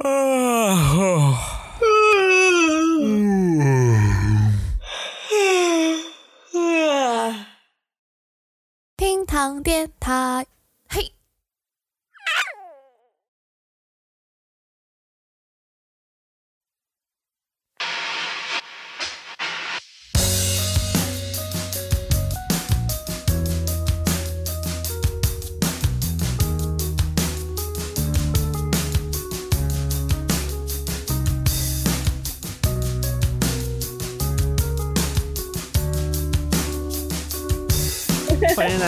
[8.96, 10.46] 厅堂电台，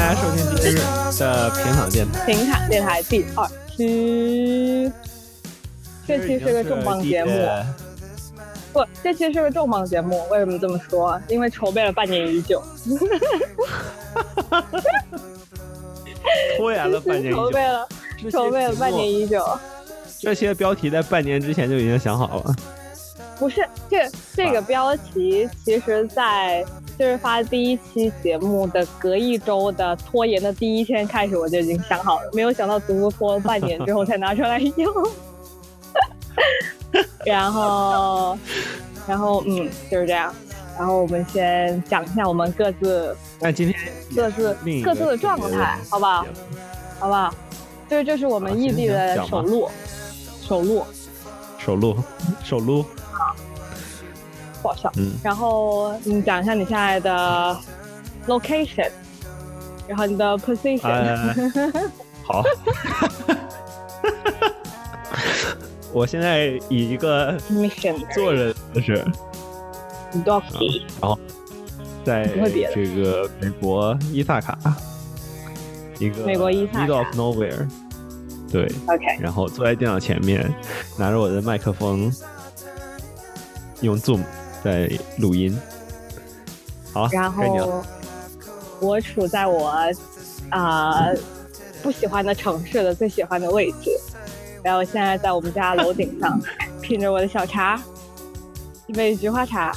[0.02, 2.26] 家收听今天的平躺电台。
[2.26, 4.92] 平躺电台第二期，
[6.06, 7.30] 这期是个重磅节目。
[8.72, 10.26] 不，这期是个重磅节目。
[10.28, 11.20] 为什么这么说？
[11.28, 12.60] 因为筹备了半年已久。
[16.56, 17.36] 拖延了半年已久。
[17.46, 17.88] 筹备了，
[18.30, 19.46] 筹备了半年已久。
[20.18, 22.56] 这些标题在半年之前就已经想好了。
[23.38, 26.64] 不是，这这个标题其实，在
[26.98, 32.30] 就是发第一期节目的隔一周的拖延的第一天开始，我就已经想好了。
[32.32, 34.74] 没有想到足足拖了半年之后才拿出来用。
[37.24, 38.38] 然后，
[39.06, 40.32] 然后，嗯，就是这样。
[40.78, 43.78] 然后我们先讲一下我们各自，那今天
[44.14, 46.26] 各自各自的状态，好不好？
[46.98, 47.34] 好不好？
[47.88, 49.68] 就是这是我们异地的首录，
[50.42, 50.84] 首录，
[51.58, 51.96] 首录，
[52.42, 52.84] 首录。
[54.62, 54.90] 不好笑。
[54.96, 55.12] 嗯。
[55.22, 57.58] 然后你讲一下你现在的
[58.26, 58.90] location，
[59.86, 61.62] 然后你的 position。
[62.24, 62.42] 好。
[65.94, 69.04] 我现在以一个 mission 做人的是
[70.24, 71.18] doctor，然后
[72.02, 72.26] 在
[72.74, 74.58] 这个美国伊萨卡，
[75.98, 77.68] 一个美国伊萨 middle of nowhere，
[78.50, 80.50] 对，OK，然后坐在电脑前面，
[80.96, 82.10] 拿着我的麦克风，
[83.82, 84.22] 用 Zoom
[84.64, 85.56] 在录音。
[86.92, 87.84] 好，然后
[88.80, 89.68] 我处在我
[90.50, 91.08] 啊
[91.82, 93.90] 不喜欢的城市的最喜欢的位置。
[94.62, 96.40] 然后我现在在我们家楼顶上，
[96.80, 97.82] 品着我的小茶，
[98.86, 99.72] 一杯菊花茶，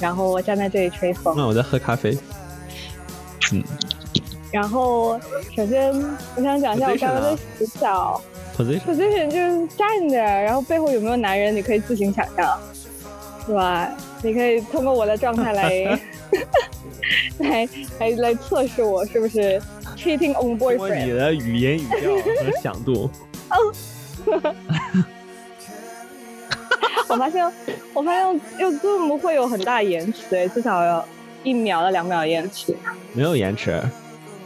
[0.00, 1.34] 然后我站在这里吹风。
[1.36, 2.18] 那我在喝咖啡。
[3.52, 3.62] 嗯。
[4.50, 5.20] 然后
[5.54, 5.92] 首先
[6.34, 8.20] 我想讲一下我刚刚在洗澡。
[8.56, 12.58] Position 就是站着，然后背后有没有男人，你可以自行想象，
[13.48, 13.88] 是吧？
[14.22, 15.98] 你可以通过我的状态来，
[17.38, 19.60] 来来来测试我是不是
[19.96, 20.76] cheating on boyfriend。
[20.76, 23.10] 通过你的语言语调和响度。
[23.50, 23.56] 哦。
[27.08, 27.50] 我发现，
[27.94, 31.02] 我发现用 Zoom 会有很大延迟，至少有
[31.42, 32.76] 一秒到两秒延迟。
[33.14, 33.82] 没有延迟，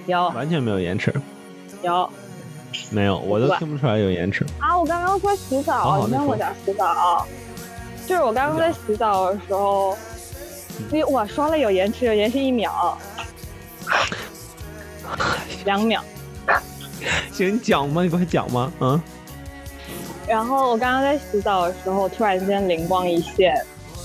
[0.07, 1.13] 有，完全没有延迟，
[1.83, 2.09] 有，
[2.91, 4.47] 没有，我都听不出来有延迟。
[4.61, 7.27] 啊，我刚刚说洗澡，你看我在洗澡，
[8.13, 9.97] 就是我刚刚在洗澡的时候，
[10.91, 12.71] 因为我刷了有延迟，有延迟一秒，
[15.65, 16.05] 两秒。
[17.33, 18.03] 行，你讲吗？
[18.03, 18.71] 你快讲吗？
[18.81, 19.01] 嗯。
[20.29, 23.55] 然后我刚刚在洗澡的时候，突然间灵光一现，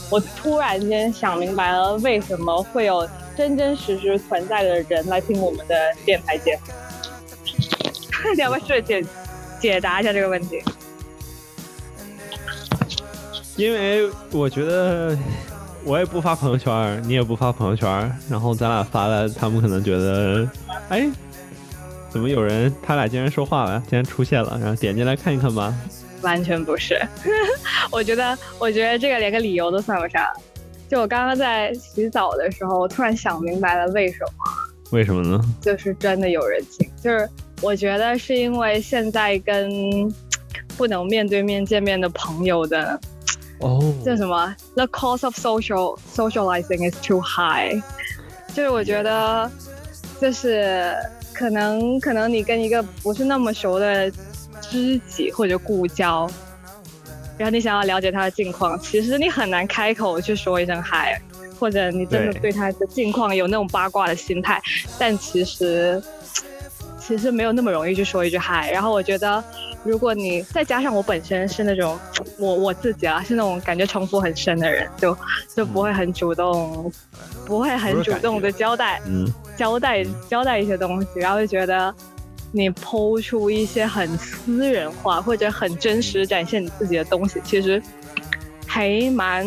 [0.09, 5.75] 我突然间想明白了为什么会有真真实实存在的人来听我们的
[6.05, 6.73] 电台节目。
[8.33, 9.05] 你 要不要解
[9.59, 10.63] 解答一下这个问题？
[13.57, 15.17] 因为我觉得
[15.83, 17.87] 我也不发朋友圈，你也不发朋友圈，
[18.29, 20.47] 然后咱俩发了，他们可能觉得，
[20.89, 21.09] 哎。
[22.09, 22.73] 怎么有人？
[22.81, 25.75] 他俩竟然说话了，竟然出现了，然后点进来看一看吧。
[26.21, 26.99] 完全不是，
[27.91, 30.25] 我觉得，我觉得这个连个理由都算不上。
[30.89, 34.31] 就我刚刚在洗澡的时候，我突然想明白了为什么。
[34.91, 35.39] 为什么呢？
[35.61, 36.89] 就是真的有人听。
[37.03, 37.29] 就是
[37.61, 39.69] 我觉得是因为现在跟
[40.77, 42.99] 不能面对面见面的朋友的
[43.59, 47.81] 哦，叫什么？The cost of social socializing is too high。
[48.53, 49.51] 就是我觉得，
[50.21, 50.95] 就是。
[51.33, 54.11] 可能可能你跟一个不是那么熟的
[54.59, 56.27] 知己或者故交，
[57.37, 61.21] 然后你想要了解他的近况，其实你很难开口去说一声嗨，
[61.59, 64.59] 或者你真的对他的近况有那种八卦的心态，
[64.97, 66.01] 但其实
[66.99, 68.71] 其实没有那么容易去说一句嗨。
[68.71, 69.43] 然后我觉得，
[69.83, 71.97] 如果你再加上我本身是那种
[72.37, 75.17] 我我自己啊，是那种感觉城府很深的人，就
[75.55, 76.91] 就不会很主动，
[77.45, 79.01] 不会很主动的交代。
[79.05, 79.31] 嗯。
[79.55, 81.93] 交代交代一些东西，然后就觉得
[82.51, 87.81] 你剖出一些很私人化或者很真实展现你自己的东西，其实
[88.77, 89.43] 还蛮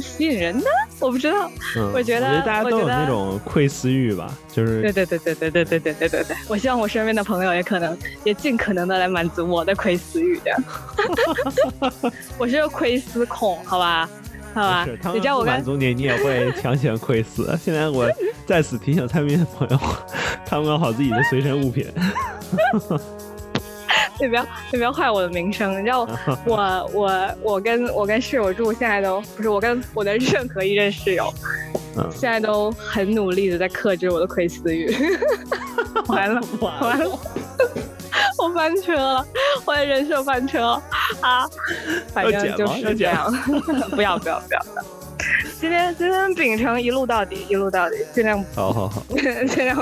[0.00, 0.64] 吸引人的。
[1.00, 12.10] 我不知道，嗯，我觉得大家都有我觉得那种窥私欲吧，就是对对对对对对对对对对对，我希望我身边的朋友也可能也尽可能的来满足我的窥私欲的。
[12.38, 14.08] 我是个窥私控，好吧，
[14.54, 17.54] 好吧你知道我满足你，你也会强行窥私。
[17.62, 18.08] 现在我
[18.46, 19.78] 在此提醒蔡明的朋友，
[20.46, 21.86] 看管好自己的随身物品。
[24.20, 26.08] 你不要你不要坏我的名声，你知道
[26.44, 31.32] 我我我跟我跟室友住，现在都不是我跟我的任何一任室友，
[31.96, 34.94] 嗯，现在都很努力的在克制我的窥私欲。
[36.08, 37.18] 完了完了，
[38.38, 39.26] 我翻车了，
[39.64, 40.82] 我的人设翻车了
[41.20, 41.48] 啊！
[42.12, 43.32] 反正就是这样，
[43.90, 44.84] 不要不要不要不要。
[45.60, 49.76] 今天今天秉承一路到底，一路到底，尽量好好好，尽量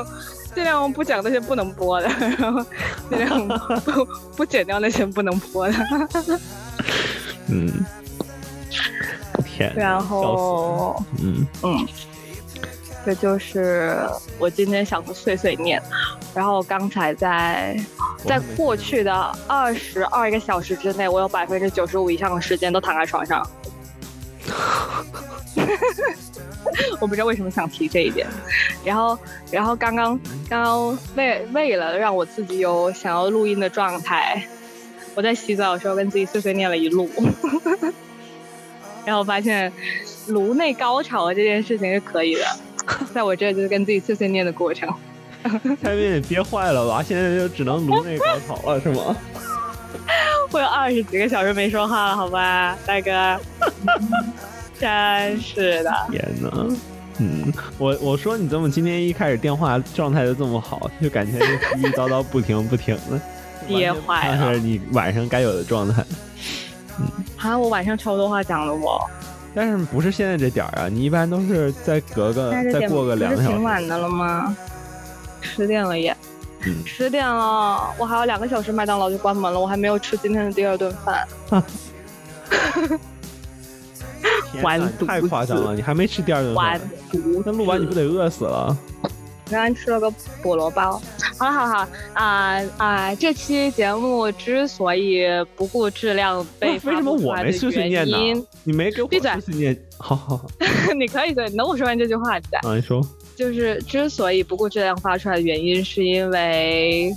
[0.54, 2.64] 尽量不讲那些不能播的，然 后
[3.08, 4.04] 尽量不
[4.36, 5.74] 不剪掉那些不能播的。
[7.48, 7.72] 嗯，
[9.44, 11.86] 天，然后，嗯，嗯，
[13.06, 13.96] 这就是
[14.38, 15.80] 我今天想的碎碎念。
[16.34, 17.74] 然后刚才在
[18.24, 19.12] 在过去的
[19.46, 23.48] 二十二个小时之内，我有百分之九十五以上的时间都躺在床上。
[27.00, 28.26] 我不知道为什么想提这一点。
[28.84, 29.18] 然后，
[29.50, 30.18] 然后刚刚
[30.48, 34.46] 刚刚为为了让我自己有想要录音的状态，
[35.14, 37.08] 我在洗澡的时候跟自己碎碎念了一路。
[39.04, 39.72] 然后发现
[40.26, 42.44] 颅内高潮这件事情是可以的，
[43.14, 44.92] 在我这就是跟自己碎碎念的过程。
[45.80, 47.02] 蔡明你憋坏了吧？
[47.02, 49.16] 现在就只能颅内高潮了是吗？
[50.52, 53.40] 我有二十几个小时没说话了，好吧，大哥。
[54.78, 56.50] 真是的，天哪！
[57.20, 63.20] 嗯，我我说你怎么今天一开始电话状态就这么好，就感觉就絮絮叨叨不停不停的，
[63.66, 64.36] 憋坏了。
[64.36, 66.04] 那是你晚上该有的状态。
[67.00, 69.04] 嗯，啊，我晚上超多话讲了我。
[69.54, 70.88] 但是不是现在这点儿啊？
[70.88, 73.56] 你一般都是再隔个再过个两个小时。
[73.56, 74.56] 挺晚的了吗？
[75.40, 76.16] 十点了也。
[76.66, 76.76] 嗯。
[76.86, 81.26] 十点了，我还有两个小时，麦当劳就关门了，我还没有吃今天的第二顿饭。
[84.62, 85.06] 完犊子！
[85.06, 85.74] 太夸张了！
[85.74, 86.64] 你还没吃第二顿饭？
[86.64, 86.80] 完
[87.12, 87.42] 犊！
[87.44, 88.76] 那录完你不得饿死了？
[89.50, 90.12] 刚刚吃了个
[90.42, 91.00] 菠萝包。
[91.38, 93.14] 好了好了好啊啊！
[93.14, 95.24] 这期节目之所以
[95.54, 98.46] 不顾质量被为什么我没碎碎念呢？
[98.64, 99.30] 你没给我闭嘴！
[99.32, 99.82] 碎碎念。
[99.98, 100.46] 好好好。
[100.98, 102.58] 你可以的，等我说完这句话再。
[102.68, 103.00] 啊，你说。
[103.36, 107.14] 就是之所以不顾质量发出来的原因，是因为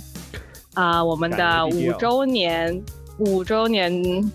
[0.74, 2.80] 啊，我们的五周年
[3.18, 4.32] 五周年。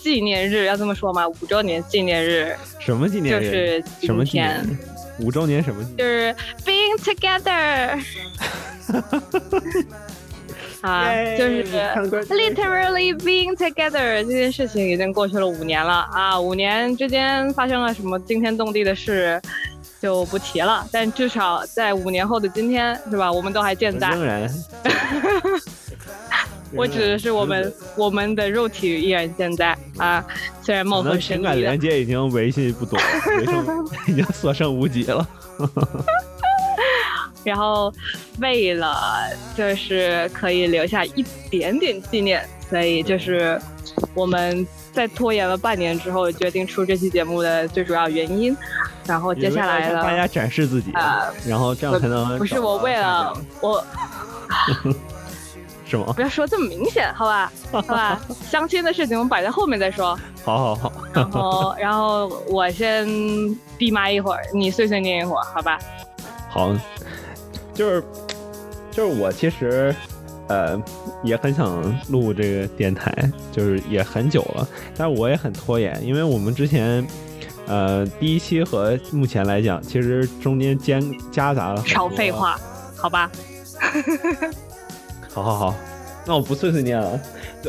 [0.00, 1.28] 纪念日要这么说吗？
[1.28, 3.44] 五周年纪念日，什么纪念日？
[3.44, 4.76] 就是什么纪念日？
[5.20, 5.84] 五周年什么？
[5.98, 6.34] 就是
[6.64, 8.00] being together。
[10.80, 11.64] 啊，就是
[12.30, 16.40] literally being together 这件事情已经过去了五年了啊！
[16.40, 19.42] 五年之间发生了什么惊天动地的事
[20.00, 23.30] 就不提了，但至少在五年后的今天，是吧？
[23.32, 24.10] 我们都还健在。
[24.10, 24.48] 仍然。
[26.74, 30.24] 我指的是我们我们的肉体依然健在啊，
[30.62, 32.98] 虽然貌合神离情感连接已经维系不多，
[34.06, 35.26] 已经所剩无几了。
[37.44, 37.92] 然后
[38.40, 38.94] 为了
[39.56, 43.58] 就是可以留下一点点纪念，所以就是
[44.14, 48.54] 我们在拖延了半年之后决定出这期节目的最主要原因。
[49.06, 53.32] 然后接下来了，大家展示自己啊，然后这样才能不是我为了
[53.62, 53.82] 我。
[55.88, 56.12] 是吗？
[56.14, 58.20] 不要说这么明显，好吧， 好吧。
[58.48, 60.18] 相亲的事情我们摆在后面再说。
[60.44, 60.92] 好好好。
[61.14, 63.06] 然后，然后我先
[63.78, 65.78] 闭麦一会儿，你碎碎念一会儿，好吧？
[66.50, 66.74] 好，
[67.74, 68.04] 就是
[68.90, 69.94] 就是我其实
[70.48, 70.80] 呃
[71.22, 73.12] 也很想录这个电台，
[73.52, 77.06] 就是也很久了，但是我也很拖延，因为我们之前
[77.66, 82.58] 呃第一期和目前来讲，其实中间间夹杂了少废话，
[82.96, 83.30] 好吧？
[85.32, 85.74] 好好好，
[86.26, 87.20] 那我不碎碎念了。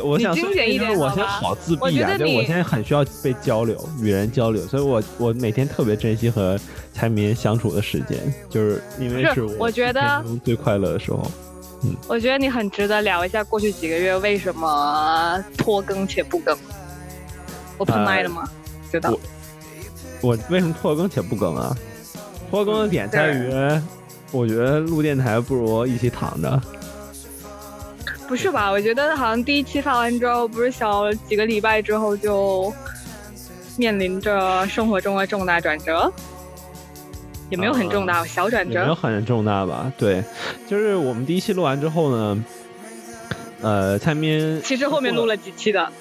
[0.02, 6.58] 我想精简一点，我现在好自闭啊，就我现在很需要被交流，与人交流，所以我我每天特别珍惜和
[6.92, 11.30] 财迷相处的时间，就是因为是我觉得最快乐的时候。
[11.82, 16.56] 嗯，我觉得你很值得聊一下过去几个月为什么拖更且不更。
[17.78, 18.48] 我喷麦了吗？
[18.92, 19.12] 知道。
[20.20, 21.76] 我为什么拖更且不更啊？
[22.50, 23.50] 拖更的点在于，
[24.30, 26.62] 我觉得录电台不如一起躺着。
[28.30, 28.70] 不是吧？
[28.70, 32.72] 我觉得好像第一期发完之后，不是小几个礼拜之后就
[33.76, 36.10] 面临着生活中的重大转折，
[37.50, 38.82] 也没有很重大，小转折。
[38.82, 39.92] 没有很重大吧？
[39.98, 40.22] 对，
[40.68, 42.44] 就是我们第一期录完之后呢，
[43.62, 45.90] 呃，蔡明其实后面录了几期的。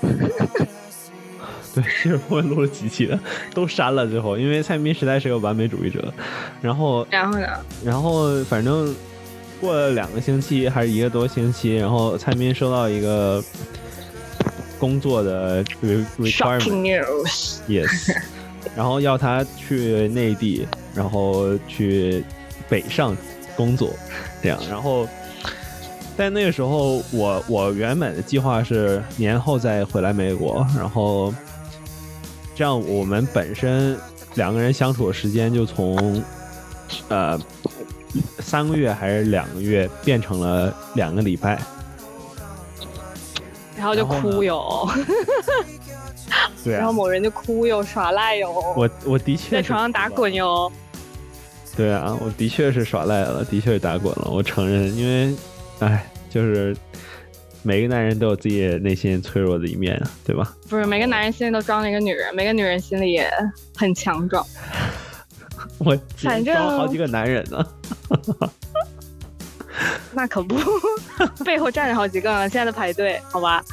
[1.73, 3.19] 对，其实后面录了几期的，
[3.55, 6.13] 都删了最后，因为蔡明实在是个完美主义者。
[6.61, 7.47] 然后，然后呢？
[7.83, 8.95] 然后反正
[9.59, 13.43] 过了两个星期还是一个多星期，然后蔡明收到一个
[14.79, 17.03] 工作的 re- Shocking requirement。
[17.05, 18.15] news！Yes，
[18.75, 22.23] 然后要他去内地，然后去
[22.69, 23.15] 北上
[23.55, 23.91] 工作，
[24.41, 24.57] 这样。
[24.69, 25.07] 然后，
[26.17, 31.33] 在那个时候，我我原本的计划是年后再回来美国，然后
[32.55, 33.97] 这样我们本身
[34.35, 36.23] 两个人相处的时间就从
[37.09, 37.37] 呃
[38.39, 41.59] 三个月还是两个月变成了两个礼拜。
[43.77, 44.89] 然后就哭哟，
[46.65, 50.69] 对啊然后，某人就哭哟，耍赖哟，我我的确在床上打滚哟。
[51.77, 55.33] 对啊，我的确是耍赖了，的确是打滚了，我承认，因为，
[55.79, 56.75] 哎，就是
[57.63, 60.53] 每个男人都有自己内心脆弱的一面啊，对吧？
[60.67, 63.31] 不是每个男人心里都装着一个女人，每个女人心里也
[63.77, 64.45] 很强壮。
[65.79, 67.65] 我反正装好几个男人呢，
[70.13, 70.55] 那可不，
[71.43, 73.63] 背后站着好几个呢，现在在排队，好吧？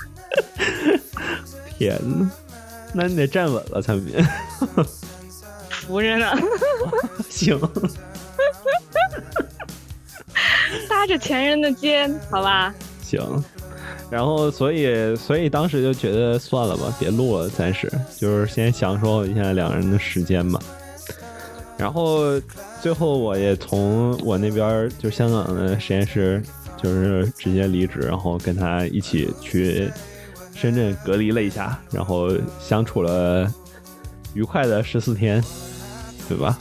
[1.76, 2.30] 天呐，
[2.94, 4.25] 那你得站稳了，蔡明。
[5.68, 6.26] 扶着呢，
[7.28, 7.58] 行，
[10.88, 12.75] 搭着前人的肩，好吧？
[13.02, 13.20] 行。
[14.08, 20.60] 然后，所以，所以当时就觉得算了吧，别录了，暂时就是先享受一下两人的时间吧。
[21.78, 22.40] 然后
[22.80, 26.42] 最后我也从我那边就香港的实验室，
[26.83, 29.90] 就是直接离职，然后跟他一起去
[30.54, 33.52] 深圳隔离了一下，然后相处了
[34.33, 35.45] 愉快的十四天，
[36.28, 36.59] 对吧？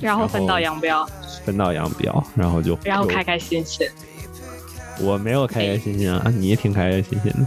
[0.00, 1.04] 然后分道扬镳，
[1.44, 3.86] 分道扬镳，然后就就然后开开心心。
[5.00, 7.46] 我没有开开心心啊，你也挺开开心心的。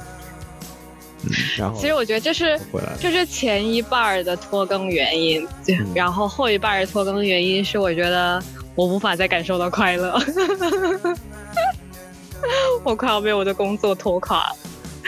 [1.23, 8.41] 嗯，然后其实我觉得这是回来了，这是前一半的拖更原因，嗯 然后后一半的拖更原因是我觉得
[8.75, 10.19] 我无法再感受到快乐，
[12.83, 14.55] 我快要被我的工作拖垮了，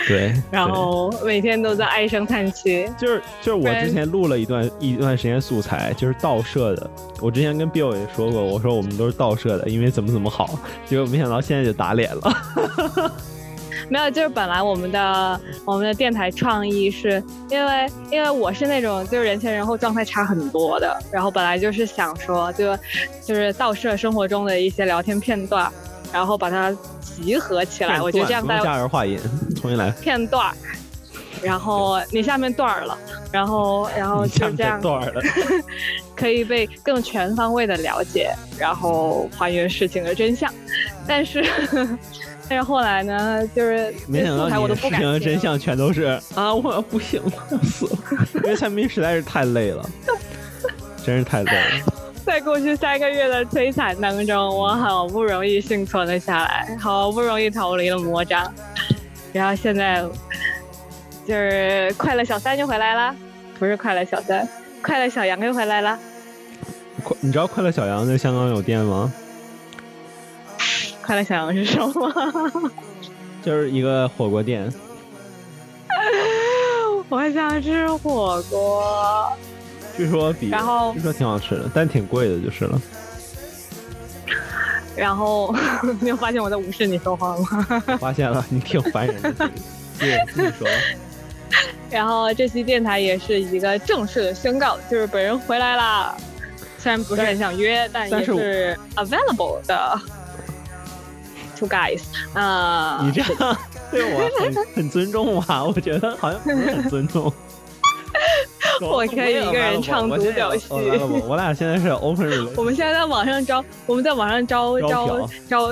[0.07, 2.89] 对， 然后每天都在唉声叹气。
[2.97, 6.89] 就是就是我之前录了一段一段时间素材，就是盗摄的。
[7.21, 13.11] 我之前跟 Bill 也说过，我说我们都是盗摄的，因为怎么怎么好，结果没想到现在就打脸了。
[13.89, 22.77] 没有，就是本来我们的我们的电台创意是因为因为我是那种就是人前人后状态差很多的，然后本来就是想说就
[23.23, 25.71] 就是倒摄生活中的一些聊天片段，
[26.11, 29.19] 然后把它集合起来，我觉得这样大家加儿化音，
[29.61, 29.91] 重新来。
[30.01, 30.53] 片段，
[31.41, 32.97] 然后你下面段儿了，
[33.31, 35.21] 然后然后就这样段儿了，
[36.15, 40.51] 可以被更全方位的了解，然后还原事情的真相。
[41.07, 41.45] 但是
[42.47, 47.97] 但是后来呢，就是没想到我都你事情的不敢 听真相全都是啊，我不行了，我要死了，
[48.35, 49.83] 因为蔡明实在是太累了，
[51.03, 51.93] 真是太累了。
[52.25, 58.51] 在过去三个月的摧残当中，我好不容易幸存了下来，好不容易逃离了魔掌，
[59.31, 60.03] 然后现在
[61.25, 63.15] 就是快乐小三又回来了，
[63.59, 64.47] 不是快乐小三，
[64.81, 65.97] 快乐小杨又回来了。
[67.03, 69.11] 快你知道快乐小杨在香港有店吗？
[71.05, 72.71] 快乐小羊是什么？
[73.43, 74.71] 就是一个火锅店，
[77.09, 79.31] 我想吃火锅。
[79.95, 82.81] 据说比然后据说挺好吃的，但挺贵的，就是了。
[84.97, 85.53] 然后
[86.01, 87.83] 没有发现我在无视你说话吗？
[87.99, 89.49] 发现了，你挺烦人的。
[89.99, 90.67] 继续继续说，
[91.89, 96.15] 然后这期电台也是一个正式的宣告，就是本人回来啦。
[96.79, 100.01] 虽然不是很想约，但也是 available 的。
[101.55, 102.01] Two guys，
[102.33, 103.57] 啊、你这样
[103.91, 105.63] 对我很很尊重吗？
[105.63, 107.31] 我觉得好像不是很尊重。
[108.81, 115.69] 我可以一个人唱独角戏我俩现在是 open 我们现在在网上招，我们在网上招招招，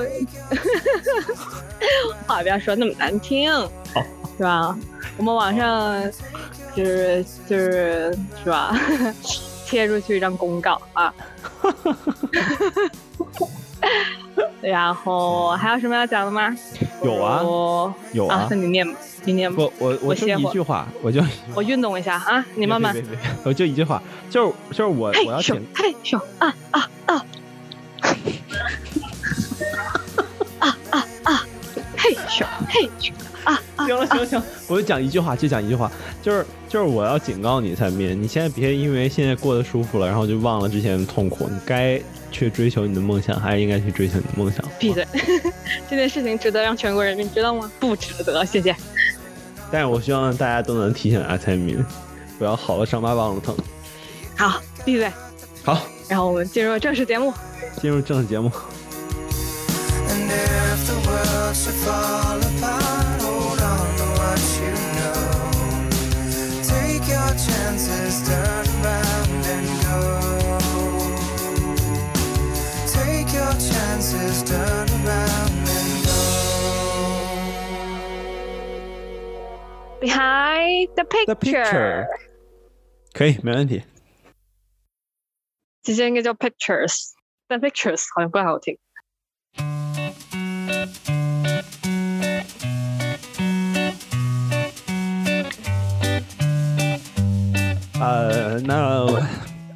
[2.26, 3.50] 话不要说那么难听，
[4.38, 4.74] 是吧？
[5.18, 6.02] 我们网上
[6.74, 8.78] 就是就是是吧？
[9.66, 11.12] 贴出去一张公告啊。
[14.64, 16.56] 然后还有什么要讲的吗？
[17.02, 19.56] 有啊有啊那你念吧，你念吧。
[19.56, 21.22] 不，我我就我歇会儿一句话，我就
[21.54, 23.02] 我运动一下啊， 你慢慢别。
[23.02, 27.26] 别别别我就一句话，就是就是我我要嘿咻请嘿咻啊啊啊！
[30.58, 31.46] 啊啊啊！
[31.96, 33.12] 嘿咻嘿咻
[33.44, 33.60] 啊！
[33.76, 35.90] 行了行了行了，我就讲一句话，就讲一句话，
[36.22, 42.00] 就是就是我要警告你，蔡明，你现在别因为现在过得舒服了，然后就忘了之前的痛苦，你该
[42.34, 44.62] 去追求你的梦想，还是应该去追求你的梦想。
[44.78, 45.06] 闭嘴！
[45.88, 47.70] 这件事情值得让全国人民知道吗？
[47.78, 48.74] 不值得，谢谢。
[49.70, 51.84] 但是我希望大家都能提醒阿蔡明，
[52.36, 53.56] 不要好了伤疤忘了疼。
[54.36, 55.08] 好，闭嘴。
[55.62, 57.32] 好，然后我们进入正式节目。
[57.80, 58.50] 进入正式节目。
[60.08, 62.43] And if the world
[80.83, 82.07] Behind the The picture， picture
[83.13, 83.81] 可以，没问题。
[85.83, 87.11] 其实应该叫 pictures，
[87.47, 88.77] 但 pictures 好像不太好听。
[98.01, 99.05] 呃，那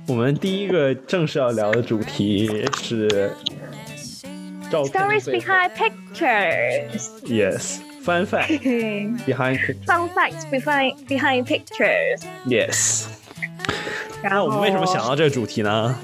[0.07, 3.33] 我们第一个正式要聊的主题是
[4.69, 8.48] 照片 Stories 背后 behind pictures， Yes, Fun fact
[9.26, 9.84] behind picture.
[9.86, 12.22] fun facts behind behind pictures。
[12.46, 13.06] Yes.
[14.22, 15.94] 然后那我们为什么想到这个主题呢？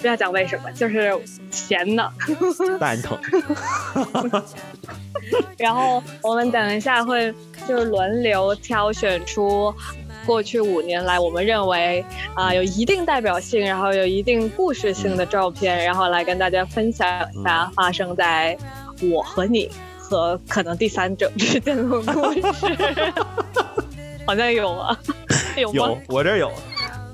[0.00, 1.12] 不要讲为什么，就是
[1.50, 2.12] 闲的。
[2.78, 3.18] 蛋疼。
[5.58, 7.34] 然后我们等一下会
[7.66, 9.74] 就是轮流挑选出
[10.24, 18.56] 过去五年来我们认为啊、有一定代表性，然后有一定故事性的照片，然后来跟大家分享一下发生在
[19.02, 19.68] 我和你
[20.08, 22.42] 和可能第三者之间的故事。
[24.26, 24.98] 好像有啊？
[25.56, 26.52] 有吗有？，我这有。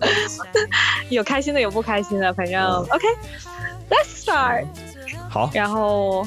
[1.11, 4.67] 有开心的，有不开心的，反正、嗯 OK，Let's start。
[5.31, 6.27] 好，然后，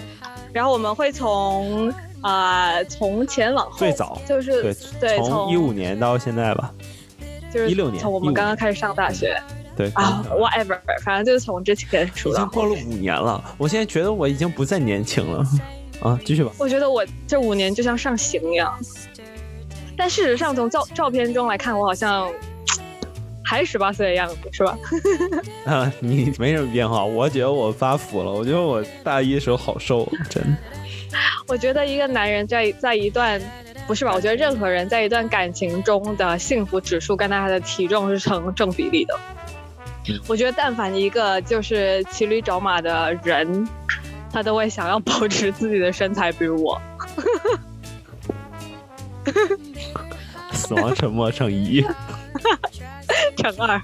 [0.54, 6.74] 然后我们会从啊、从前往后，最早就是对，对从一五年到现在吧。
[7.52, 9.42] 就是一六年从我们刚刚开始上大学
[9.76, 12.72] 对啊，whatever，反正就是从之前数到已经过了。
[12.72, 15.46] 五年了，我现在觉得我已经不再年轻了。
[16.02, 16.52] 啊，继续吧。
[16.58, 18.78] 我觉得我这五年就像上刑一样，
[19.98, 22.32] 但事实上从照照片中来看，我好像
[23.44, 24.78] 还十八岁的样子，是吧？
[25.66, 28.32] 啊，你没什么变化，我觉得我发福了。
[28.32, 30.58] 我觉得我大一的时候好瘦，真的。
[31.48, 33.42] 我觉得一个男人在在一段
[33.88, 34.12] 不是吧？
[34.14, 39.18] 我觉得任何人在一段感情中的幸福指数跟他的体重是成正比例的。
[40.10, 43.68] 嗯我觉得但凡一个就是骑驴找马的人，
[44.32, 46.80] 他都会想要保持自己的身材，比如我。
[50.52, 51.82] 死亡沉默乘一。
[53.38, 53.82] 乘二。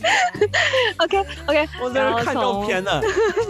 [0.98, 3.00] OK OK，我在这看照片呢，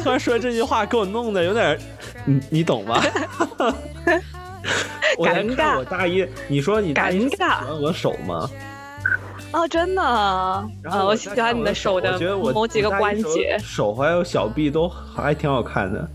[0.03, 1.79] 突然说这句话，给我弄的有点，
[2.25, 3.03] 你你懂吗？
[5.19, 8.49] 我在尴尬看我大一，你说你大一喜欢我手吗？
[9.53, 12.19] 哦，真的，呃，然后我喜欢你的手的
[12.53, 13.59] 某几个关节。
[13.59, 16.07] 手还有小臂都还挺好看的，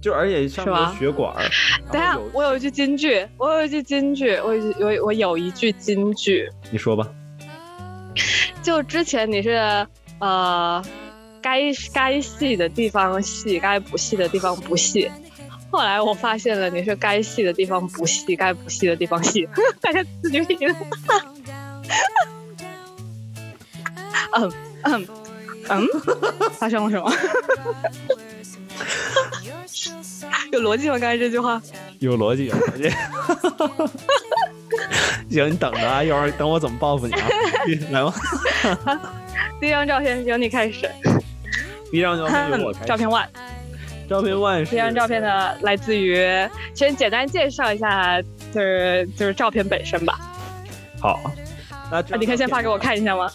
[0.00, 1.34] 就而且上面有血管。
[1.90, 7.08] 等下我有一句金句，我有一句金句，我有一句我我有一句金句，你说吧。
[8.62, 9.86] 就之前你是
[10.20, 10.82] 呃，
[11.42, 11.60] 该
[11.92, 15.10] 该细的地方细，该不细的地方不细。
[15.72, 19.48] 后来我发现了，你是该细的地方不细，该不细的地方细。
[19.82, 20.58] 大家自己品。
[24.32, 24.52] 嗯
[24.82, 25.06] 嗯
[25.68, 25.86] 嗯，
[26.58, 27.12] 发生了什么？
[30.52, 30.98] 有逻辑吗？
[30.98, 31.60] 刚才这句话？
[31.98, 32.90] 有逻辑，有逻辑。
[35.34, 37.26] 行，你等着啊，一会儿等我怎么报复你啊！
[37.90, 38.14] 来吧，
[39.60, 40.88] 第一张照片由你开始。
[41.90, 42.86] 第一张照片由我开始。
[42.86, 43.26] 照片 one，
[44.08, 46.16] 照片 one 是这张照片呢来自于，
[46.74, 48.20] 先简单介绍一下，
[48.52, 50.18] 就是就是照片本身吧。
[51.00, 51.18] 好。
[51.90, 53.30] 那你可以先发给我看一下吗？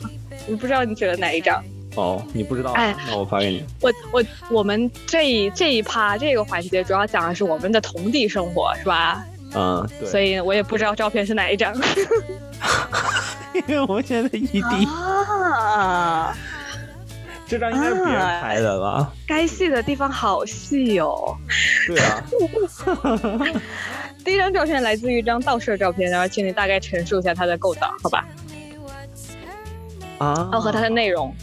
[0.47, 1.63] 我不知道你选了哪一张。
[1.95, 2.71] 哦，你不知道？
[2.71, 3.65] 哎那我发给你。
[3.82, 9.25] 我我我们这一这一趴这个环节主要讲的是我们的同地生活，是吧？
[9.54, 10.08] 嗯，对。
[10.08, 11.75] 所以我也不知道照片是哪一张。
[13.67, 16.34] 因为我们现在在异地，啊，
[17.45, 19.12] 这张应该是别人拍的吧？
[19.27, 21.36] 该细的地方好细哦。
[21.86, 22.23] 对啊。
[24.23, 28.25] 第一张照片来自于一张倒摄照片，然后请你大概陈述一下它的构造，好吧？
[30.21, 31.34] 啊然后和它的内容。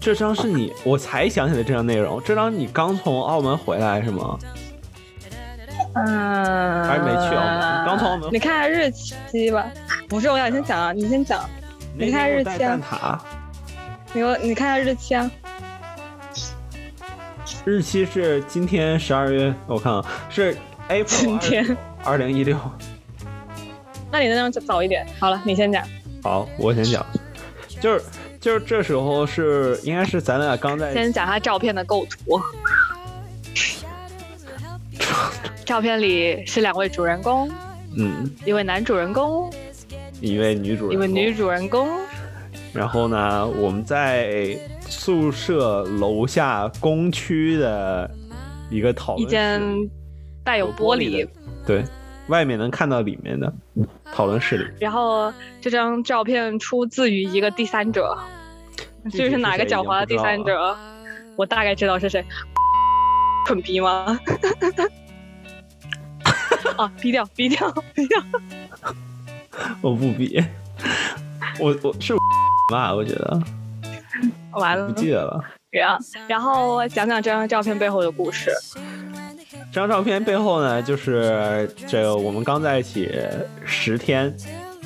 [0.00, 2.20] 这张是你，我才想起来这张内容。
[2.24, 4.38] 这张你刚从澳门回来是吗？
[5.94, 9.64] 嗯，还是没去澳门刚从澳门你看下日期吧，
[10.08, 11.48] 不重要，你先讲啊，你先讲，
[11.96, 13.24] 你看日期啊
[14.12, 15.30] 你你看下日期啊。
[17.64, 20.56] 日期是今天十二月，我看啊，是
[20.88, 22.58] April 今天二零一六。
[24.10, 25.06] 那你那张早一点。
[25.18, 25.82] 好了，你先讲。
[26.22, 27.04] 好，我先讲，
[27.84, 28.04] 就是
[28.40, 32.40] 就是这时候是应该是咱俩刚在先讲他照片的构图。
[35.66, 37.46] 照片里是两位主人公，
[37.98, 39.52] 嗯，一位男主人公，
[40.22, 41.34] 一位女主人，一位女。
[41.34, 41.86] 主人公，
[42.72, 48.10] 然后呢，我们在宿舍楼下工区的
[48.70, 49.90] 一个讨论一间室，
[50.42, 51.30] 带有玻璃的，
[51.66, 51.84] 对，
[52.28, 53.52] 外面能看到里面的
[54.12, 54.66] 讨论室里。
[54.80, 58.16] 然后这张照片出自于一个第三者，
[59.04, 60.76] 具体至于是哪个狡猾的第三者，
[61.36, 62.24] 我大概知道是谁。
[63.46, 64.18] 蠢逼吗？
[66.78, 68.22] 啊，逼掉，逼掉，逼掉！
[69.82, 70.42] 我不比，
[71.60, 72.14] 我我是
[72.72, 72.94] 吧？
[72.94, 73.40] 我觉得
[74.52, 75.44] 完了不，记得了。
[75.70, 78.50] 然后然后讲讲这张照片背后的故事。
[79.74, 83.10] 这张照片背后呢，就是这个我们刚在一起
[83.66, 84.32] 十天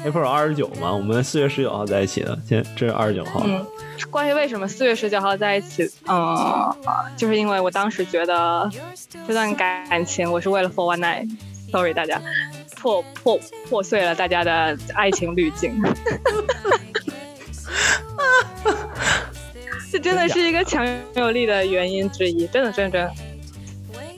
[0.02, 3.42] ，April 二十九嘛，我们四月十九号在一起的，现在这是二十九号。
[3.44, 3.66] 嗯，
[4.10, 6.74] 关于为什么四月十九号在一起，嗯，
[7.18, 8.70] 就是因为我当时觉得
[9.26, 12.18] 这段感情我是为了 for one night，sorry 大家，
[12.80, 15.78] 破破破碎了大家的爱情滤镜。
[19.92, 23.12] 这真的是一个强有力的原因之一，真的真的真的，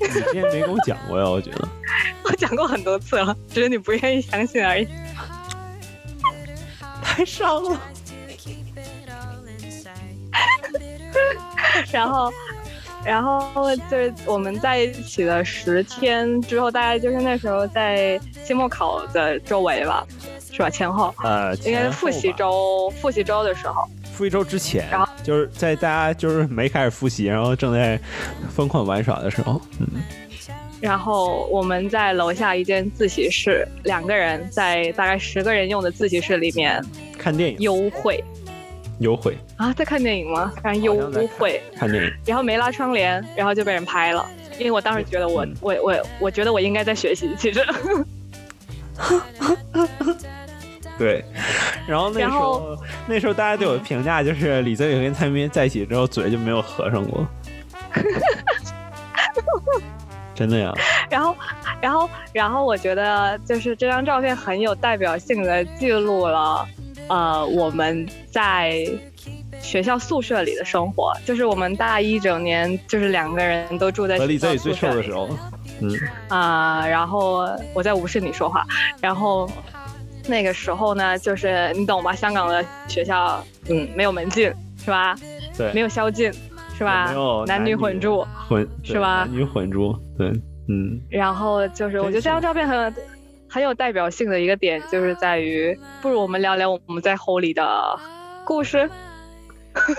[0.00, 1.28] 你之前没跟我讲过呀？
[1.28, 1.68] 我觉得
[2.24, 4.88] 我讲过很多次了，只是你不愿意相信而已。
[7.02, 7.80] 太伤了。
[11.92, 12.32] 然后，
[13.04, 20.06] 然后就是我们在一起的十天之后，大概就是那时候在期末考的周围吧，
[20.52, 20.70] 是吧？
[20.70, 23.88] 前后呃，应该是复习周，复习周的时候。
[24.20, 24.86] 复习周之前
[25.22, 27.98] 就是在大家就是没开始复习，然后正在
[28.54, 29.86] 疯狂玩耍的时候，嗯，
[30.78, 36.84] 然后我们在楼下一间自习室，两个人在大概十个人用的自习室里面
[37.18, 37.56] 看电影。
[37.60, 38.22] 优惠，
[38.98, 40.52] 优惠，啊，在看电影吗？
[40.62, 44.28] 反正幽好像在看会，看电影，然后没拉窗帘，然后就被人拍了。
[44.58, 47.64] 因为我当时觉得我嗯我我我觉得我应该在学习，其实。
[51.00, 51.24] 对。
[51.88, 57.26] 然后那时候那时候大家对我的评价就是李泽宇跟蔡明在一起之后嘴就没有合上过，
[60.34, 60.72] 真的呀。
[61.08, 61.34] 然后，
[61.80, 66.66] 然后，然后，我觉得就是这张照片很有代表性的记录了，
[67.08, 68.86] 呃，我们在
[69.60, 75.28] 学校宿舍里的生活，就是我们大一整年，就是两个人都住在学校和李泽宇最宿舍里臭的时候，
[75.80, 78.64] 嗯，啊、然后我在无视你说话，
[79.00, 79.50] 然后
[80.28, 82.12] 那个时候呢，就是你懂吧？
[82.12, 85.14] 香港的学校，嗯，没有门禁是吧？
[85.56, 86.32] 对，没有宵禁
[86.76, 87.44] 是吧没有？
[87.46, 88.26] 男女混住。
[88.48, 90.28] 混是吧男女混住，对，
[90.68, 92.92] 嗯，然后就是，我觉得这张照片很有
[93.48, 97.98] 很有代表性的一个点，就是在于，不如我们聊聊我们在 Holy 的
[98.44, 98.88] 故事。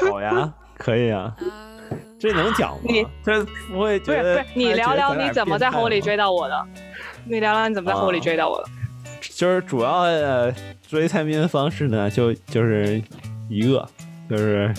[0.10, 1.36] 好呀， 可以啊。
[2.20, 3.06] 这能讲吗你？
[3.26, 6.32] 这不会不是不是，你聊聊你怎么在 Holy 追到？
[6.32, 6.68] 我的？
[7.26, 8.70] 你聊聊你怎么在啊 Holy 追到我的？
[9.42, 10.54] 就是主要呃
[10.88, 13.02] 追蔡明的方式呢，就就是
[13.50, 13.90] 一个，
[14.30, 14.72] 就是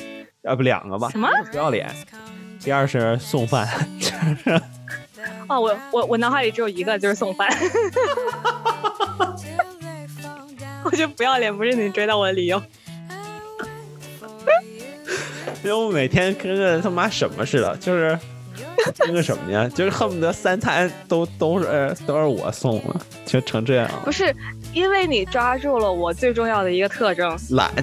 [0.42, 1.10] 要不两个吧。
[1.10, 1.90] 什么不要脸。
[2.60, 4.06] 第二是送饭，就
[4.38, 4.62] 是
[5.48, 7.48] 哦，我我我脑海里只有一个，就是送饭。
[10.84, 12.62] 我觉得不要脸不是你追到我的理由。
[15.64, 18.16] 因为我每天跟个他妈什么似的，就是
[18.98, 24.34] 跟个什么呀，就是恨不得三餐都都是呃都是我送了，就成这样了不是，
[24.72, 27.70] 因为你抓住了我最重要的一个特征，懒。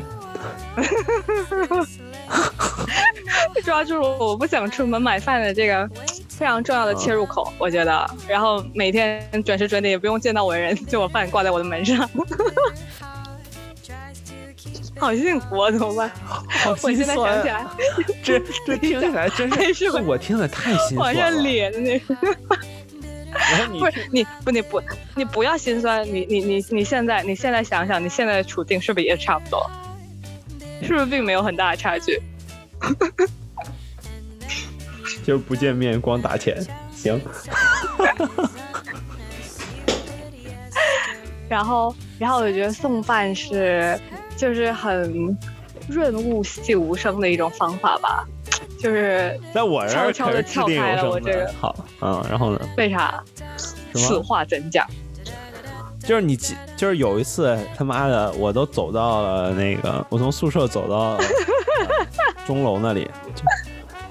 [3.64, 5.90] 抓住了我不想出门买饭的这个
[6.30, 8.10] 非常重要的切入口，我觉得。
[8.28, 12.10] 然后每天准时准点，也不用见到我的人，就我饭挂在我的门上，
[15.00, 15.72] 好幸福啊！
[15.72, 16.12] 怎么办？
[16.50, 17.66] 好我现在想起来，
[18.24, 21.36] 这这听起来真是 是，我我听着太心往酸了。
[21.36, 22.16] 上咧的那个。
[23.80, 24.82] 不是你不你不
[25.16, 29.70] 你不要心酸，你你你你现在你现在想想，你现在的处境是不是也差不多？
[30.82, 32.20] 是不是并没有很大的差距？
[35.24, 36.58] 就是不见面光打钱，
[36.96, 37.22] 行，
[41.48, 44.00] 然后，然后我觉得送饭是
[44.40, 45.38] 就是很
[45.90, 48.26] 润物细无声的一种方法吧，
[48.80, 51.54] 就是在我这儿可悄悄地是掷地有撬开了我这个。
[51.60, 52.62] 好，嗯，然后呢？
[52.78, 53.22] 为啥？
[53.94, 54.88] 此话怎讲？
[56.00, 61.20] 就是你记，就是有一次他妈的，我都走到了那个，我从宿舍走到
[62.48, 63.44] 钟楼那里，就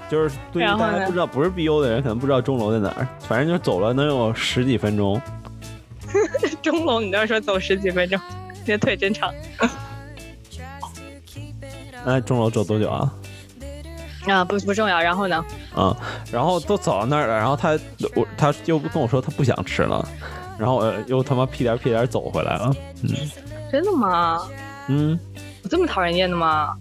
[0.09, 0.67] 就是对于
[1.07, 5.19] 不知道不是 BU 的人，可能不知道钟楼在哪儿，反正就走了能有十几分钟。
[6.61, 8.19] 钟楼，你都要说走十几分钟，
[8.63, 9.33] 你的腿真长
[12.05, 13.13] 那钟楼走多久啊？
[14.27, 14.43] 啊！
[14.43, 15.01] 不不重要。
[15.01, 15.43] 然后呢？
[15.75, 15.95] 嗯，
[16.31, 17.77] 然后都走到那儿了，然后他
[18.15, 20.07] 我他又跟我说他不想吃了，
[20.57, 22.71] 然后我又他妈屁颠屁颠走回来了，
[23.03, 23.09] 嗯，
[23.71, 24.47] 真的吗？
[24.87, 25.17] 嗯，
[25.63, 26.75] 我这么讨人厌的吗？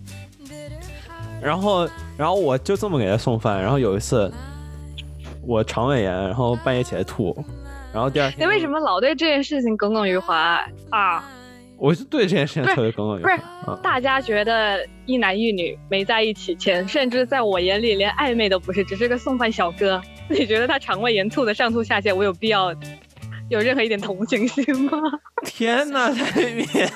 [1.41, 4.31] 然后然后我就这么给他送饭，然后有一次
[5.43, 7.37] 我肠胃炎，然后半夜起来吐，
[7.93, 10.35] 然后第二天你为什么老对这件事情耿耿于怀
[10.91, 11.25] 啊？
[11.79, 13.79] 我就对这件事情特别耿耿于怀不是。
[13.83, 20.03] 大家觉得一男一女没在一起前，甚至在我眼里连暧昧都不是，只是个送饭小哥。
[20.29, 22.75] 你觉得他肠胃炎吐的上吐下泻，我有必要
[23.49, 25.01] 有任何一点同情心吗？
[25.47, 26.67] 天呐，太面！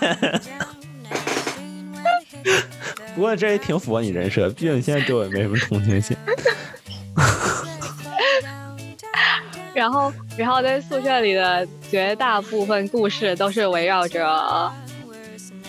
[3.15, 6.17] 不过这也挺符合你人设，毕竟你现在对我也没什么同情心。
[9.75, 14.73] 然后，然后在宿舍里的绝大部分故事都是围绕着，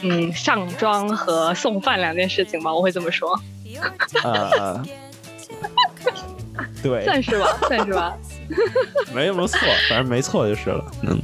[0.02, 3.34] 嗯，上妆和送饭两件事情吧，我会这么说，
[4.24, 4.84] 啊，
[6.84, 8.14] 对，算是吧，算是吧。
[9.14, 10.84] 没什么错，反正没错就是了。
[11.04, 11.18] 嗯，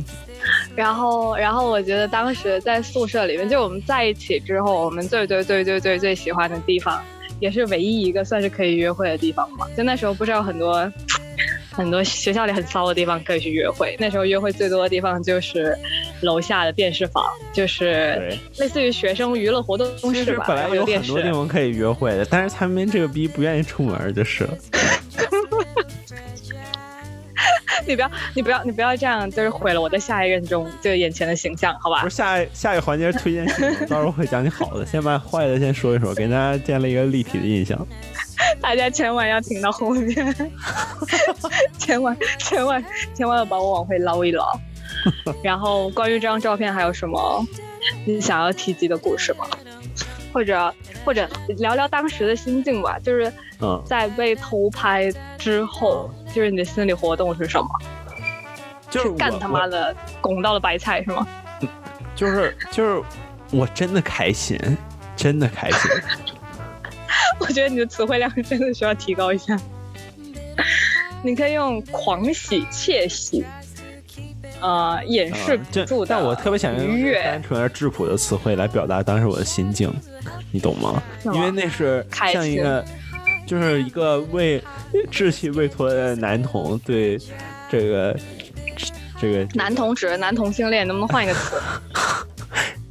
[0.76, 7.04] 然后，然后我觉得当时在宿舍里面，就我们在一起之后，我们最最最最最最喜欢的地方，
[7.42, 9.68] 也是唯一一个算是可以约会的地方嘛。
[9.76, 10.90] 就那时候不是有很多
[11.80, 15.74] 很多学校里很骚的地方可以去约会，那时候约会最多的地方就是
[16.20, 18.38] 楼下的电视房，就是。
[18.58, 21.32] 类似于学生娱乐活动其实室吧，本来有电视很多地。
[21.32, 24.58] 方可以约会的，但是他们这个逼不愿意出门就是了。
[27.88, 32.16] 你不要，你不要，你不要这样，就是毁了我在下一任中就眼前的形象，好吧不是？
[32.18, 33.46] 下一下一个环节推荐
[33.88, 37.88] 到时候会讲你好的，先把坏的先说一说，给大家建立一个立体的印象。
[38.62, 40.36] 大家千万要听到后面，
[41.78, 42.84] 千万千万
[43.14, 44.46] 千万要把我往回捞一捞。
[45.44, 47.46] 然后关于这张照片还有什么
[48.06, 49.46] 你想要提及的故事吗？
[50.34, 50.74] 或者
[51.06, 53.32] 或者聊聊当时的心境吧，就是
[53.62, 57.68] 嗯，在被偷拍之后，就是你的心理活动是什么？
[58.90, 61.28] 就是干他妈的拱到了白菜是吗？
[62.16, 63.02] 就是就是
[63.52, 64.60] 我真的开心，
[65.16, 65.92] 真的开心。
[67.40, 69.60] 我觉得你的词汇量真的需要提高一下。
[71.24, 73.44] 你可以用狂喜、窃喜，
[74.62, 79.94] 呃，掩饰不住的但我特别想用愉悦单纯而质朴的词汇来表达当时我的心境，
[80.52, 81.02] 你懂吗？
[81.26, 82.84] 因为那是像一个，
[83.46, 84.64] 就是一个为
[85.12, 87.20] 稚气未脱的男童对
[87.70, 88.18] 这个
[89.20, 91.62] 这个男同志、男同性恋，能不能换一个词？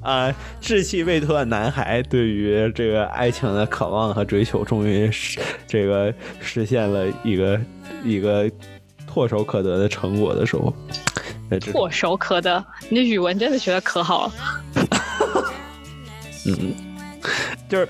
[0.01, 7.61] 啊、稚气未脱的男孩对于这个爱情的渴望和追求，终于实这个实现了一个
[8.05, 8.51] 一个
[9.09, 10.73] 唾手可得的成果的时候，
[11.51, 14.33] 唾手可得，你的语文真的学的可好了。
[16.47, 16.75] 嗯，
[17.69, 17.89] 就是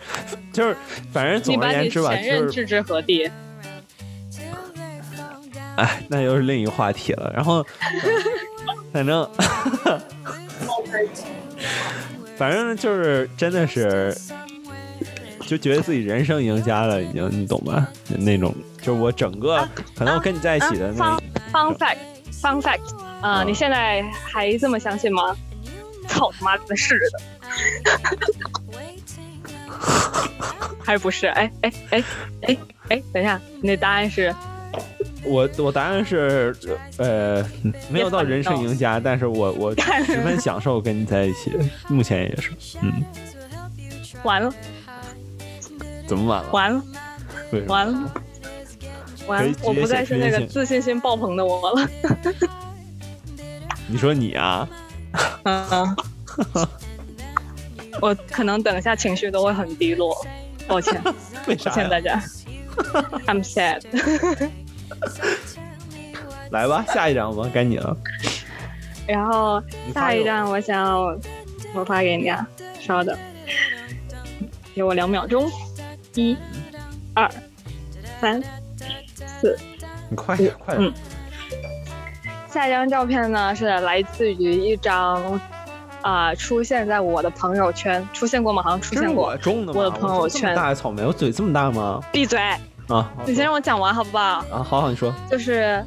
[0.53, 0.77] 就是，
[1.12, 3.31] 反正总而言之吧，就是前任置之何地？
[5.77, 7.31] 哎，那又是另一个话题了。
[7.33, 7.64] 然后，
[8.92, 9.28] 反正，
[12.37, 14.16] 反正就是真的是，
[15.46, 17.87] 就觉得自己人生赢家了，已经，你懂吧？
[18.18, 21.18] 那种，就是我整个可能我跟你在一起的那啊
[21.52, 25.37] fun fact，fun fact，啊、嗯你现在还这么相信吗？
[26.09, 27.20] 操他妈的是的，
[30.83, 31.26] 还是不是？
[31.28, 32.04] 哎哎哎
[32.42, 32.57] 哎
[32.88, 34.35] 哎，等一下，你的答案是
[35.24, 36.54] 我我答案是，
[36.96, 37.44] 呃，
[37.90, 41.52] 没有到人生赢家，但是我我十分享受跟你在一起，
[41.88, 42.52] 目前也是，
[42.83, 43.04] 嗯，
[44.22, 44.52] 完了
[46.07, 46.50] 怎么完了？
[46.52, 46.83] 完了？
[47.66, 48.12] 完了
[49.26, 51.88] 完了我不再是那个自信心爆棚的我了。
[53.87, 54.68] 你说你啊？
[55.44, 55.96] 嗯，
[58.00, 60.14] 我可能等一下情绪都会很低落，
[60.66, 61.02] 抱歉，
[61.44, 61.54] 抱？
[61.72, 62.22] 歉大家
[63.26, 63.82] I'm sad。
[66.50, 67.96] 来吧，下一张吧，该你了。
[69.06, 69.62] 然后
[69.92, 71.18] 下一张我想要
[71.74, 72.46] 我发给你啊，
[72.80, 73.16] 稍等，
[74.74, 75.50] 给我两秒钟，
[76.14, 76.36] 一、
[77.14, 77.30] 二、
[78.20, 78.42] 三、
[79.40, 79.58] 四。
[80.10, 80.94] 你快点，快点嗯。
[82.50, 85.38] 下一张照片呢是来自于一张
[86.00, 88.62] 啊、出现在我的朋友圈，出现过吗？
[88.62, 89.36] 好像出现过我。
[89.36, 89.80] 种的吗？
[89.80, 92.00] 我的朋友圈大的草莓，我嘴这么大吗？
[92.10, 92.40] 闭嘴！
[92.88, 94.24] 啊，你先让我讲完好不好？
[94.51, 95.14] 啊，好好你说。
[95.31, 95.85] 就是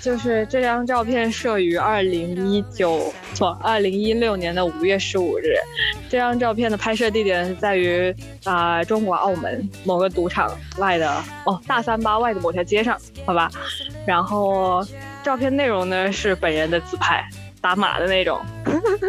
[0.00, 5.54] 就是这张照片摄于二零一九错二零一六年的五月十五日。
[6.10, 11.10] 这张照片的拍摄地点是在于啊、中国澳门某个赌场外的
[11.46, 13.50] 哦大三巴外的某条街上，好吧。
[14.06, 14.86] 然后
[15.22, 17.26] 照片内容呢是本人的自拍，
[17.60, 18.38] 打码的那种。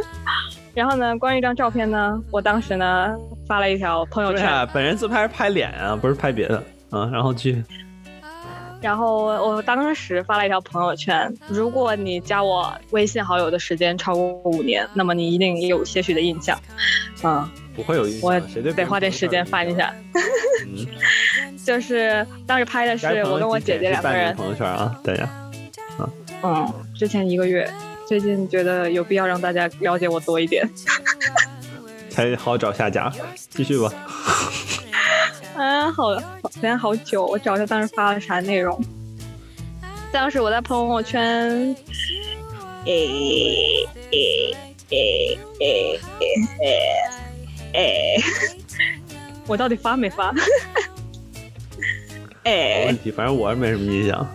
[0.73, 3.13] 然后呢，关于这张照片呢，我当时呢
[3.47, 6.63] 发了一条朋友圈，本人自拍是拍脸啊，不是拍别的
[6.95, 7.09] 啊。
[7.11, 7.63] 然后去，
[8.81, 16.59] 然后我当时发了一条朋友圈：如果你加我微信好友的时间超过五年，那么你一定有些许的印象。
[17.23, 19.93] 嗯，不会有印象，我谁对得花点时间翻一下。
[20.65, 20.85] 嗯
[21.65, 25.27] 就是当时拍的是我跟我姐姐两个人朋友圈啊，大家。
[26.43, 27.67] 嗯，之前一个月，
[28.07, 30.69] 最近觉得有必要让大家了解我多一点。
[32.09, 33.11] 才好找下家。
[33.49, 33.91] 继续吧。
[35.57, 38.79] 哎，好，好时间好久，我找一下当时发了啥内容。
[40.11, 41.75] 当时我在朋友圈，
[42.85, 44.55] 诶诶
[44.89, 45.99] 诶诶
[46.59, 46.79] 诶
[47.73, 48.17] 诶，
[49.47, 50.33] 我到底发没发？
[52.43, 54.27] 没问，题，反正我是没什么印象。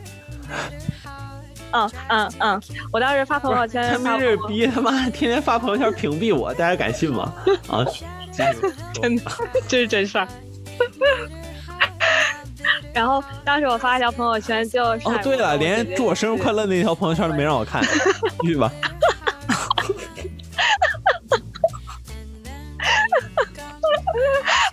[1.72, 2.60] 嗯嗯嗯，
[2.92, 7.32] 我当时发朋友圈他发们这逼他妈天天发朋友圈屏蔽我，大家敢信吗？
[7.68, 7.84] 啊，
[9.00, 9.22] 真的，
[9.68, 10.26] 这是真事儿。
[12.92, 17.82] 然后当时我发一条朋友圈，就是哦，对了，连祝我生日快乐那条朋友圈都没让我看，
[18.40, 18.70] 继续吧。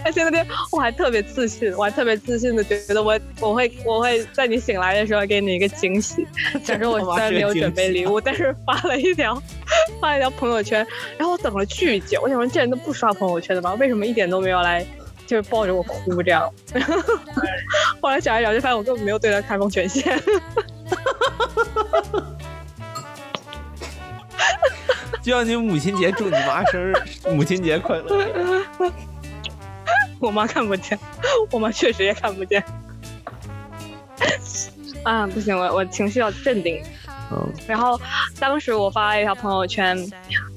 [0.04, 6.26] 而且那天我还特别自信，我还特别自信的觉得我我会我会在你醒来的时候给你一个惊喜。
[6.64, 9.42] 想说我 虽然没有准备礼物，但是发了一条
[10.00, 10.86] 发了一条朋友圈，
[11.18, 13.74] 然后我等了巨久，我想说这人都不刷朋友圈的吗？
[13.76, 14.86] 为什么一点都没有来？
[15.28, 16.50] 就是抱着我哭这样，
[18.02, 20.18] 后来想一想就，发现我根本没有对他开放权限。
[25.22, 26.94] 就像你母亲节祝你妈生日，
[27.30, 28.64] 母亲节快乐。
[30.20, 30.98] 我妈看不见，
[31.52, 32.64] 我妈确实也看不见。
[35.04, 36.82] 啊，不行，我我情绪要镇定。
[37.32, 38.00] 嗯，然后
[38.40, 39.98] 当时我发了一条朋友圈，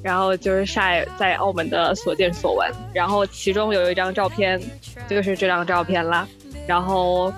[0.02, 4.60] 然后就是晒在澳门的所见所闻，然后其中有一张照片，
[5.08, 6.26] 就是这张照片啦。
[6.66, 7.32] 然后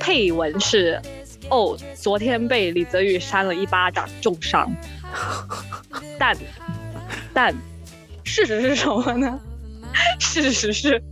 [0.00, 1.00] 配文是：
[1.50, 4.70] 哦，昨天被李泽宇扇了一巴掌，重伤。
[6.18, 6.36] 但
[7.34, 7.54] 但
[8.24, 9.38] 事实是什么呢？
[10.18, 11.02] 事实是，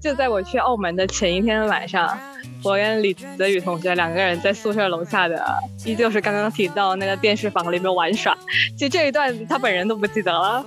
[0.00, 2.18] 就在我去澳门的前一天晚上，
[2.62, 5.44] 我跟李泽宇同学两个人在宿舍楼下的，
[5.84, 8.36] 依旧是刚刚提到那个电视房里面玩耍。
[8.76, 10.64] 其实这一段他本人都不记得了，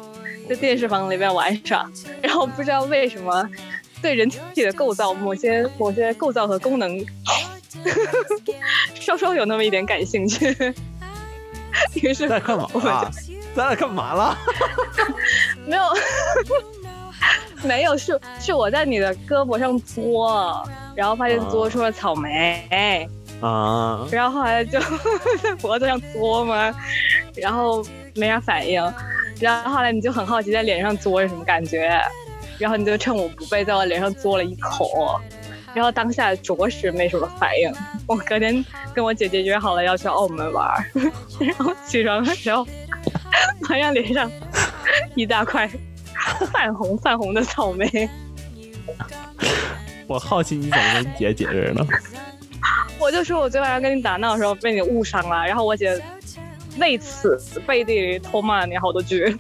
[0.50, 1.90] 在电视房里面玩耍，
[2.22, 3.48] 然后不知道为什么
[4.02, 7.00] 对人体的构造某些某些构造和功能
[9.00, 10.74] 稍稍有那么一点感兴趣。
[11.96, 13.12] 于是在干嘛我们就啊？
[13.56, 14.38] 咱俩干嘛了？
[15.66, 15.84] 没有，
[17.68, 20.64] 没有，是是我在你的胳膊上嘬，
[20.96, 23.08] 然后发现嘬出了草莓，
[23.42, 24.80] 啊，然后后来就
[25.42, 26.74] 在脖子上嘬嘛，
[27.36, 27.84] 然后
[28.16, 28.82] 没啥反应，
[29.40, 32.00] 然后后来你就很好奇在脸上嘬是什么感觉，
[32.60, 35.20] 然后你就趁我不备在我脸上嘬了一口，
[35.74, 37.74] 然后当下着实没什么反应。
[38.08, 40.70] 我隔天跟我姐姐约好了要去澳门玩，
[41.40, 42.66] 然后起床的时候
[43.68, 44.30] 发现脸上
[45.16, 45.70] 一大块
[46.52, 48.10] 泛红泛红的草莓，
[50.08, 51.86] 我好奇你怎么跟你姐解释呢？
[53.00, 56.02] 我就说我昨天晚上跟你打闹的时候被你误伤了，然后我姐
[56.80, 59.36] 为此背地里偷骂了你好多句。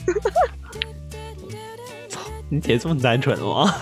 [2.50, 3.74] 你姐这么单纯吗？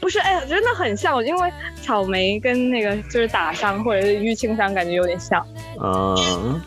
[0.00, 5.44] 不是，哎呀，真的很像，因为草莓跟那个就是打伤或者是淤青伤感觉有点像，
[5.82, 6.60] 嗯，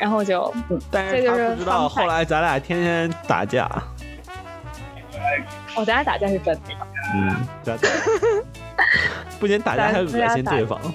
[0.00, 3.68] 然后就嗯，但这就是不知道后来咱俩天天打架。
[5.76, 6.60] 哦，咱俩打架是真的。
[7.14, 7.78] 嗯，咱
[9.38, 10.80] 不仅打架还恶心对方。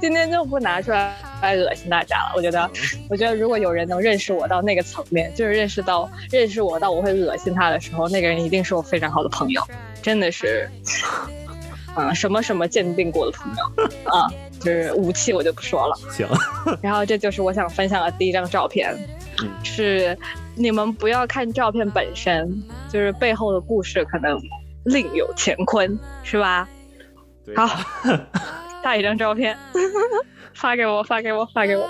[0.00, 2.32] 今天就不拿出来来恶心大家了。
[2.34, 2.68] 我觉得，
[3.08, 9.62] 我觉得如果有人能认识我到那个层面，就是认识到认识我到我会恶心他的时候，那个人一定是我非常好的朋友，
[10.02, 10.68] 真的是，
[11.96, 14.28] 嗯，什么什么鉴定过的朋友啊，
[14.60, 15.94] 就是武器我就不说了。
[16.10, 16.26] 行，
[16.80, 18.94] 然后这就是我想分享的第一张照片，
[19.42, 20.16] 嗯是
[20.54, 24.40] 你们不要看照片本身，就是背后的故事可能
[24.84, 26.68] 另有乾坤，是吧？
[27.44, 27.66] 对好，
[28.82, 29.58] 下一张照片，
[30.54, 31.88] 发给我，发给我，发给我。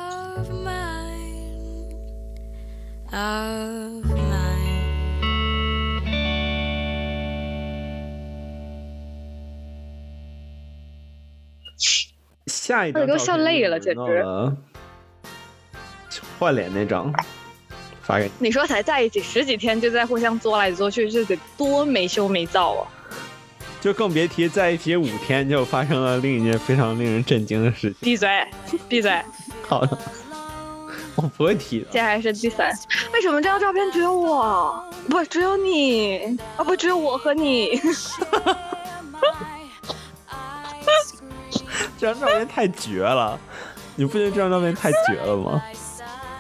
[12.47, 14.57] 下一张我都笑累了简直直。
[16.39, 17.13] 换脸那张，
[18.03, 18.31] 发给你。
[18.39, 22.89] 你说才在一起十几天就在互相作来作去，这得多没羞没臊啊！
[23.81, 27.97] 就更别提在一起五天就发生了另一件非常令人震惊的事情。
[28.01, 28.29] 闭嘴，
[28.89, 29.23] 闭嘴！
[29.69, 29.97] 好的，
[31.17, 31.87] 我不会提的。
[31.91, 32.73] 接下来是第三，
[33.13, 34.85] 为什么这张照片只有我？
[35.09, 36.65] 不，只有你啊！
[36.65, 37.81] 不，只有我和你。
[42.03, 43.39] 这张照片太绝了，
[43.95, 45.63] 你不觉得这张照片太绝了吗？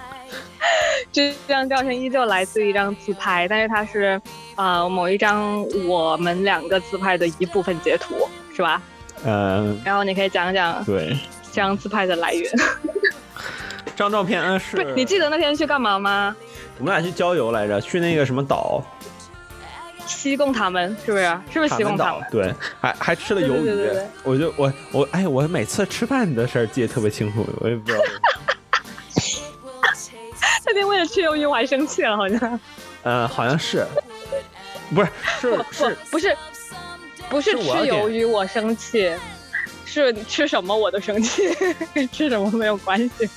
[1.12, 4.20] 这张照片依旧来自一张自拍，但是它是
[4.56, 8.82] 呃某一张我们两个自拍的一部分截图，是吧？
[9.24, 11.16] 嗯，然后你可以讲讲对，
[11.52, 12.50] 这张自拍的来源。
[13.86, 16.34] 这张照片呢是不是，你记得那天去干嘛吗？
[16.80, 18.82] 我们俩去郊游来着，去那个什么岛，
[20.06, 21.24] 西贡塔门是不是？
[21.52, 23.64] 是不是西贡塔门？，对，还还吃了鱿鱼。
[23.64, 28.02] 对对对对对我就我我哎，我每次吃饭的事儿记得特别清楚，我也不知道。
[30.64, 32.60] 那天为了吃鱿鱼我还生气了，好像。
[33.02, 33.86] 嗯， 好像是，
[34.94, 35.08] 不是
[35.40, 36.36] 是不是不是
[37.28, 39.12] 不是吃鱿鱼我生气，
[39.84, 41.42] 是吃什么我都生气，
[41.92, 43.28] 跟 吃什么没有关系。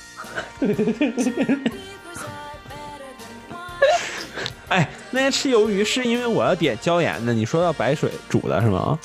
[4.68, 8.98] 哎，那天吃鱿鱼是因为我要点椒盐的，你说要白水煮的是吗？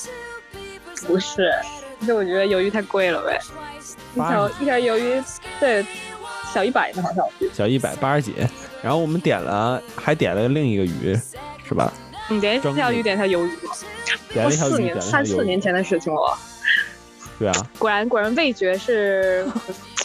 [1.08, 1.52] 不是，
[2.06, 3.40] 就我觉得鱿鱼太贵了呗，
[4.16, 5.24] 一八条一条鱿鱼
[5.60, 5.86] 对
[6.54, 7.26] 小一百呢，好像。
[7.54, 8.34] 小一百八十几，
[8.84, 11.18] 然后我们点了，还点了另一个鱼，
[11.68, 11.92] 是吧？
[12.30, 13.74] 你点一条鱼点一条鱿鱼吗？
[14.32, 15.60] 点了一条鱼三四年。
[15.60, 16.38] 前的事情了。
[17.40, 19.46] 对啊，果然果然味觉是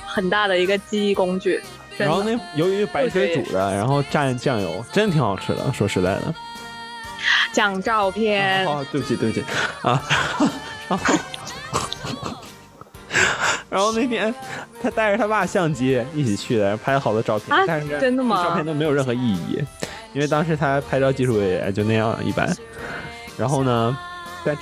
[0.05, 1.61] 很大的一个记忆工具。
[1.99, 5.73] 真然后那鱿鱼白水煮的，然后蘸酱油，真挺好吃的。
[5.73, 6.35] 说实在的，
[7.53, 9.45] 讲照片，哦，对不起，对不起
[9.83, 10.03] 啊。
[10.89, 11.15] 然后，
[13.71, 14.35] 然后那天
[14.83, 19.65] 他带着他爸相机一起去的，拍了好多照片，啊但是真的吗照片都没有任何意义，
[20.13, 22.49] 因为当时他拍照技术也就那样一般。
[23.39, 23.99] 然后呢，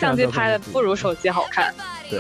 [0.01, 1.75] 相机拍的不如手机好看。
[2.09, 2.19] 对。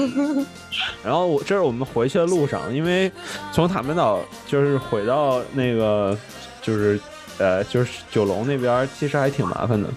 [1.02, 3.10] 然后我这是我们回去的路上，因为
[3.52, 6.16] 从塔门岛就是回到那个
[6.62, 6.98] 就是
[7.38, 9.88] 呃就是九龙那边，其实还挺麻烦的，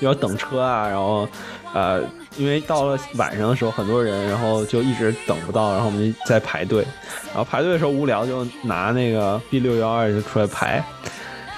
[0.00, 1.28] 要等车啊，然后
[1.72, 2.02] 呃
[2.36, 6.86] 因为到了晚上的时候很多人，然后就一直等不到，然后我们在排队，
[7.26, 10.84] 然后排队的时候无聊就拿那个 B 六幺二就出来排，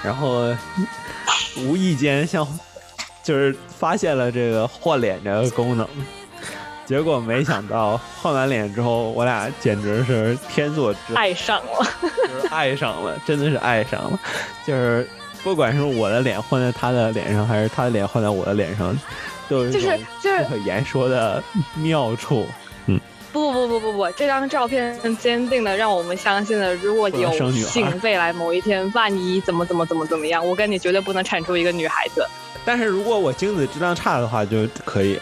[0.03, 0.55] 然后
[1.57, 2.47] 无意间像
[3.23, 5.87] 就是发现了这个换脸这个功能。
[6.85, 14.19] 结果没想到换完脸之后，我俩简直是天作之合，爱上了，就是爱上了，真的是爱上了。
[14.65, 15.07] 就是
[15.43, 18.97] 不管是我的脸换在他的脸上，还是他的脸换在我的脸上，
[19.47, 21.41] 都有一就是种就是不可言说的
[21.75, 22.45] 妙处。
[22.87, 22.99] 嗯
[23.31, 32.27] 不不不不不，这张照片坚定的让我们相信了，如果有幸未来某一天，万一怎么怎么怎么怎么样，我跟你绝对不能产出一个女孩子。
[32.65, 35.17] 但是如果我精子质量差的话，就可以。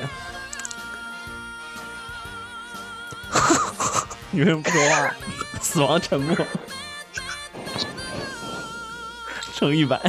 [4.32, 5.14] 你为什么不说话？
[5.62, 6.36] 死亡沉默。
[9.56, 10.00] 乘一百，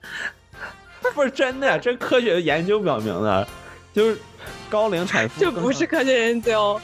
[1.14, 3.46] 不是真的呀，这科学研究表明的，
[3.92, 4.18] 就是
[4.70, 6.80] 高龄产妇这不是科学研究，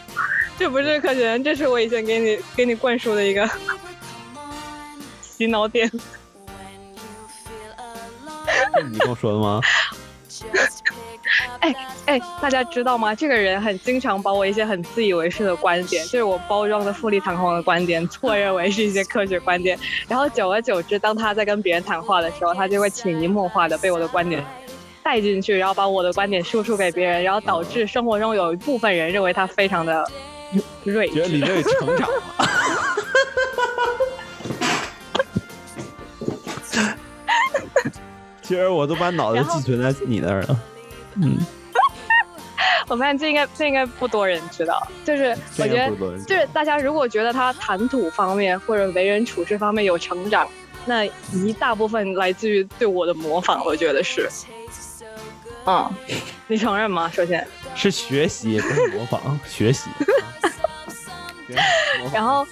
[0.59, 3.49] 这不是科学研究，这是我以前给你给你灌输的一个
[5.23, 5.91] 洗脑点。
[8.75, 9.61] 这是你跟我说的吗？
[11.61, 11.75] 哎
[12.07, 13.15] 哎，大家知道吗？
[13.15, 19.79] 这个人很经常把我一些很自以为是的观点，就是我包装的富丽堂皇的观点，错认为是一些科学观点。
[20.09, 24.45] 然后久而久之，当他在跟别人谈话的时候，他就会潜移默化的被我的观点
[25.03, 30.05] 带进去，然后把我的观点输出给别人，然后导致生活中有一部分人认为他非常的
[30.85, 31.63] 睿觉得李智。
[31.63, 32.19] 成长了。
[38.43, 40.61] 其实我都把脑子寄存在你那儿了。
[41.17, 41.39] 嗯，
[42.89, 45.91] 我发现这应该这应该不多人知道，就是我觉得
[46.25, 50.49] 就是大家如果觉得他谈吐方面或者为人处事方面有成长，
[50.87, 54.29] 那一大部分来自于对我的模仿，我觉得是。
[55.65, 55.89] 嗯，
[56.49, 57.09] 你承认吗？
[57.15, 57.47] 首先，
[57.77, 59.89] 是学习，不是模仿，学习。
[62.13, 62.45] 然后，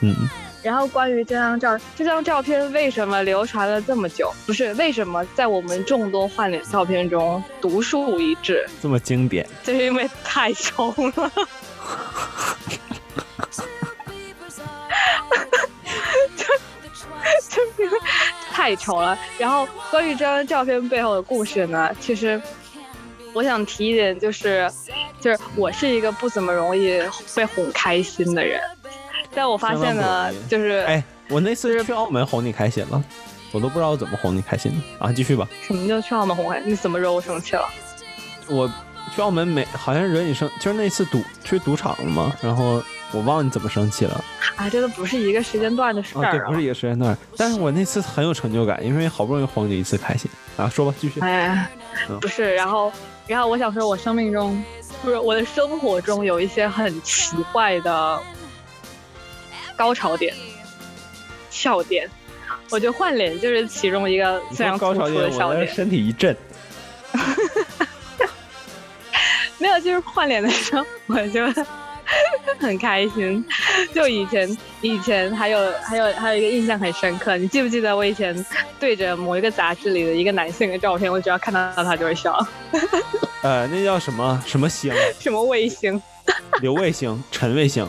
[0.00, 0.14] 嗯，
[0.62, 4.32] 然后关于这张照，这张照片为什么流传了这么久？
[4.46, 8.66] 不是为什么在我们众多换脸照片中独树一帜？
[8.82, 11.32] 这么经典，就是因为太丑了。
[18.52, 19.18] 太丑了。
[19.38, 22.40] 然后关于这张照片背后的故事呢，其实
[23.32, 24.70] 我想提一点，就是
[25.20, 27.02] 就是我是一个不怎么容易
[27.34, 28.60] 被哄开心的人，
[29.34, 33.02] 但我发现呢就是哎，我那就是次去澳门哄你开心了，
[33.52, 35.12] 我都不知道我怎么哄你开心的啊！
[35.12, 36.60] 继续吧，什么叫去澳门哄开？
[36.60, 37.68] 你怎么惹我生气了？
[38.48, 38.68] 我
[39.14, 44.24] 去澳门没好像惹你生，就是那次赌去赌场了嘛，然后我忘了你怎么生气了。
[44.56, 50.68] 啊，这都不是一个时间段的事哦，对，儿啊不是一个时间段，但是我那次很有成就感，因为好不容易哄你一次开心啊。
[50.68, 51.20] 说吧，继续。
[51.20, 51.70] 哎
[52.08, 52.92] 嗯，不是，然后，
[53.26, 54.62] 然后我想说，我生命中，
[55.02, 58.20] 不是我的生活中有一些很奇怪的
[59.80, 60.34] 高潮点、
[61.48, 62.06] 笑点，
[62.68, 65.66] 我觉得换脸就是其中一个非常突出说高潮点，的笑点。
[65.66, 66.36] 身体一震。
[69.56, 71.40] 没有，就是换脸的时候，我就
[72.60, 73.42] 很开心。
[73.94, 78.44] 就以前，以前还有还有还有一个印象很深刻，你记不记得我以前
[78.78, 82.46] 对着某一个杂志里的一个男性的照片，我只要看到他就会笑，
[83.42, 84.92] 呃，那叫什么什么星？
[85.18, 86.02] 什么卫星？
[86.60, 87.88] 刘卫星、陈卫星、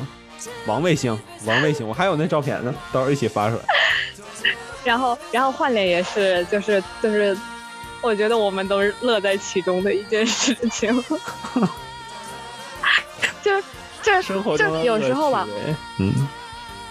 [0.66, 3.62] 王卫星、王卫星，我还有那照片呢，到时候一起发出来。
[4.84, 7.38] 然后，然后换脸也是，就是就是，
[8.02, 11.04] 我觉得我们都是乐在其中的一件事情。
[13.44, 13.62] 就
[14.02, 15.48] 就生活中的就有时候吧
[16.00, 16.28] 嗯，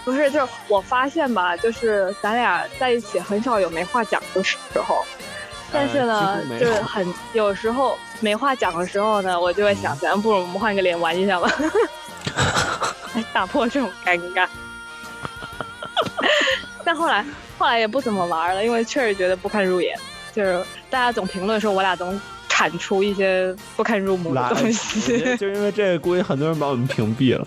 [0.03, 5.05] 不是，就是我发现吧，就是咱俩在一起很少有没话讲的时候，
[5.71, 11.49] 但是呢就是很有时候没话讲的时候呢，我就会想，咱不如我们换个脸玩一下吧，
[13.15, 14.47] 来 打破这种尴尬。
[16.83, 17.25] 但后来
[17.57, 19.95] 后来也不怎么玩了，因为确实觉得不堪入眼，
[20.33, 22.19] 就是大家总评论说我俩总
[22.49, 25.19] 产出一些不堪入目的东，西。
[25.37, 27.45] 就因为这个，估计很多人把我们屏蔽了，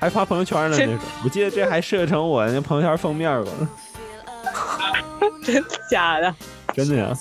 [0.00, 0.76] 还发朋友圈呢。
[0.78, 3.68] 那这种，我记得这还设成我那朋友圈封面过呢，
[5.44, 6.34] 真的假的？
[6.74, 7.12] 真的呀，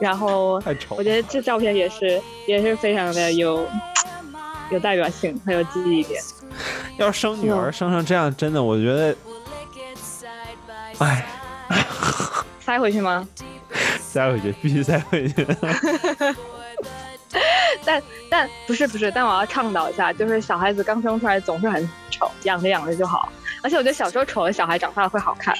[0.00, 1.02] 然后我。
[1.02, 3.66] 觉得这照片也是也是非常的有
[4.70, 6.22] 有代表性，很有记忆点。
[6.96, 9.16] 要是生女儿生成这样，真的，我觉得，
[10.98, 11.26] 哎，
[12.60, 13.26] 塞回去吗？
[14.00, 15.46] 塞回去，必须塞回去。
[17.84, 23.30] 但但不是不是，但我要倡导一下，就是小孩子刚生出来总是很丑，养着养着就好。
[23.62, 25.54] 而且我觉得小时候丑的小孩长大了会好看，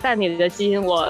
[0.00, 1.08] 但你的基因我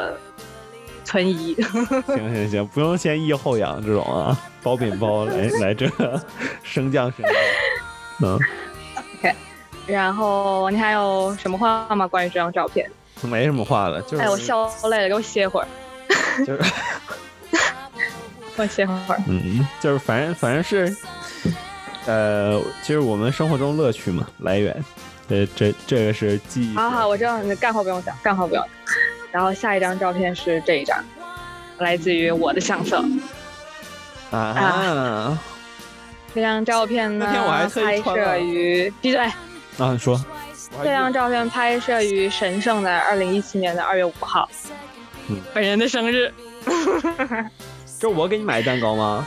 [1.05, 1.55] 存疑。
[1.55, 6.21] 行行行，不用先抑后扬这种啊，包饼包来 来这个
[6.63, 7.35] 升降升降。
[8.23, 8.39] 嗯
[9.19, 9.35] ，OK，
[9.87, 12.07] 然后你还有什么话吗？
[12.07, 12.91] 关于这张照片？
[13.23, 15.69] 没什么话了，就是哎，我笑累了，给我歇会儿，
[16.47, 16.59] 就是
[18.57, 19.23] 给我歇会儿。
[19.29, 20.97] 嗯，就是反正反正是，
[22.07, 24.85] 呃，其实我们生活中乐趣嘛来源，
[25.29, 26.75] 这这这个是记忆。
[26.77, 28.97] 好好，我知道你干活不用想，干活不用讲。
[29.33, 31.05] 然后下一张照片是这一张，
[31.79, 33.05] 来自于我的相册。
[34.31, 35.39] 啊
[36.35, 39.21] 这张照片呢那天我还，拍摄于闭嘴。
[39.79, 40.23] 啊，你说，
[40.83, 44.49] 这张照片拍摄于神圣的二零一七年的二月五号，
[45.29, 46.33] 嗯本人的生日。
[47.99, 49.27] 这我给你买蛋糕吗？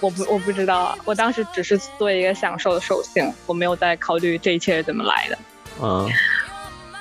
[0.00, 5.38] 我不我不知道啊，我当时只是作为一个享受的手性，我没有在考虑这一切是怎么来的。
[5.82, 6.08] 嗯，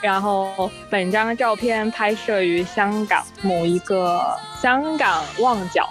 [0.01, 4.21] 然后本张照片拍摄于香港某一个
[4.61, 5.89] 香港旺角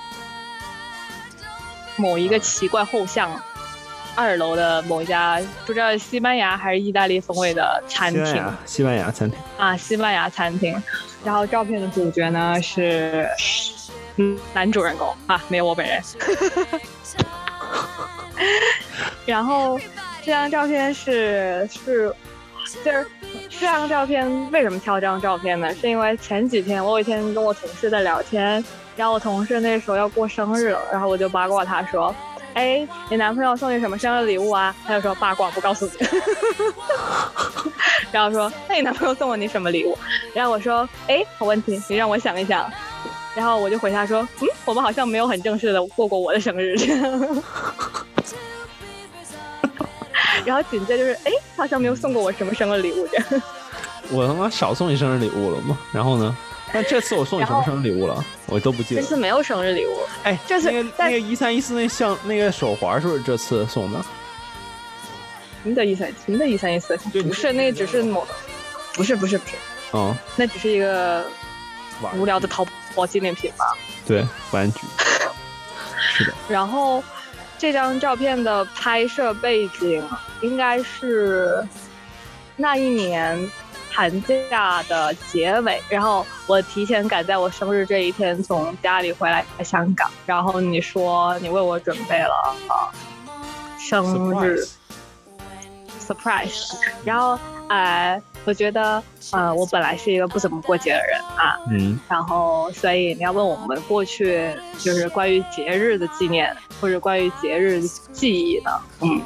[1.98, 3.30] 某一个奇怪后巷
[4.14, 9.38] 二楼的某一家不知道西班牙还是意大利风味的餐厅西班牙，西班牙餐厅。
[9.58, 10.82] 啊，西班牙餐厅。
[11.24, 13.28] 然后照片的主角呢是
[14.16, 16.00] 嗯男主人公啊，没有我本人。
[19.26, 19.78] 然后
[20.24, 22.14] 这张照片是是
[22.84, 23.06] 就是
[23.48, 25.74] 这张照片为什么挑这张照片呢？
[25.74, 28.64] 是因为前几天我有一天跟我同事在聊天，
[28.98, 32.14] 然后我同事那时候要过生日了，然后我就八卦他说。
[32.54, 34.74] 哎，你男朋友送你什么生日礼物啊？
[34.84, 35.92] 他就说八卦，不告诉你。
[38.10, 39.96] 然后说，那你男朋友送了你什么礼物？
[40.34, 42.68] 然后我说，哎，好问题，你让我想一想。
[43.36, 46.74] 然后我就回他说，嗯，我们好像没有很正式的过过我的生日。
[50.44, 53.24] 然后紧接着就是，哎，他好像没有送过我什么生日礼物这样。
[54.10, 55.78] 我他妈少送你生日礼物了吗？
[55.92, 56.36] 然后呢？
[56.74, 58.24] 但这次我送你什么生日礼物了？
[58.46, 59.00] 我都不记得。
[59.00, 64.04] 这次没有生日礼物，哎，这次那个那个一三一四那项那个手环是不是这次送的？
[65.62, 68.26] 什么的一三什么的一三一四，不是那个只是某，
[68.94, 69.56] 不是不是不是，
[69.90, 71.24] 哦，那只是一个
[72.14, 73.64] 无聊的淘宝纪念品吧。
[74.06, 74.80] 对玩具。
[75.98, 77.02] 是的，然后
[77.58, 80.02] 这张照片的拍摄背景
[80.42, 81.66] 应该是
[82.56, 83.50] 那一年
[83.98, 92.32] 寒假的结尾，然后我提前赶在我生日这一天从家里回来香港，然后你说你为我准备了
[92.68, 92.94] 啊
[93.76, 94.64] 生日
[95.98, 97.36] surprise，然后
[97.68, 108.70] 呃，我觉得呃我本来是一个不怎么过节的人啊，嗯，然后，所以你要问我们过去就是关于节日的纪念，或者关于节日的记忆呢？
[109.00, 109.20] 嗯，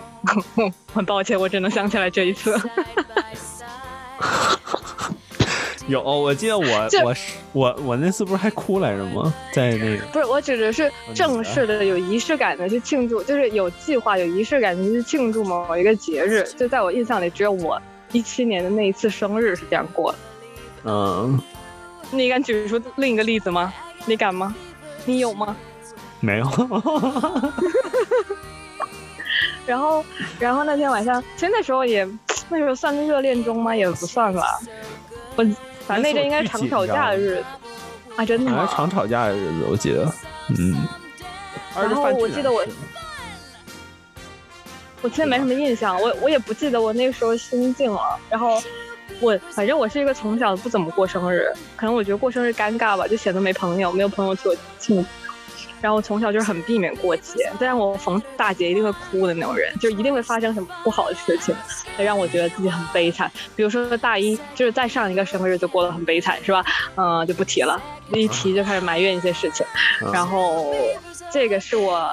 [0.95, 2.59] 很抱歉，我只能想起来这一次。
[5.93, 6.65] 有，我记得我
[7.05, 9.33] 我是我我那次不是还哭来着吗？
[9.53, 16.43] 在那个不是，我指的是正式的、有仪式感的去庆祝，就是有计划、有仪式感的去庆祝某一个节日。
[16.57, 17.81] 就在我印象里，只有我
[18.11, 20.19] 一七年的那一次生日是这样过的。
[20.85, 21.41] 嗯，
[22.11, 23.73] 你敢举出另一个例子吗？
[24.07, 24.55] 你敢吗？
[25.05, 25.57] 你有吗？
[26.21, 26.47] 没有，
[29.67, 30.05] 然后，
[30.39, 32.09] 然后那天晚上，其实那时候也，
[32.49, 33.75] 那时候算是热恋中吗？
[33.75, 34.61] 也不算吧。
[35.35, 35.45] 我
[35.87, 37.45] 反正那阵应该是常吵架的日子
[38.17, 38.75] 啊，真的是？
[38.75, 40.13] 常吵架的日子，我记得，
[40.59, 40.87] 嗯。
[41.75, 42.65] 然后我记得我
[45.01, 48.19] 我现在没什么印象，我我也不记得我那个时候心境了。
[48.29, 48.63] 然后
[49.21, 55.32] 我反正我是一个从小不怎么过生日，可能我觉得过生日尴尬吧，就显得没朋友，没有朋友替我庆祝。
[55.83, 61.55] 然后我从小就是很避免过节，但是我逢大节一定会哭的那种人，就一定会发生什么不好的事情，
[61.99, 63.31] 会让我觉得自己很悲惨。
[63.57, 66.65] 比如说大一就是再上一个生日就过得很悲惨，是吧？
[66.95, 69.67] 嗯、就不提了，一提就开始埋怨一些事情。
[70.01, 70.73] 嗯然后
[71.33, 72.09] 这个是我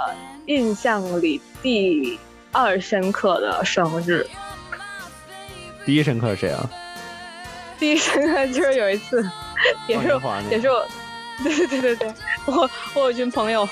[0.48, 2.18] 印象里第
[2.52, 4.26] 二深刻的生日，
[5.86, 6.70] 第一深刻是谁啊？
[7.78, 9.24] 第一深刻就是有一次，
[9.88, 10.86] 也是放烟花那个也是我，
[11.44, 12.14] 对 对对对对，
[12.46, 13.68] 我我有一群朋友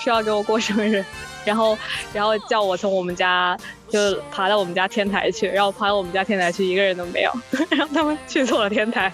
[0.00, 1.04] 说要给我过生日，
[1.44, 1.76] 然后
[2.12, 3.56] 然后叫我从我们家
[3.88, 7.32] 就爬到我们家天台去，然后爬到我们家天台去，一个人都没有，
[7.70, 9.12] 然后他们去错了天台。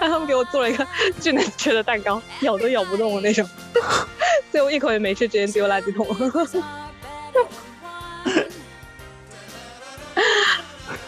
[0.00, 0.84] 然后他们给我做了一个
[1.20, 3.48] 巨难吃的蛋糕，咬都咬不动的那种，
[4.50, 6.06] 所以我一口也没吃，直接丢垃圾桶。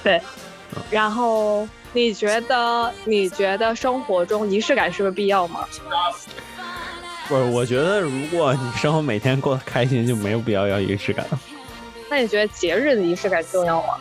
[0.05, 0.23] 对，
[0.91, 5.67] 然后你觉得你觉得生活中仪式感是不是必要吗？
[7.29, 11.27] 不是，我觉得如果你生活每天过得开心，就没有必要要仪式感。
[12.11, 13.95] 那你觉得节日的仪式感重要吗？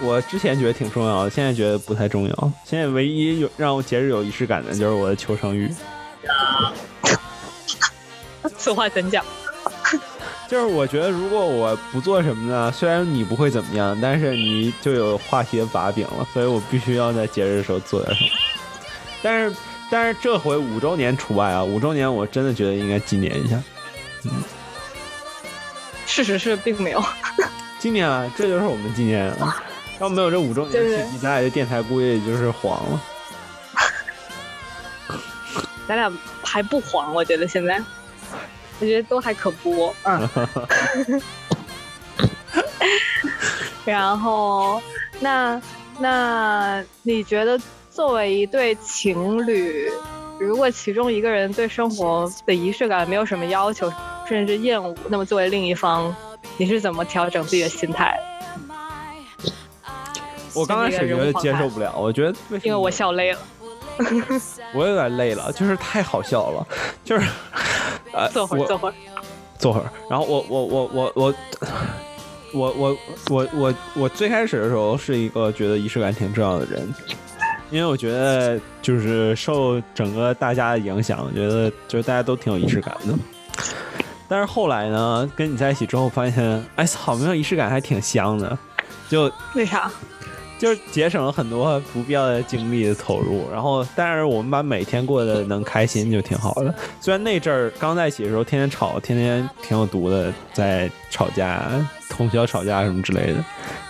[0.00, 2.52] 我之前觉得挺重要的，现在觉得不太重要。
[2.64, 5.68] 现在唯一有让我节日有仪式感的就是我的求生欲，
[8.56, 9.24] 此话怎讲？
[10.48, 18.30] 就是我觉得如果我不做什么呢，虽然你不会怎么样，但是你就有话题的把柄了，所以我必须要在节日的时候做点什么。
[19.22, 19.56] 但是
[19.90, 23.62] 但是这回五周年除外啊，五周年我真的觉得应该纪念一下。
[24.24, 24.30] 嗯
[26.06, 27.04] 事实是并没有。
[27.78, 29.62] 纪念啊，这就是我们纪念啊。
[30.00, 33.02] 要没有这五周年契机，咱俩这电台估计也就是黄了。
[35.86, 36.10] 咱俩
[36.42, 37.80] 还不黄，我觉得现在，
[38.80, 40.28] 我觉得都还可播，嗯。
[43.84, 44.80] 然后，
[45.20, 45.60] 那
[45.98, 47.58] 那你觉得
[47.90, 49.90] 作为一对情侣，
[50.38, 53.90] 如果其中一个人对生活的仪式感没有什么要求，
[54.28, 56.14] 甚至厌恶，那么作为另一方，
[56.58, 58.18] 你是怎么调整自己的心态？
[60.54, 63.38] 我刚开始觉得接受不了，我觉得因为我笑累了，
[64.74, 66.66] 我有点累了，就是太好笑了，
[67.04, 67.26] 就是
[68.12, 68.94] 呃，坐会儿，坐会儿。
[69.58, 69.90] 坐会儿。
[70.08, 71.34] 然后我我我我我
[72.52, 72.96] 我我
[73.30, 76.94] 我我我最开始的时候是一个觉得仪式感挺重要的人，
[77.70, 83.14] 因为我觉得就是受整个大家的影响，我觉得就是大家都挺有仪式感的。
[84.28, 88.56] 但是后来呢，跟你在一起之后发现，哎操，没有仪式感还挺香的，
[89.08, 89.90] 就为啥？
[90.58, 96.74] 就是节省了很多不必要的精力的投入，然后但是我们把每天过得能开心就挺好的。
[97.00, 101.70] 虽然那阵儿刚在一起的时候，天天吵，天天挺有毒的，在吵架、
[102.10, 103.44] 通宵吵架什么之类的，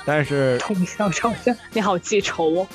[0.05, 2.66] 但是通宵吵架， 你好记仇哦。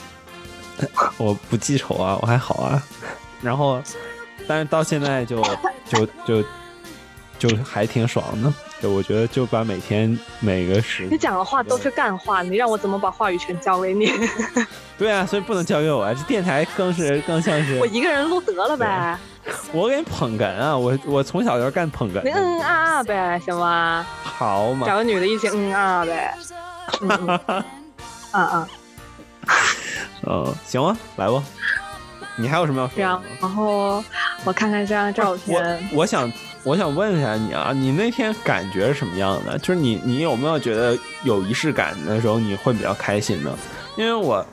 [1.18, 2.84] 我不记仇啊，我还好啊。
[3.44, 3.80] 然后，
[4.48, 5.40] 但是到现在就
[5.88, 6.44] 就就
[7.38, 8.52] 就还挺爽的。
[8.84, 14.12] 就我觉得就把每天每个时你讲的话都是干话，你让我怎么把话语权交给你？
[15.00, 16.14] 对啊，所以不能交给我啊。
[16.14, 19.18] 这电台更是更像是我一个人录得了呗，
[19.72, 20.76] 我给你捧哏啊！
[20.78, 22.38] 我我从小就是干捧哏你的。
[22.38, 24.06] 嗯啊啊呗，行吗？
[24.22, 26.36] 好嘛找，个女的一起嗯啊呗，
[27.00, 27.10] 嗯
[27.48, 27.64] 嗯
[28.32, 28.70] 啊啊。
[30.28, 31.42] 嗯，行啊，来吧。
[32.36, 33.02] 你还有什么要说的
[33.40, 33.50] 然？
[33.50, 34.04] 后
[34.44, 36.30] 我看看这张照我片，我想
[36.64, 39.58] 我想问一下你啊，你那天感觉是什么样的？
[39.60, 43.54] 就是你你有没有觉得有仪式感的时候你会比较开心呢？
[43.98, 44.46] 因为我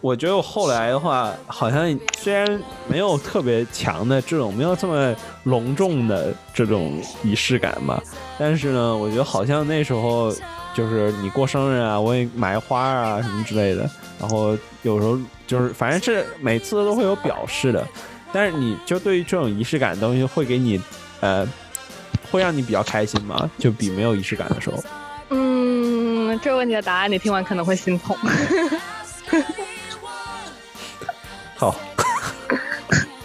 [0.00, 8.02] 我觉得我后来的话，好像虽然没有特别强的这种没有这么隆重的这种仪式感吧，
[8.38, 10.32] 但是呢，我觉得好像那时候
[10.72, 13.88] 就是你过生日啊，我也买花啊什么之类的，
[14.18, 17.86] 然后有时候就是反正是每次都会有表示的，
[18.32, 20.80] 但是你就对于这种仪式感的东西会给你
[21.20, 21.46] 呃
[22.30, 23.50] 会让你比较开心吗？
[23.58, 24.82] 就比没有仪式感的时候。
[25.30, 28.16] 嗯，这个问题的答案你听完可能会心痛。
[31.56, 31.74] 好，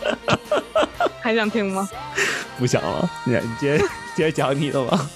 [1.21, 1.87] 还想听吗？
[2.57, 3.85] 不想了，你你接着
[4.15, 5.09] 接着讲你的吧。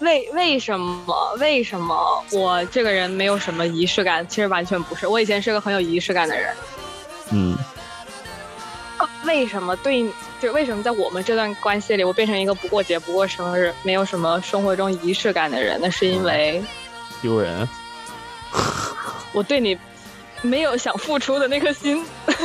[0.00, 4.26] 为为什么为什么我这个人没有什么仪式感？
[4.28, 6.54] 其实完全不是，我以前是个很有仪式感的人。
[7.32, 7.56] 嗯
[9.26, 10.08] 为什么对，
[10.40, 15.78] 就为什么在我们这段关系里，我变成一个不过节、不过生日、没有什么生活中仪式感的人？
[15.82, 16.64] 那是因为
[17.20, 17.68] 丢人。
[19.32, 19.78] 我对你
[20.42, 22.06] 没有想付出的那颗心。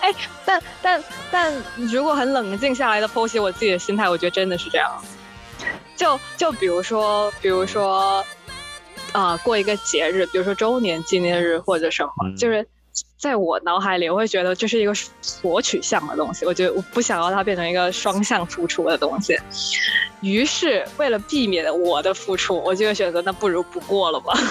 [0.00, 4.90] 哎，但但但如果很冷静下来的剖析我自己的心态，我觉得真的是这样。
[5.96, 8.24] 就就比如说，比如说，
[9.12, 12.66] 啊、过一个节日，比如说周年纪念日或者什么，嗯就是
[13.16, 14.92] 在我脑海里，我会觉得这是一个
[15.22, 16.44] 索取向的东西。
[16.44, 19.38] 我觉得我不想要它变成一个双向付出的东西。
[20.20, 24.34] 于是，为了避免我的付出，我就会选择那不如不过了吧。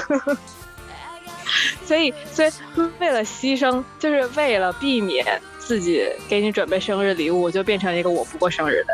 [1.86, 2.52] 所以，所以
[3.00, 8.94] 为了牺牲，就是为了避免自己给你准备生日礼物，我就变成一个我不过生日的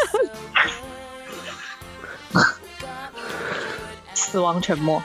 [4.14, 5.02] 死亡沉默。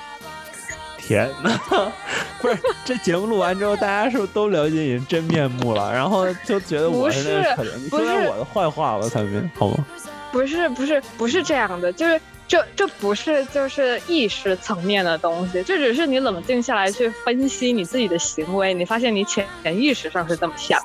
[0.97, 1.59] 天呐！
[2.39, 5.91] 不是，这节目录完之后，大家是不是都了解你的真面目了？
[5.91, 9.85] 然后就觉得我是那个可怜，你不是说点我的坏话吧，才明好吗？
[10.31, 20.79] 不是不是不是这样的，就是这这不是就是意识层面的东西，这只是你冷静下来去分析你自己的行为，你发现你潜意识上是这么想。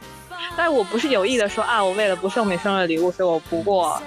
[0.56, 4.00] 但是我不是有意的说啊，我为了不送你生日礼物，所以我不过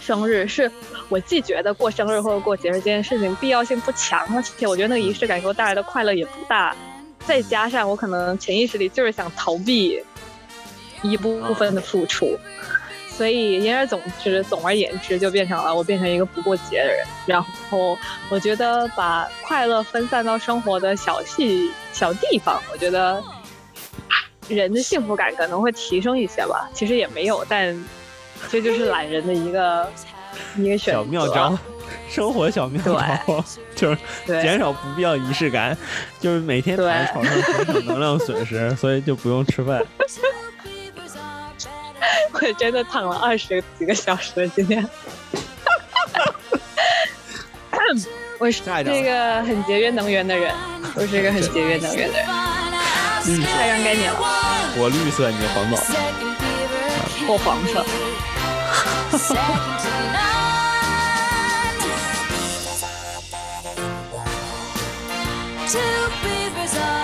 [0.00, 0.70] 生日，是
[1.08, 6.74] 我既觉得过生日或者过节日这件事情必要性不强，而且我觉得那个仪式感给我带来的快乐也不大，
[7.26, 10.02] 再加上我可能潜意识里就是想逃避
[11.02, 12.38] 一部分的付出。
[13.16, 17.06] 所以言而总之，总而言之，就变成了我变成一个不过节的人。
[17.26, 17.40] 然
[17.70, 17.96] 后
[18.28, 23.22] 我觉得把快乐分散到生活的小细小地方，我觉得
[24.48, 26.68] 人的幸福感可能会提升一些吧。
[26.74, 27.88] 其实也没有，但
[28.50, 29.88] 这就是懒人的一个
[30.56, 30.78] 一个。
[30.78, 31.58] 小妙招，
[32.08, 35.76] 生活小妙招， 就是减少不必要仪式感，
[36.20, 39.82] 就是每天躺在床上减少能量损失，所以就不用吃饭。
[42.32, 44.86] 我真的躺了二十几个小时今天。
[48.38, 50.52] 我是下一个很节约能源的人，
[50.94, 52.26] 我是一个很节约能源的人。
[53.26, 54.14] 绿色，太让该你了，
[54.76, 55.78] 我绿色，你黄宝。
[57.26, 57.84] 我黄色。
[65.74, 67.03] to be resolved.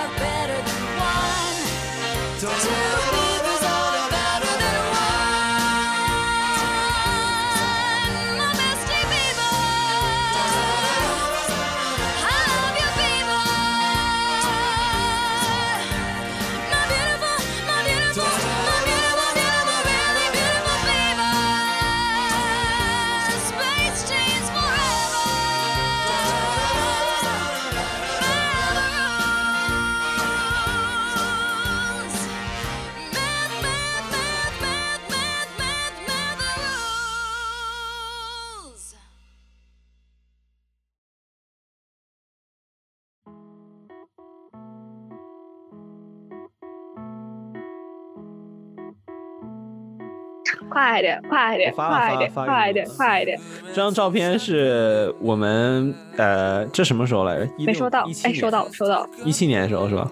[50.80, 53.40] 快一点，快一点，快一点快一点，快点给你，了快点！
[53.68, 57.48] 这张照片是我们呃，这什么时候来着？
[57.58, 59.08] 没收到，哎，收到，收到了。
[59.24, 60.10] 一七年的时候是吧？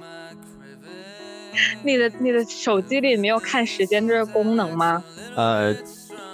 [1.82, 5.02] 你的你的手机里没有看时间这个功能吗？
[5.34, 5.74] 呃，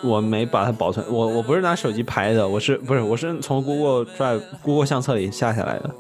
[0.03, 5.91] 我没把它保存，我我不是拿手机拍的，我是不是我是从 Google Drive、Google 相册里下下来的。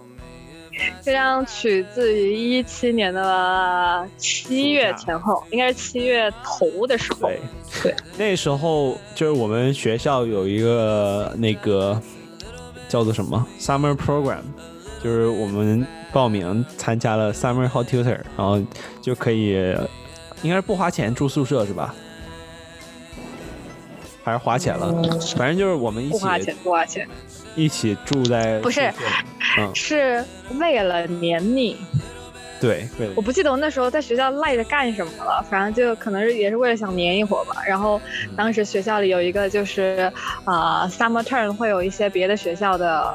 [1.02, 7.28] 这张取自于一七年的七月前后，应该是七月头的时候。
[7.28, 7.40] 对。
[7.82, 12.00] 对，那时候就是我们学校有一个那个
[12.88, 14.42] 叫做什么？Summer Program，
[15.02, 18.62] 就是我们报名参加了 Summer Hot Tutor，然后
[19.02, 19.76] 就可以
[20.42, 21.94] 应该是不花钱住宿舍是吧？
[24.22, 24.90] 还是花钱了？
[25.36, 27.06] 反正就是我们一起不花钱，不花钱，
[27.56, 28.90] 一起住在不是
[29.74, 30.24] 是
[30.58, 31.76] 为了黏你。
[32.60, 33.12] 对，为了。
[33.16, 37.62] 我不记得我那时候在学校赖着干什么了，反正就可能是也是为了想黏一会儿吧。
[37.66, 38.00] 然后
[38.36, 40.10] 当时学校里有一个就是
[40.44, 43.14] 啊、呃 summer term 会有一些别的学校的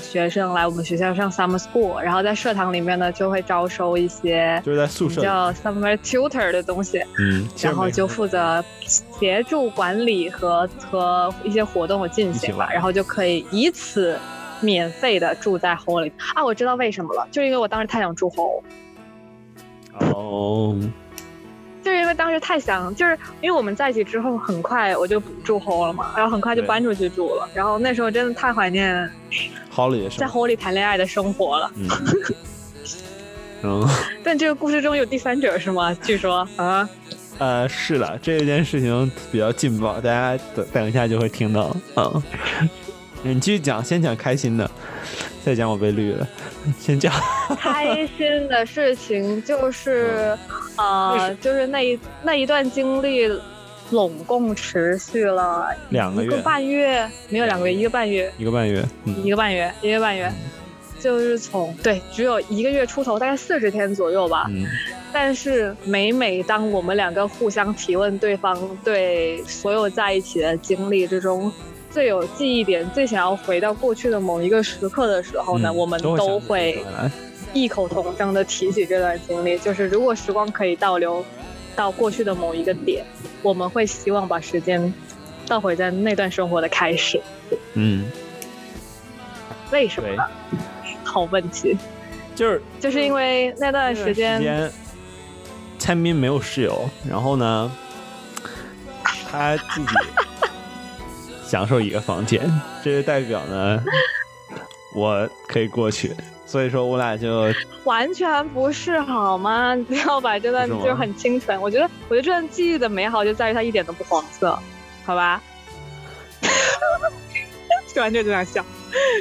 [0.00, 14.18] 学生来我们学校上 summer school，然后在社堂里面呢就会招收一些就是在宿舍，叫 summer tutor 的东西，嗯，然后就负责协助管理和和一些活动的进行吧，然后就可以以此
[14.60, 16.44] 免费的住在 hall 里啊！
[16.44, 18.62] 我知道为什么了，就因为我当时太想住 hall，
[20.00, 20.76] 哦，
[21.82, 29.10] 就是因为当时太想，就是因为我们在一起之后，很快我就不住 hall 了嘛，然后很快就搬出去住了，然后那时候真的太怀念
[29.70, 31.70] 好里的在生活，hall 里谈恋爱的生活了。
[31.76, 31.88] 嗯，
[33.62, 33.88] 嗯，
[34.22, 35.94] 但这个故事中有第三者是吗？
[35.94, 36.88] 据说啊，
[37.38, 42.22] 呃，是的，这件事情比较劲爆，大家等等一下就会听到，嗯，
[43.22, 44.70] 你继续讲，先讲开心的，
[45.44, 46.26] 再讲我被绿了，
[46.78, 47.12] 先讲，
[47.58, 50.36] 开心的事情就是，
[50.76, 53.28] 呃，就是那一那一段经历，
[53.90, 59.24] 拢共持续了两个月一个半月，没有两个月，一个半月，一个半月，嗯。
[59.24, 60.32] 一个半月，一个半月，
[61.00, 64.46] 就是从对，只有一个月出头，大概四十天左右吧。
[64.50, 64.64] 嗯，
[65.12, 71.52] 但是每每当我们两个互相提问对方对所有在一起的经历之中
[71.90, 76.84] 最有记忆点、最想要回到过去的某一个时刻的时候呢，嗯我们都会
[77.52, 79.58] 异口同声的提起这段经历。
[79.58, 81.24] 就是如果时光可以倒流
[81.74, 83.04] 到过去的某一个点，
[83.42, 84.92] 我们会希望把时间
[85.46, 87.20] 倒回在那段生活的开始。
[87.74, 88.04] 嗯，
[89.72, 90.22] 为什么呢？，
[91.04, 91.76] 好问题，
[92.34, 94.70] 就是就是因为那段时间，间，
[95.78, 97.72] 蔡斌没有室友，然后呢，
[99.02, 99.86] 他自己
[101.48, 102.40] 享受一个房间，
[102.84, 103.82] 这就代表呢，
[104.94, 107.50] 我可以过去，所以说我俩就
[107.84, 109.72] 完全不是好吗？
[109.74, 111.58] 你不要把这段就是很清纯。
[111.58, 114.58] 我觉得，我觉得这段记忆的美好就在于它一点都不黄色，
[115.06, 115.40] 好吧？
[117.92, 118.62] 说完就这样笑。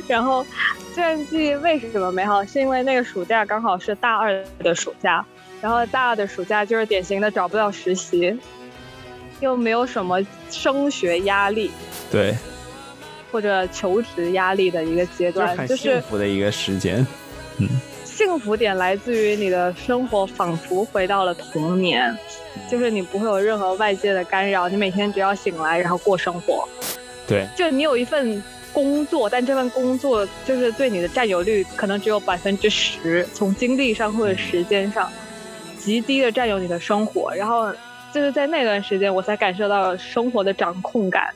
[0.05, 0.45] 然后，
[0.93, 2.43] 这段记忆为什么美好？
[2.43, 5.25] 是因为那个暑假刚好是大二的暑假，
[5.61, 8.37] 然后大二的暑假就是典型的找不到实习，
[9.39, 10.19] 又没有什么
[10.49, 11.71] 升学压力
[12.11, 12.35] 对，
[13.31, 17.05] 或者求职压力的一个阶就是段，很就是幸福的一个时间，
[17.59, 17.67] 嗯
[18.03, 22.17] 幸福点来自于你的生活仿佛回到了童年，
[22.67, 26.67] 就是你不会有任何外界的干扰，你每天只要醒来然后过生活。
[27.27, 28.41] 对，就你有一份
[28.73, 35.11] 工作，但这份工作就是对你的占有率可能只有百分之十，从精力上或者时间上，
[35.77, 37.31] 极低的占有你的生活。
[37.35, 37.71] 然后
[38.17, 41.31] 就是在那段时间，我才感受到生活的掌控感。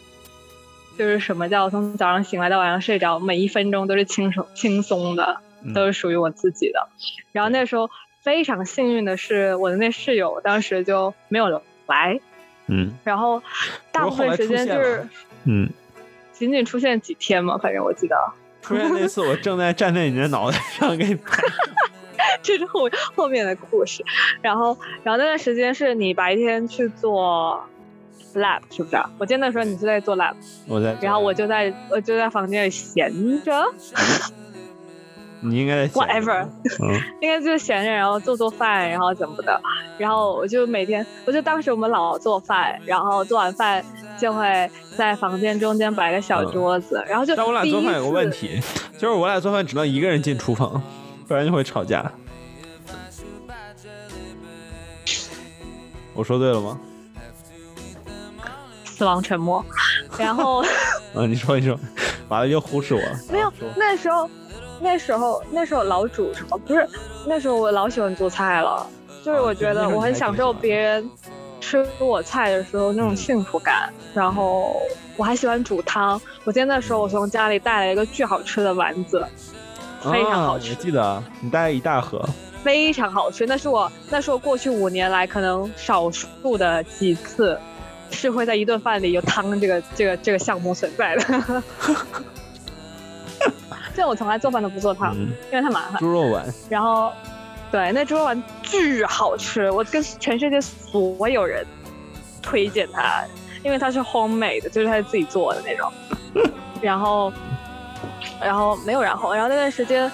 [0.97, 6.89] 就是什么叫从早上醒来到晚上睡着，每一分钟都是轻松轻松的，嗯都是属于我自己的。
[7.31, 7.87] 然后那时候
[8.21, 12.19] 非常幸运的是，我的那室友当时就没有来，
[12.65, 12.93] 嗯。
[13.03, 13.43] 然后
[13.91, 15.07] 大部分时间就是
[15.45, 15.69] 嗯，
[16.33, 18.15] 仅仅出现几天嘛，反正我记得。
[18.63, 21.43] 出现那次我正在站在你的脑袋上给你拍，
[22.41, 24.03] 这是后后面的故事。
[24.41, 27.63] 然后，然后那段时间是你白天去做
[28.35, 29.09] lab 是不是啊？
[29.17, 30.33] 我记得那时候你是在做 lab，
[30.67, 33.11] 我在，然后我就在我就在房间里闲
[33.43, 33.65] 着
[35.43, 36.45] 你应该，whatever，
[36.83, 37.01] 嗯。
[37.19, 39.59] 应该就是闲着，然后做做饭，然后怎么的，
[39.97, 43.83] 然后我就每天，我就当时我们老做饭，然后做完饭
[44.19, 48.61] 就会在房间中间摆个小桌子，然后就但我俩做饭有个问题，
[48.99, 50.79] 就是我俩做饭只能一个人进厨房，
[51.27, 52.11] 不然就会吵架。
[56.13, 56.79] 我说对了吗？
[58.85, 59.65] 死亡沉默，
[60.17, 60.63] 然后。
[61.15, 61.77] 嗯，你说你说，
[62.29, 63.19] 完了又忽视我了。
[63.29, 64.29] 没有，那时候，
[64.79, 66.57] 那时候，那时候老煮什么？
[66.59, 66.87] 不是，
[67.25, 68.85] 那时候我老喜欢做菜了，
[69.23, 71.09] 就是我觉得我很享受别人
[71.59, 73.91] 吃我菜的时候那种幸福感。
[74.13, 74.81] 然后
[75.17, 79.25] 我还喜欢煮汤，我记得那时候我从家里带了一个巨好吃的丸子，
[80.01, 82.23] 非常好吃记得你带了一大盒。
[82.63, 83.45] 非常好吃。
[83.45, 87.59] 那是我那是我过去五年来可能少数的几次。
[88.13, 91.63] 是会在一顿饭里有汤这个这个这个项目存在的，
[93.95, 95.97] 这我从来做饭都不做汤，嗯，因为太麻烦。
[95.97, 96.45] 猪肉丸。
[96.69, 97.09] 然后，
[97.71, 101.65] 对，那猪肉丸巨好吃，我跟全世界所有人
[102.41, 103.23] 推荐它，
[103.63, 105.89] 因为它是 homemade 的，就是他自己做的那种。
[106.81, 107.31] 然后，
[108.43, 110.09] 然后没有然后，然后那段时间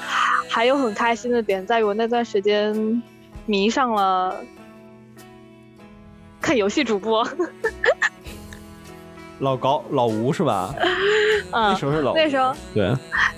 [0.47, 3.01] 还有很开心的点在于我那段时间
[3.45, 4.35] 迷上了
[6.41, 7.27] 看游戏主播，
[9.39, 10.73] 老高老吴是吧？
[11.51, 12.93] 那嗯时，候是老吴那时候对。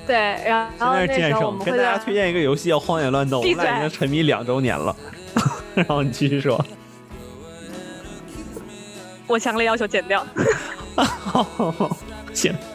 [0.08, 4.96] 对，然现后那在是剑圣，时候我们跟大家推荐一个游戏叫《荒野乱斗》，我闭们俩已经沉迷两周年了。
[5.76, 6.60] 然后你继续说。
[9.28, 10.26] 我强烈要求剪掉。
[12.34, 12.69] 行，你继续吧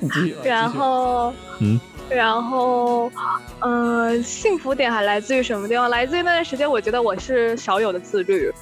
[0.44, 3.10] 然后，嗯，然后，
[3.60, 5.90] 嗯、幸福点还来自于什么地方？
[5.90, 8.52] 来自于那段时间，我觉得我是少有的自律。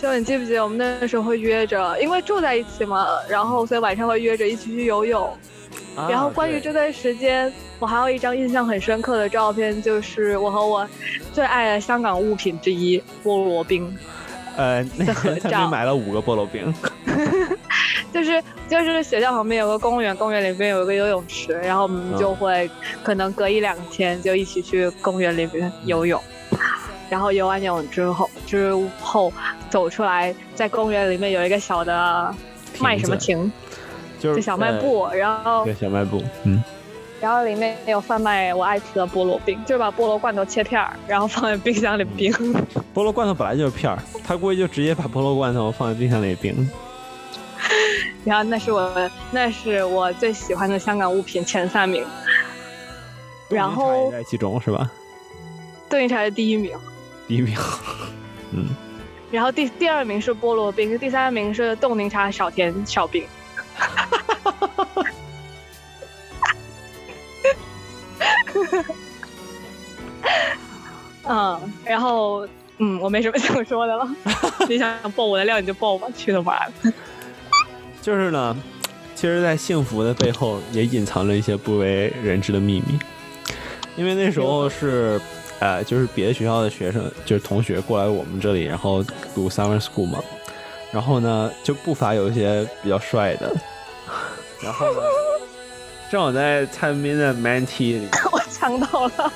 [0.00, 5.28] 就你记不记得我们那时候会约着，因为住在一起嘛，然后所以晚上会约着一起去游泳。
[6.08, 10.88] 然后关于这段时间，我还有一张印象很深刻的照片，就是我和我
[11.32, 13.92] 最爱的香港物品之一菠萝冰。
[14.56, 16.72] 呃，那的合照们买了五个菠萝冰，
[18.12, 22.68] 就是就是学校旁边有个公园，公园里面有一个游泳池，然后我们就会
[23.02, 26.20] 可能隔一两天就一起去公园里面游泳，
[27.10, 29.32] 然后游完泳之后之后
[29.68, 32.34] 走出来，在公园里面有一个小的
[32.80, 33.52] 卖什么亭亭，
[34.18, 36.62] 就是小卖呃部，然后对小卖部，嗯，
[37.20, 42.32] 然后里面有贩卖我爱吃的菠萝冰，就是把菠萝罐头切片儿，然后放在冰箱里冰。
[42.94, 46.68] 菠萝罐头本来就是片儿，他估计就直接把菠萝罐头放在冰箱里冰。
[48.24, 52.04] 然后那是我那是我最喜欢的香港物品前三名，
[53.48, 54.90] 然后也在其中是吧？
[55.88, 56.76] 冻柠茶是第一名。
[57.26, 57.56] 第一名，
[58.52, 58.68] 嗯，
[59.30, 63.26] 然后第第二名是菠萝冰，第三名是冻柠茶少甜少冰。
[71.24, 74.08] 嗯，然后嗯，我没什么想说的了。
[74.68, 76.92] 你想爆我的料你就爆吧，去他妈的！
[78.00, 78.56] 就是呢，
[79.14, 82.98] 其实，在幸福的背后也隐藏着一些不为人知的秘密。
[83.96, 85.20] 因为那时候是，
[85.58, 89.02] 呃，就是别的学校的学生，就是同学过来我们这里，然后
[89.34, 90.22] 读 summer school 嘛，
[90.92, 93.52] 然后呢，就不乏有一些比较帅的，
[94.62, 95.00] 然后呢，
[96.10, 99.32] 正好在蔡文斌的 man T 里， 我抢到了。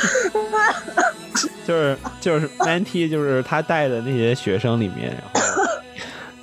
[1.66, 5.40] 就是就是 man T， 就是他带的那些学生里面，然后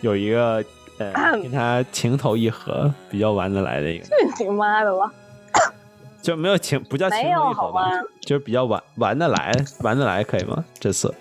[0.01, 0.63] 有一个
[0.99, 4.05] 呃 跟他情投意合、比较玩得来的一个，
[4.37, 5.11] 去你妈的吧！
[6.21, 10.63] 就没有情不叫情投意合吧好吗，就是比较玩玩得来，玩得来可以吗？
[10.79, 11.13] 这次，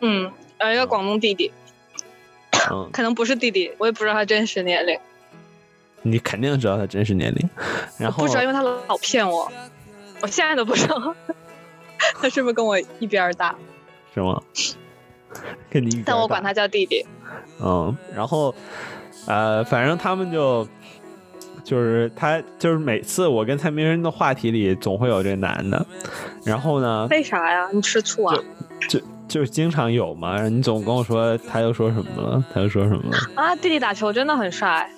[0.00, 1.52] 嗯，有一个广东弟弟，
[2.70, 4.98] 嗯， 可能不是弟弟，我也不知道他真实年龄，
[6.02, 7.48] 你肯定知道他真实年龄，
[7.98, 9.50] 然后不知道，因为他老骗我，
[10.20, 11.14] 我现在都不知道
[12.20, 13.54] 他是不是跟我一边大，
[14.14, 14.40] 是吗？
[15.70, 17.04] 跟你一边大但我管他叫弟弟。
[17.62, 18.54] 嗯，然后
[19.26, 20.66] 呃，反正他们就
[21.62, 25.86] 就是他就是每次我跟蔡明仁的话题里总会有这男的，
[26.44, 27.68] 然后呢，为啥呀？
[27.72, 28.36] 你吃醋啊？
[28.88, 34.90] 就就经常有嘛，你总跟我说他又说什么了，他又说什么了，啊，弟弟打球真的很帅。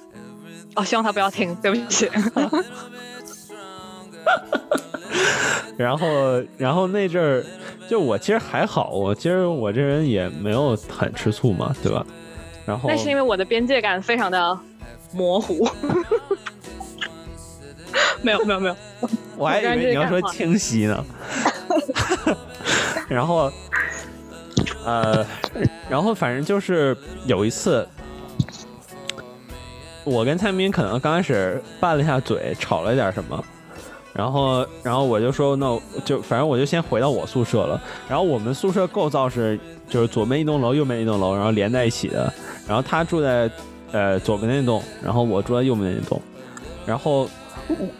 [0.74, 2.08] 哦，希望他不要听，对不起。
[5.76, 7.44] 然后然后那阵儿
[7.88, 12.04] 就我其实还好，我其实我这人也没有很吃醋嘛，对吧？
[12.64, 14.58] 然后那是因为我的边界感非常的
[15.12, 15.68] 模糊。
[18.22, 18.76] 没有没有没有，
[19.36, 21.04] 我还以为你要说清晰呢。
[23.08, 23.50] 然后，
[24.84, 25.26] 呃，
[25.90, 26.96] 然后反正就是
[27.26, 27.86] 有一次，
[30.04, 33.44] 我跟蔡明可能刚开始拌了一下嘴，吵了点什么，
[34.14, 37.80] 然后，然后我就说，那就反正我就先回到我宿舍了。
[38.06, 39.58] 然后我们宿舍构造是
[39.88, 42.30] 就是左边一栋楼，右边一栋楼，然后连在一起的。
[42.68, 43.50] 然后他住在
[43.90, 46.20] 呃左边那栋，然后我住在右边那栋。
[46.84, 47.26] 然后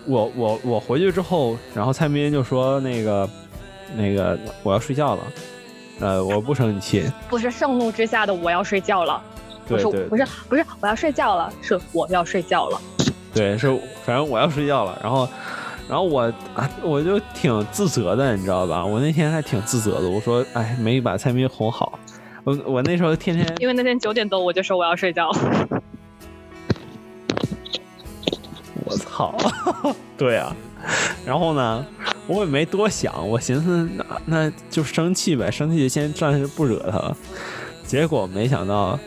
[0.04, 3.26] 我我我回去之后，然后蔡明就说那个
[3.96, 5.22] 那个我要睡觉了，
[6.00, 9.22] 呃，我不生你气，不是 盛怒之下的我要睡觉了，
[9.66, 12.78] 不是不是不是我要睡觉了，是我要睡觉了。
[13.32, 15.26] 对，是反正我要睡觉了，然后。
[15.88, 16.22] 然后我
[16.54, 18.84] 啊， 我就挺自责的，你知道吧？
[18.84, 20.08] 我那天还挺自责的。
[20.08, 21.98] 我说，哎，没把蔡明哄好。
[22.44, 25.30] 我我那时候天天因为那天九点多我就说我要睡觉。
[28.84, 29.34] 我操，
[30.18, 30.54] 对啊，
[31.24, 31.86] 然后呢，
[32.26, 37.16] 我也没多想，我寻思那那就生气呗，生气就先暂时不惹他了。
[37.86, 38.98] 结果没想到，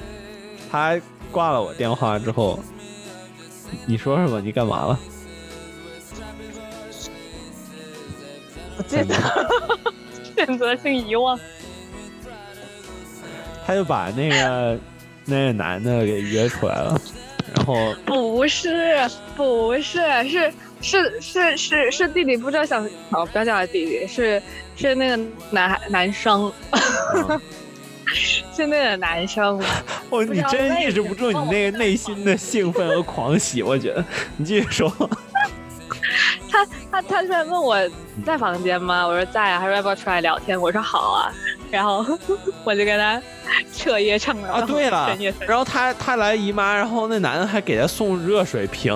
[0.71, 0.99] 他
[1.31, 2.57] 挂了我电话之后，
[3.85, 4.99] 你说说吧，你干嘛了？
[8.87, 9.15] 记得，
[10.35, 11.39] 选择性遗忘。
[13.65, 14.77] 他就把那个
[15.25, 17.01] 那个男的给约出来了，
[17.55, 18.95] 然后不是，
[19.35, 24.39] 不是，是是是是是弟弟，不知道想哦，不要叫他弟弟，是
[24.75, 25.17] 是那个
[25.49, 26.53] 男孩男生，
[27.15, 27.41] 嗯
[28.05, 29.59] 是那个男生。
[30.11, 34.05] 哦，你真抑制不住你那个内心的兴奋和狂喜，我觉得
[34.37, 34.87] 你继续说。
[36.51, 37.77] 他他他突然问我
[38.25, 39.05] 在房间吗？
[39.07, 40.59] 我说在啊，他说要不要出来聊天？
[40.59, 41.31] 我说好啊。
[41.71, 42.05] 然后
[42.63, 43.21] 我就跟他
[43.73, 45.17] 彻夜畅聊啊，对了
[45.47, 48.93] 然后他他来姨妈，然后那男的还给他送热水瓶，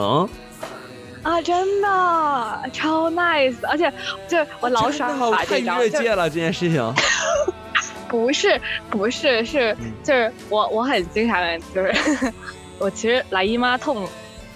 [1.24, 3.92] 啊，真的超 nice，而且
[4.28, 6.94] 就是我老爽真的把这张，太越界了这件事情。
[8.08, 8.60] 不是
[8.90, 11.40] 不是是嗯就是我我很经常
[11.76, 12.34] 就是
[12.80, 14.08] 我其实来姨妈痛，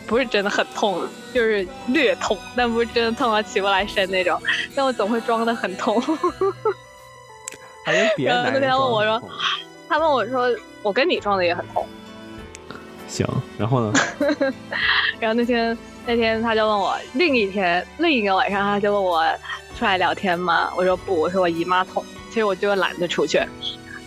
[0.05, 1.01] 不是真的很痛，
[1.33, 4.41] 就是略痛，但不是真的痛到起不来身那种，
[4.75, 6.01] 但我总会装的很痛。
[7.85, 9.21] 还跟别的然后那天问我说
[9.89, 10.47] 他问我说
[10.81, 11.85] 我跟你装的也很痛，
[13.07, 13.27] 行，
[13.57, 13.93] 然后呢？
[15.19, 19.23] 然后那天那天他就问我，另一天另一个晚上他就问我
[19.77, 20.71] 出来聊天吗？
[20.77, 23.41] 我说不，我说我姨妈痛，其实我就懒得出去。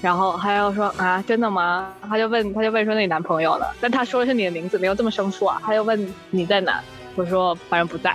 [0.02, 1.92] 然后他又说啊，真的吗？
[2.08, 3.66] 他就问他就问说那你男朋友呢？
[3.80, 5.60] 但他说的是你的名字，没有这么生疏啊。
[5.64, 6.80] 他就问你在哪？
[7.14, 8.14] 我说反正不在。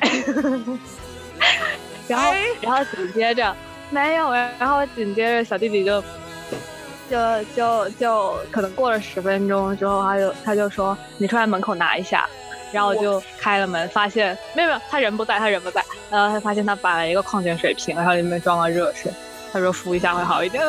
[2.08, 3.56] 然后然后紧接着
[3.90, 6.04] 没有，然后紧接着小弟弟就
[7.10, 12.28] 就就就可能过了十分钟之后，他就他就说你出来门口拿一下，
[12.72, 19.12] 然后我就开了门，发现没有没有，他人不在，他人不在，然后他发现他摆了一个矿泉水瓶，然后里面装了热水，
[19.52, 20.64] 他说敷一下会好一点。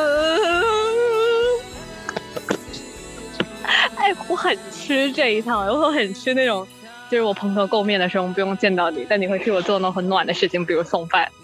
[3.95, 6.67] 哎，我很吃这一套，我很吃那种。
[7.09, 11.29] 就是我蓬头垢面的时候，不用见到你，但你会替我做那种很暖的事情，比如送饭。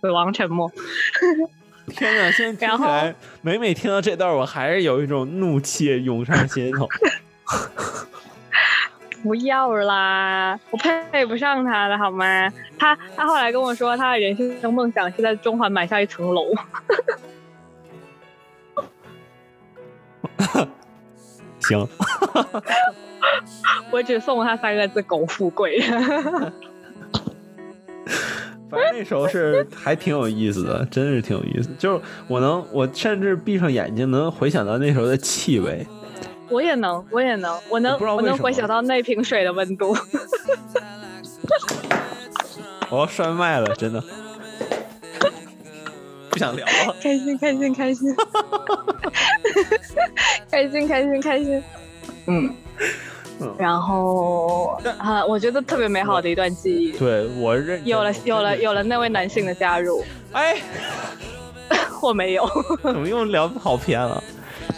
[0.00, 0.68] 死亡沉默。
[1.86, 2.32] 天哪！
[2.32, 6.88] 现在听起来，每每听到这段，我还是有一种怒气涌上心头。
[9.22, 12.50] 不要啦，我配不上他的好吗？
[12.78, 16.46] 他他后来跟我说，他的人生梦想是在中环买下一层楼。
[21.60, 21.86] 行，
[23.92, 25.78] 我只送他三个字：苟富贵。
[28.70, 31.68] 反正那时候是还挺有意思的，真是挺有意思。
[31.78, 35.86] 就是我能，我甚至闭上眼睛能回想到那时候的气味。
[36.50, 39.96] 我也能，我也能，我能我能回想到那瓶水的温度。
[42.90, 44.02] 我要摔麦了，真的。
[46.28, 46.96] 不想聊了。
[47.00, 48.16] 开心，开心，开心，
[50.50, 51.62] 开心，开心，开心。
[52.26, 52.52] 嗯
[53.40, 56.92] 嗯，然后啊，我觉得特别美好的一段记忆。
[56.98, 60.56] 对我认有了，有了，有了那位男性的加入，哎，
[62.02, 62.48] 我没有。
[62.82, 64.22] 怎么又聊跑偏了？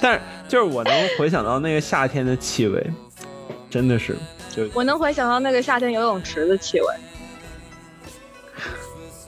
[0.03, 2.85] 但是就是我能回想到那个夏天的气味，
[3.71, 4.17] 真的是。
[4.51, 6.87] 就我能回想到那个夏天游泳池的气味。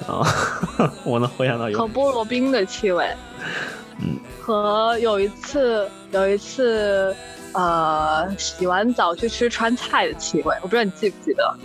[0.07, 0.21] 啊
[1.05, 3.09] 我能回想到和有菠萝冰的气味，
[4.01, 7.17] 嗯，和有一次有一次
[7.53, 11.57] 呃洗完澡去吃川菜的气味，我不知道你记不记得。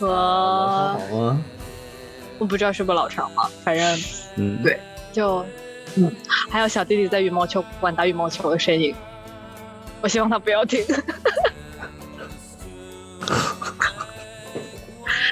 [0.00, 1.44] 和好吗？
[2.38, 3.98] 我不知道是不是老长嘛，反正
[4.36, 4.80] 嗯，对
[5.12, 5.44] 就
[5.96, 6.12] 嗯，
[6.50, 8.94] 还有小弟弟在羽毛球馆打羽毛球的身影，
[10.00, 10.84] 我希望他不要听。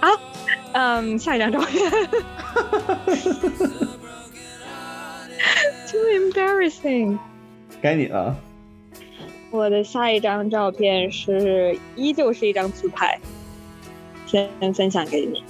[0.00, 0.08] 好，
[0.72, 1.90] 嗯，下一张照片。
[5.90, 6.00] Too
[6.30, 7.18] embarrassing。
[7.80, 8.36] 该你了。
[9.50, 13.20] 我的下一张照片是依旧是一张自拍，
[14.26, 15.44] 先分享给你。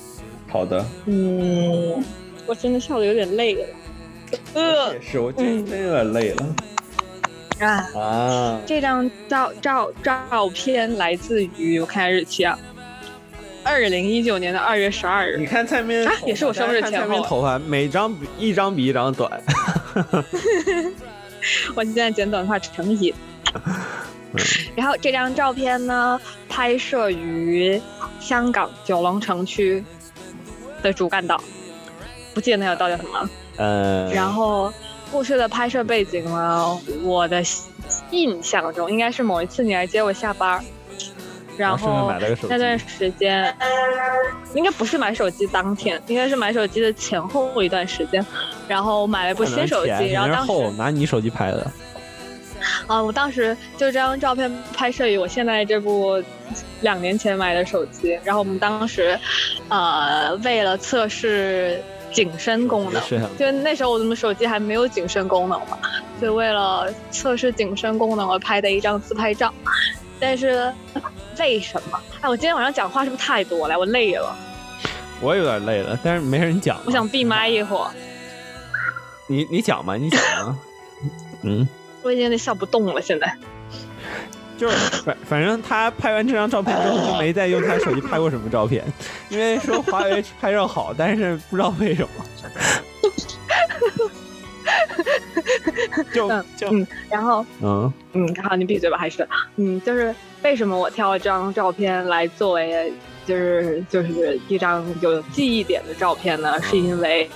[0.49, 2.05] 好的，嗯，
[2.47, 3.67] 我真的笑的有点累了。
[4.55, 6.55] 呃也是，我真真有点累了
[7.61, 8.61] 啊，啊。
[8.67, 12.59] 这张照照照片来自于我看下日期啊，
[13.63, 15.37] 二零一九年的二月十二日。
[15.39, 19.43] 你看蔡明啊也是我生日前后蔡明头发每张比一张比一张短。
[21.75, 23.13] 我现在剪短发成瘾。
[24.75, 26.19] 然后这张照片呢，
[26.49, 27.79] 拍摄于
[28.19, 29.85] 香港九龙城区
[30.83, 31.39] 的主干道，
[32.33, 33.29] 不记得那条道叫什么。
[33.57, 34.73] 呃，然后
[35.11, 37.43] 故事的拍摄背景呢，我的
[38.11, 40.63] 印象中应该是某一次你来接我下班儿，
[41.57, 42.13] 然然后
[42.49, 43.55] 那段时间
[44.55, 48.25] 应该不是买手机当天，应该是买手机的前后一段时间，
[48.67, 51.71] 然后买了一部新手机，然后当时后拿你手机拍的，
[52.87, 56.23] 啊，我当时就这张照片拍摄于我现在这部
[56.81, 59.19] 两年前买的手机，然后我们当时
[59.69, 61.83] 呃为了测试
[62.13, 65.79] 景深功能，是啊就那时候我们手机还没有景深功能嘛，
[66.21, 69.53] 就为了测试景深功能而拍的一张自拍照。
[70.21, 70.73] 但是
[71.39, 71.99] 为什么？
[72.21, 73.77] 哎，我今天晚上讲话是不是太多了？
[73.77, 74.37] 我累了，
[75.21, 76.79] 我有点累了，但是没人讲。
[76.87, 77.91] 我想闭麦一会儿，
[79.27, 80.57] 你你讲吧，你讲吧。
[81.43, 81.69] 嗯，
[82.03, 83.03] 我已经有点笑不动了。
[83.03, 83.37] 现在
[84.63, 88.85] 就是反反正他拍完这张照片之后就没再用他手机拍过什么照片，
[89.29, 92.09] 因为说华为拍照好，但是不知道为什么。
[96.15, 100.15] 就嗯就嗯，然后嗯嗯，好，你闭嘴吧，还是嗯，就是
[100.45, 102.93] 为什么我挑了这张照片来作为
[103.27, 106.55] 就是就是一张有记忆点的照片呢？
[106.63, 107.29] 是因为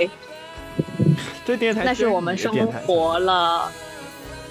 [1.44, 3.68] 这电台那是我们生活了，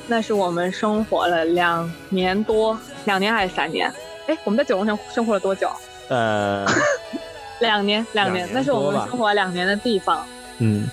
[0.08, 3.92] 那是我们生活了两年多，两年还是三年？
[4.28, 5.70] 哎，我们在九龙城生活了多久？
[6.10, 6.66] 呃
[7.62, 10.26] 两年，两年，那是我们生活了两年的地方。
[10.60, 10.88] 嗯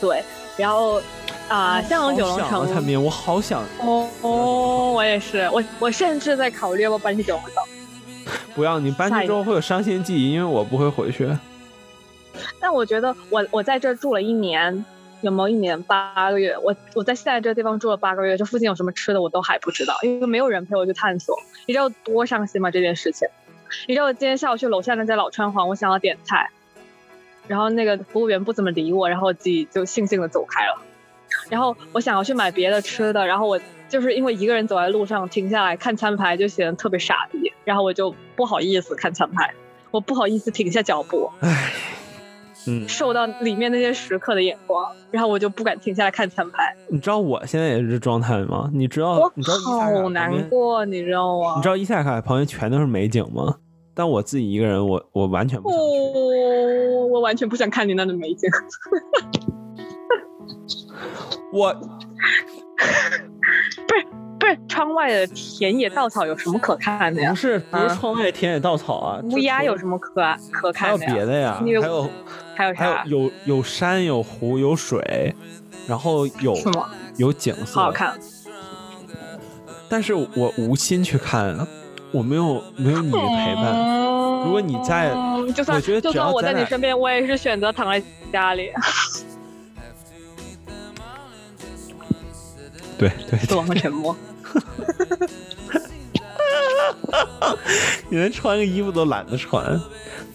[0.00, 0.22] 对，
[0.56, 1.00] 然后
[1.48, 7.54] 啊，向往九龙城我好想哦哦，我也是，我我甚至在考虑要不要搬去九龙城。
[8.54, 11.28] 不要你搬去之后会有伤心记忆，因为我不会回去。
[12.58, 14.84] 但我觉得我我在这住了一年，
[15.20, 16.56] 有没有一年八个月？
[16.58, 21.36] 我我在现在这个地方住了八个月，这附近有什么吃的我都还不知道，因为没有人陪我去探索。
[21.66, 22.70] 你知道多伤心吗？
[22.70, 23.28] 这件事情？
[23.86, 26.50] 你知道我今天下午去楼下那家老川皇，我想要点菜，
[27.46, 30.82] 然后那个服务员不怎么理我，然后我自己就悻悻的走开了。
[31.48, 39.54] 然后我想要去买别的吃的，然后我就是因为一个人走在路上停下来看餐牌，就显得特别傻逼，然后我就不好意思看餐牌，
[39.92, 41.30] 我不好意思停下脚步，
[42.66, 48.70] 嗯，受到里面那些食客的眼光，然后我就不敢停下来看餐牌，你知道我现在也是这状态吗？
[48.72, 49.32] 你知道我
[49.64, 51.54] 好难过，你知道吗？
[51.56, 53.56] 你知道伊萨卡旁边全都是美景吗？
[53.94, 55.78] 但我自己一个人，我我完全不想。
[55.78, 58.48] 哦，我完全不想看你那的美景。
[61.52, 61.84] 我不
[63.96, 64.06] 是
[64.68, 67.36] 窗外的田野稻草有什么可看的呀不？
[67.36, 69.76] 是不是啊窗外田野稻草啊，乌鸦有？
[69.76, 70.12] 什么可
[70.50, 71.14] 可看的还有？
[71.16, 72.10] 别的呀，还有
[72.54, 73.04] 还有还有啥？
[73.06, 75.34] 有有山有湖有水，
[75.86, 76.56] 然后有？
[77.16, 77.92] 有景色，好好。
[77.92, 78.18] 看。
[79.88, 81.66] 但是我无心去看，
[82.12, 84.00] 我没有没有你陪伴。
[84.44, 88.02] 如果你在嗯就算就算我在你身边，我也是选择躺在
[88.32, 88.70] 家里。
[92.96, 94.16] 对对死亡的沉默。
[98.08, 99.78] 你连穿个衣服都懒得穿，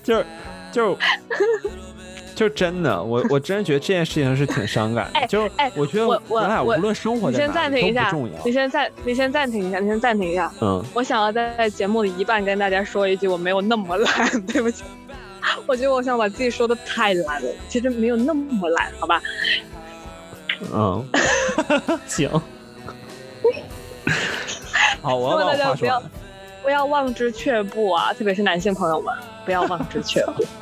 [0.03, 0.25] 就是
[0.71, 0.97] 就是
[2.35, 5.19] 就是真的，我我真的觉得这件事情是挺伤感的。
[5.19, 8.39] 哎就是哎我觉得我俩无论生活你先在哪里暂停一下都不重要，。
[8.45, 10.51] 你先暂，你先暂停一下，你先暂停一下。
[10.61, 14.83] 嗯，我想要在节目的一半跟大家说一句，我没有那么懒，对不起。
[15.67, 19.21] 我觉得我想把自己说的太懒了，其实没有那么懒，好吧？
[20.73, 21.05] 嗯，
[22.07, 22.29] 行。
[25.01, 26.11] 好，我要把我大家不要话说完。
[26.63, 29.13] 不要望之却步啊，特别是男性朋友们，
[29.45, 30.43] 不要望之却步。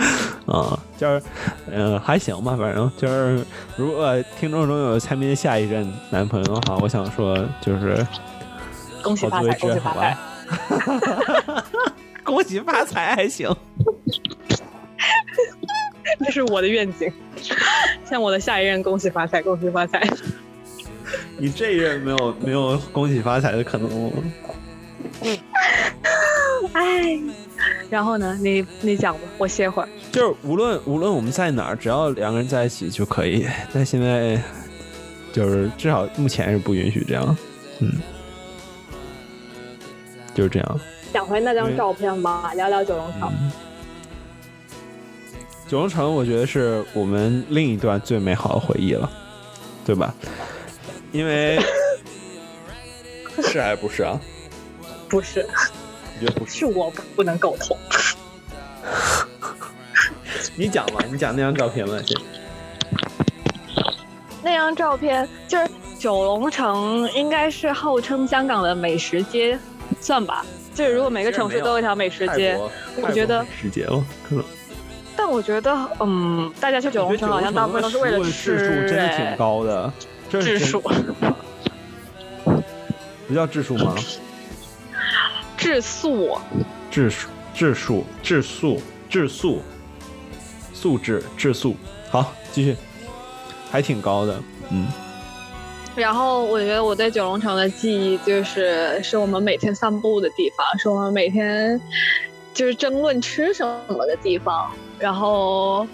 [0.50, 1.22] 啊、就是，
[1.70, 3.44] 嗯、还行吧，反正就是，
[3.76, 8.04] 如果听众中有蔡明下一任男朋友的话，我想说就是
[9.02, 10.16] 恭喜发财，恭喜发财。？
[12.24, 13.54] 恭喜发财还行。
[16.24, 17.12] 这是我的愿景，
[18.04, 20.02] 向我的下一任恭喜发财，恭喜发财。
[21.38, 24.12] 你这一任没有没有恭喜发财的可能吗？
[26.72, 27.18] 哎，
[27.88, 28.38] 然后呢？
[28.40, 29.88] 你你讲吧，我歇会儿。
[30.12, 33.46] 就是无论无论我们在哪儿，只要两个人在一起就可以。
[33.72, 34.40] 但现在
[35.32, 37.36] 就是至少目前是不允许这样，
[37.80, 37.92] 嗯，
[40.34, 40.80] 就是这样。
[41.12, 43.32] 想回那张照片吗，聊聊九龙城。
[43.40, 43.50] 嗯
[45.66, 49.08] 九龙城，我觉得是我们另一段最美好的回忆了，
[49.84, 50.12] 对吧？
[51.12, 51.58] 因为
[53.42, 54.20] 是还不是啊？
[55.08, 56.58] 不是，我觉得不是。
[56.58, 57.76] 是我不能苟同。
[60.56, 62.16] 你讲吧，你讲那张照片吧，先。
[64.42, 65.68] 那张照片就是
[65.98, 69.58] 九龙城，应该是号称香港的美食街，
[70.00, 70.44] 算吧。
[70.74, 72.56] 就是如果每个城市都有一条美食街，
[73.02, 74.44] 我觉得美食街哦，可能。
[75.16, 79.92] 但我觉得，嗯，大家去九龙城好像大部分都是为了吃，真的挺哎，高的，
[80.30, 80.80] 这是真质数，
[83.26, 83.94] 不叫质数吗？
[85.56, 86.38] 质素，
[86.90, 89.60] 质数、质数、质素、质素、
[90.72, 91.76] 素质、质素。
[92.10, 92.76] 好，继续，
[93.70, 94.40] 还挺高的，
[94.70, 94.86] 嗯。
[95.96, 101.78] 然后我觉得我对九龙城的记忆就是，是我们每天散步的地方，是我们每天
[102.54, 105.84] 就是争论吃什么的地方，然后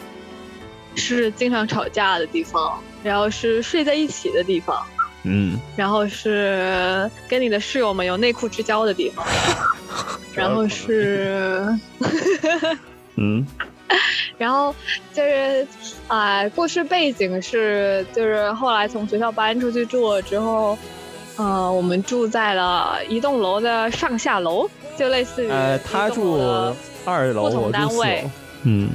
[0.94, 4.84] 是经常吵架的地方，然后是睡在一起的地方，
[5.22, 9.24] 嗯，然后是跟你的室友们有内裤之交的地方，
[10.34, 11.66] 然后是。
[13.14, 13.46] 嗯。
[14.36, 14.74] 然后
[15.14, 15.66] 就是，
[16.08, 20.76] 啊、故事背景是，就是后来从学校搬出去住了之后，
[21.36, 24.68] 呃，我们住在了一栋楼的上下楼，
[24.98, 26.34] 就类似于呃，他住
[27.04, 28.22] 二楼，不同单位。
[28.22, 28.30] 楼。
[28.64, 28.90] 嗯，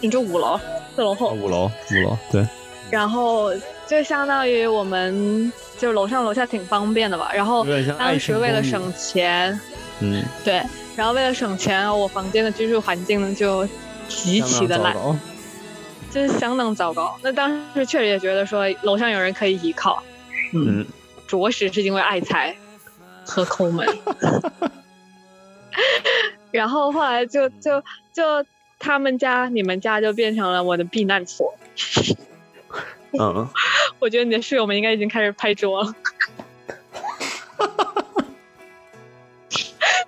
[0.00, 0.60] 你住五楼，
[0.94, 2.46] 四楼哦后，五楼，五楼，对，
[2.90, 3.52] 然后
[3.86, 7.30] 就相当于我们就楼上楼下挺方便的吧。
[7.34, 7.66] 然后
[7.98, 9.58] 当时为了省钱，
[10.00, 10.62] 嗯，对，
[10.96, 13.66] 然后为了省钱，我房间的居住环境呢就
[14.08, 14.94] 极其的烂
[16.10, 17.18] 就是相当糟糕。
[17.22, 20.02] 那当时确实也觉得说楼上有人可以依靠，
[20.52, 20.86] 嗯，
[21.26, 22.56] 着实是因为爱财
[23.24, 23.86] 和抠门。
[26.52, 27.82] 然后后来就就
[28.12, 28.44] 就
[28.78, 31.52] 他们家、你们家就变成了我的避难所。
[33.18, 33.48] 嗯，
[34.00, 35.94] 我觉得你的室友们应该已经开始拍桌了。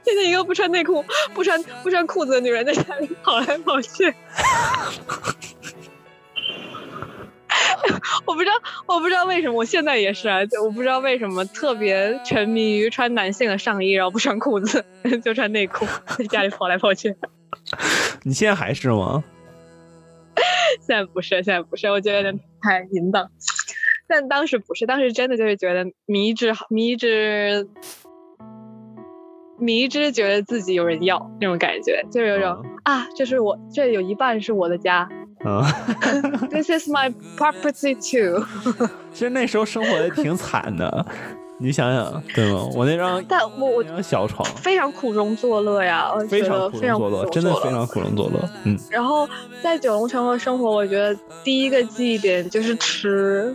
[0.05, 1.05] 现在一个不穿内裤、
[1.35, 4.15] 不穿不穿裤子的女人在家里跑来跑去。
[8.24, 8.53] 我不知道，
[8.87, 14.85] 我不知道为什么，我现在也是啊，就我不知道为什么特别沉迷于穿男性的上衣，然后不穿裤子，
[15.24, 15.87] 就穿内裤，
[16.19, 17.15] 在家里跑来跑去。
[18.23, 19.24] 你现在还是吗？
[20.81, 23.31] 现在不是，现在不是，我觉得有点太淫荡。
[24.09, 27.69] 但当时不是，当时真的就是觉得迷之迷之
[29.59, 35.09] 迷之觉得自己有人要那种感觉，就是有种、啊，这是我这有一半是我的家
[35.45, 35.63] 嗯
[36.51, 38.45] ，，This is my property too。
[39.13, 41.07] 其实那时候生活的挺惨的，
[41.59, 42.69] 你想想，对吗？
[42.74, 48.49] 我那张 但我我那张小床，非常苦中作乐呀，我非常觉得非常苦中作乐，真的非常苦中作乐。
[48.65, 49.28] 嗯，然后
[49.62, 53.55] 在九龙城的生活，我觉得第一个记忆点就是吃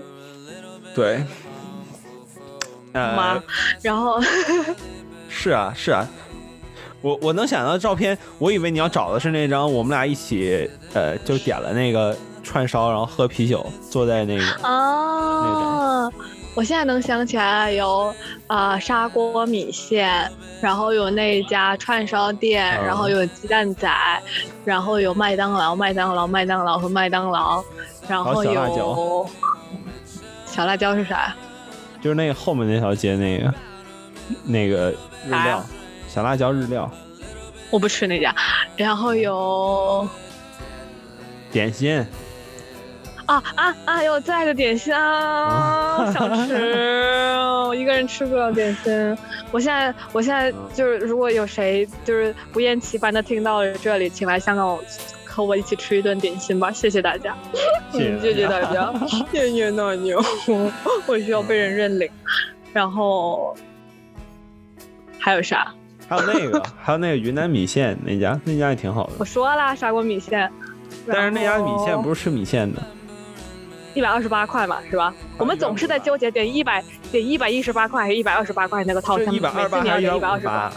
[0.95, 1.23] 对。
[2.93, 3.43] 妈呃，，
[3.81, 4.19] 然后
[5.29, 6.05] 是啊，是啊。
[7.01, 16.11] 我我能想到的照片，我以为你要找的是那张我们俩一起，呃，就点了那个串烧，然后喝啤酒，坐在那个，啊，
[16.53, 18.13] 我现在能想起来有
[18.47, 20.29] 呃、砂锅米线，
[20.61, 23.89] 然后有那家串烧店，嗯然后有鸡蛋仔，
[24.65, 27.63] 然后有麦当劳、麦当劳、麦当劳和麦当劳，
[28.07, 29.29] 然后有小辣椒
[30.45, 31.33] 小辣椒是啥？
[32.01, 33.53] 就是那个后面那条街那个
[34.43, 34.91] 那个
[35.25, 35.63] 日料
[36.07, 36.91] 小辣椒日料。
[37.69, 38.35] 我不吃那家，
[38.75, 40.05] 然后有
[41.53, 42.05] 点心，
[43.31, 44.03] 啊啊啊！
[44.03, 46.53] 有最爱的点心啊，想吃，
[47.65, 49.17] 我一个人吃不了点心。
[49.51, 54.77] 我现在，我现在就是，如果有谁就是不厌其烦的听到了这里，请来香港
[55.25, 57.33] 和我一起吃一顿点心吧，谢谢大家，
[57.93, 58.93] 嗯，谢谢大家，
[59.31, 60.21] 谢谢奶牛，
[61.07, 62.09] 我需要被人认领。
[62.73, 63.55] 然后
[65.19, 65.73] 还有啥？
[66.09, 70.51] 还有那个还有那个云南米线那家那家也挺好的，我说了，砂锅米线。
[71.07, 72.81] 但是那家米线不是是吃米线的，
[73.93, 75.13] 一百二十八块嘛，是吧？
[75.37, 80.71] 我们总是在纠结点一百点一百一十八块还是一百二十八块那个套餐，一百二每次你要十八还是点一百二十八一百五十八？。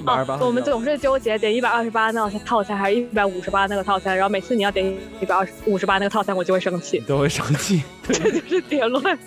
[0.00, 4.86] 一百二十八哦，，我们总是纠结点一百二十八那个套餐还是一百五十八那个套餐，然后每次你要点
[5.20, 9.18] 一百二十五十八那个套餐，我就会生气，都会生气， 这就是结论。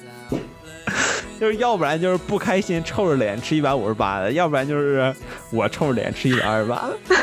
[1.38, 5.13] 就是要不然就是不开心臭着脸吃一百五十八的，要不然就是
[5.51, 6.97] 我臭着脸吃一百二十八的。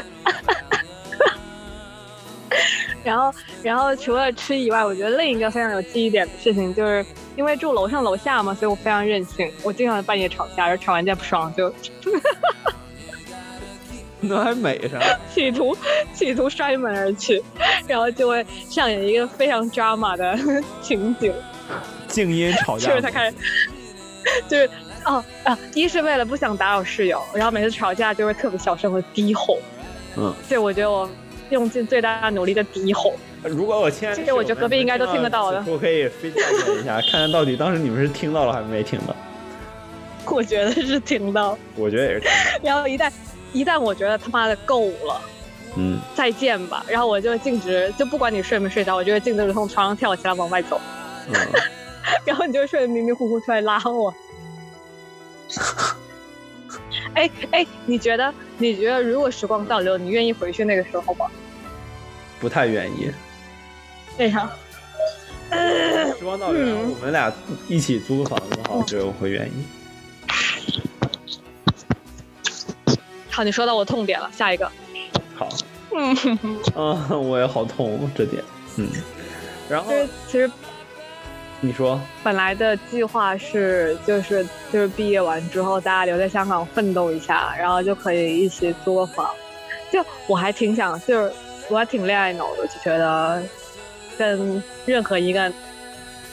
[3.08, 3.32] 然后，
[3.62, 7.04] 然后除了吃以外，我觉得另一个非常有记忆点的事情，就是
[7.36, 11.72] 因为住楼上楼下嘛，所以我非常任性，我经常半夜吵架，然后吵完架不爽就
[14.20, 14.98] 那还美啥？
[15.32, 15.76] 企图
[16.12, 17.42] 企图摔门而去，
[17.86, 20.36] 然后就会上演一个非常 drama 的
[20.82, 21.32] 情景。
[22.08, 23.36] 静音吵架就是他开始，
[24.48, 24.68] 就是
[25.04, 29.58] 哦啊，一是为了不想打扰室友，然后每次吵架就会特别小声的低吼，
[30.16, 31.08] 嗯，就我觉得我
[31.50, 36.42] 用尽最大的努力的低吼，如果我亲爱的，这个我觉得隔壁应该都听得到的我可以飞调
[36.74, 39.14] 一下， 看看到底当时你们是听到了还是没听到。
[40.26, 42.36] 我觉得是听到，我觉得也是听到。
[42.62, 43.10] 然后一旦
[43.52, 45.20] 一旦我觉得他妈的够了。
[45.76, 50.80] 嗯，再见吧，然后我就径直，就不管你睡没睡着，我就会径直从床上跳起来往外走，
[51.28, 51.34] 嗯
[52.24, 54.12] 然后你就睡得迷迷糊糊出来拉我。
[57.18, 58.32] 哎哎，你觉得？
[58.58, 61.26] 你觉得如果时光倒流，你愿意回去那个时候吗？
[62.38, 63.10] 不太愿意。
[64.18, 64.48] 为啥？
[66.16, 67.32] 时光倒流，嗯我们俩
[67.66, 69.52] 一起租个房子，好，我觉得我会愿意。
[73.30, 74.70] 好，你说到我痛点了，下一个。
[75.34, 75.48] 好，
[75.92, 76.16] 嗯，
[76.76, 78.42] 嗯， 我也好痛这点。
[78.76, 78.88] 嗯，
[79.68, 80.50] 然后就是其实
[81.60, 89.28] 你说，本来的计划是，就是就是毕业完之后，大家留在香港奋斗一下，然后就可以一起租个房。
[89.90, 91.32] 就我还挺想，就是
[91.68, 93.42] 我还挺恋爱脑的，就觉得
[94.16, 95.50] 跟任何一个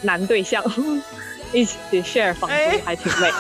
[0.02, 0.64] 男对象
[1.54, 3.32] 一起 share 房租哎还挺累。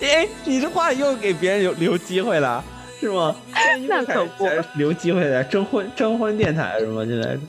[0.02, 2.62] 哎，你这话又给别人留留机会了，
[3.00, 3.34] 是吗？
[3.88, 4.46] 那可不
[4.76, 7.04] 留机会的征婚征婚电台是吗？
[7.06, 7.40] 现在是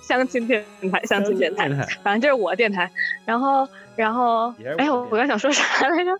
[0.00, 2.90] 相亲电台，相亲电台，台，反正就是我电台。
[3.24, 6.18] 然后，然后哎，我刚想说啥来着？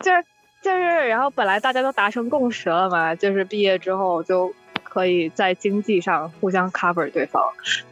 [0.00, 0.24] 就是
[0.62, 4.52] 就是，然后本来大家都达成共识了嘛，就是毕业之后就
[4.82, 7.42] 可以在经济上互相 cover 对方，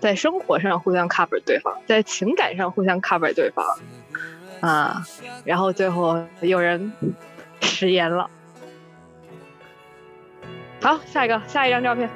[0.00, 3.64] 在生活上互相 cover 对方，在情感上互相 cover 对方
[4.60, 5.06] 啊。
[5.44, 6.92] 然后最后有人
[7.60, 8.28] 食言了。
[10.84, 12.10] 好，下一个，下一张照片。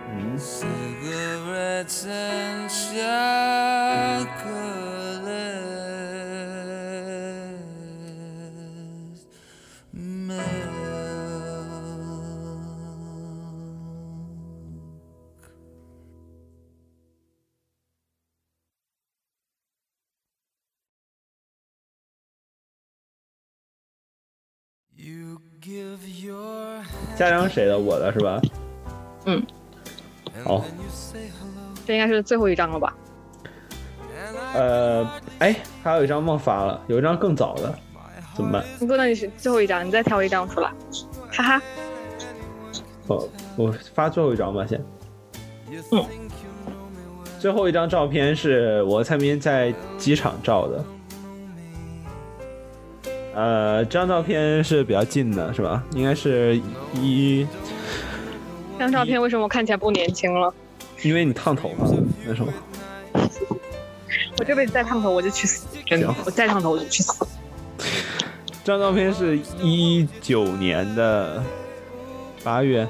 [27.17, 27.79] 下张谁的？
[27.79, 28.41] 我的是吧？
[29.27, 29.43] 嗯。
[30.45, 30.65] 好，
[31.85, 32.95] 这应该是最后一张了吧？
[34.55, 35.09] 呃，
[35.41, 37.75] 哎，还有一张忘发了，有一张更早的，
[38.37, 38.65] 怎么办？
[38.81, 40.71] 你不能是最后一张，你再挑一张出来，
[41.31, 41.63] 哈哈。
[43.09, 44.81] 哦我发最后一张吧，先。
[45.93, 46.05] 嗯。
[47.39, 50.85] 最后一张照片是我和蔡明在机场照的。
[53.39, 55.81] 呃，这张照片是比较近的，是吧？
[55.93, 56.61] 应该是
[56.95, 57.47] 一，
[58.73, 60.53] 这张照片为什么我看起来不年轻了？
[61.03, 62.53] 因为你烫头发了那什么。
[64.39, 67.25] 我这辈子再烫头我就去死，真的，我再烫头我就去死。
[68.65, 71.41] 这张照片是一九年的
[72.43, 72.89] 八月，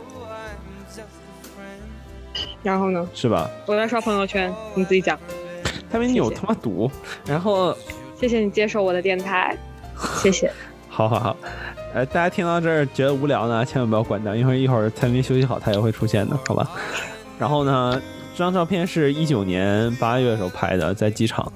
[2.62, 3.50] 然后呢，是吧？
[3.66, 5.20] 我在刷朋友圈，你自己讲。
[5.90, 6.90] 他们有他妈毒。
[7.26, 7.76] 然后，
[8.18, 9.54] 谢谢你接受我的电台，
[10.22, 10.52] 谢谢。
[10.88, 11.36] 好好好，
[11.94, 16.68] 呃，大家听到这儿觉得无聊呢，千万不要关掉，因为一会儿蔡明休息好，他也会出现的，好吧？
[17.38, 18.00] 然后呢，
[18.32, 21.52] 这张照片是一九年八月的时候拍的，在机场。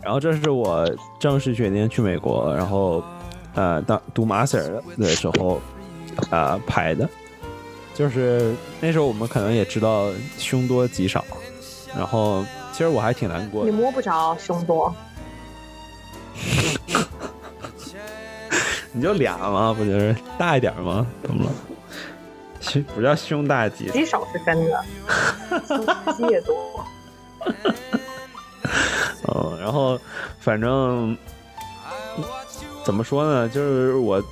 [0.00, 0.90] 然后这是我
[1.20, 3.04] 正式决定去美国，然后
[3.54, 5.60] 呃当读 master 的时候
[6.30, 7.06] 呃拍的，
[7.94, 10.06] 就是那时候我们可能也知道
[10.38, 11.22] 凶多吉少，
[11.94, 12.42] 然后
[12.72, 13.76] 其实我还挺难过的你。
[13.76, 14.94] 摸不着凶多，
[18.92, 19.74] 你就俩吗？
[19.76, 21.06] 不就是大一点吗？
[21.22, 21.50] 怎么了？
[22.60, 24.84] 胸不叫胸大肌，肌少是真的，
[26.16, 26.84] 肌也多。
[29.28, 29.98] 嗯，然后
[30.40, 31.16] 反正
[32.84, 34.22] 怎么说呢，就是我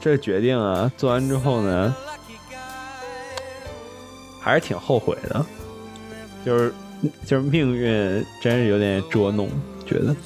[0.00, 1.94] 这个决定啊，做完之后呢，
[4.40, 5.46] 还是挺后悔的，
[6.44, 6.74] 就是
[7.24, 9.48] 就是命运真是有点捉弄，
[9.86, 10.16] 觉得。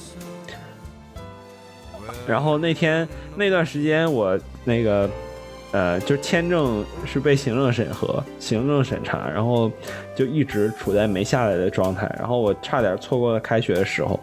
[2.27, 3.07] 然后那天
[3.41, 5.09] 那段时间，我那个
[5.71, 9.71] 呃，就是签证是被行政审核、行政审查，然后
[10.15, 12.13] 就一直处在没下来的状态。
[12.19, 14.19] 然后我差点错过了开学的时候，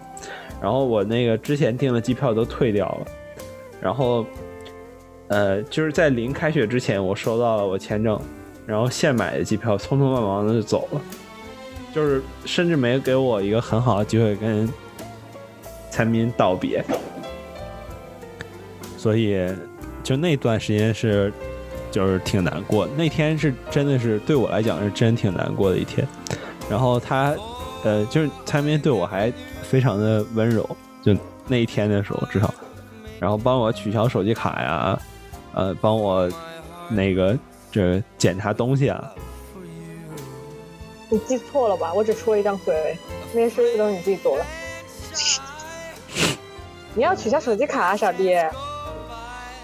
[0.62, 3.06] 然后我那个之前订的机票都退掉了，
[3.80, 4.24] 然后
[5.26, 8.16] 呃，就是在临开学之前，我收到了我签证，
[8.64, 11.00] 然后现买的机票，匆匆忙忙的就走了，
[11.92, 14.68] 就是甚至没给我一个很好的机会跟
[15.90, 16.84] 参民道别。
[18.98, 19.48] 所以
[20.02, 21.32] 就那段时间是，
[21.90, 22.86] 就是挺难过。
[22.96, 26.06] 那天是真的是对我来讲是真挺难过的一天。
[26.68, 27.34] 然后他，
[27.84, 30.68] 呃，就是蔡明对我还非常的温柔，
[31.02, 31.16] 就
[31.46, 32.52] 那一天的时候至少，
[33.20, 35.00] 然后帮我取消手机卡呀，
[35.54, 36.28] 呃，帮我
[36.90, 37.38] 那个
[37.70, 39.12] 这检查东西啊，
[41.08, 41.94] 你记错了吧？
[41.94, 42.96] 我只出了一张嘴，
[43.32, 44.44] 那些事都是你自己做的。
[46.94, 48.34] 你要取消手机卡啊，傻逼！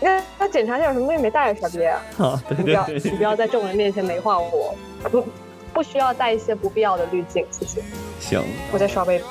[0.04, 1.82] 那那检查一下有什么东西没带啊，傻逼！
[1.82, 4.76] 啊，对你不要，对对对，你不要在众人面前美化我，
[5.10, 5.26] 不
[5.72, 7.82] 不需要带一些不必要的滤镜，谢谢。
[8.20, 9.28] 行，我在刷微博。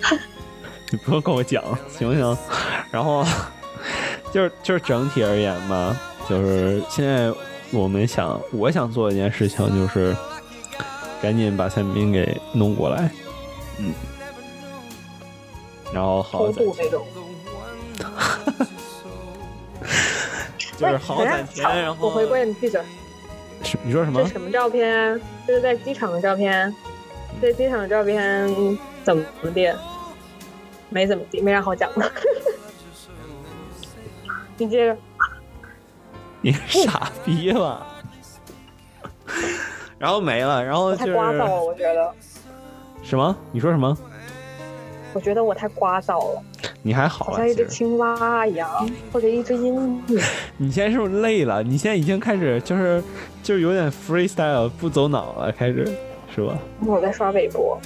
[0.90, 2.38] 你不用跟我讲，行不行？
[2.90, 3.22] 然后
[4.32, 5.94] 就是就是整体而言吧，
[6.26, 7.30] 就是现在
[7.70, 10.16] 我们想，我想做一件事情，就是
[11.20, 13.10] 赶紧把蔡明给弄过来，
[13.78, 13.92] 嗯，
[15.92, 17.06] 然后好好偷那种。
[20.80, 22.80] 就是好好攒钱，然后我回归，你闭嘴。
[23.62, 24.26] 是你说什么？
[24.26, 25.20] 什么照片？
[25.46, 26.74] 这是在机场的照片。
[27.42, 28.48] 在机场的照片
[29.04, 29.22] 怎么
[29.54, 29.70] 地？
[30.88, 32.10] 没怎么地，没啥好讲的。
[34.56, 34.96] 你接着。
[36.40, 37.86] 你傻逼吧？
[39.98, 42.10] 然后没了，然后太就是聒噪了，我觉得。
[43.02, 43.36] 什么？
[43.52, 43.96] 你说什么？
[45.12, 46.42] 我觉得我太聒噪了。
[46.82, 48.68] 你还好好像一只青蛙一样，
[49.12, 50.22] 或者一只鹦鹉。
[50.56, 51.62] 你现在是不是累了？
[51.62, 53.02] 你现在已经开始就是
[53.42, 55.84] 就是有点 freestyle 不走脑了，开始
[56.34, 56.56] 是吧？
[56.86, 57.78] 我在刷微博，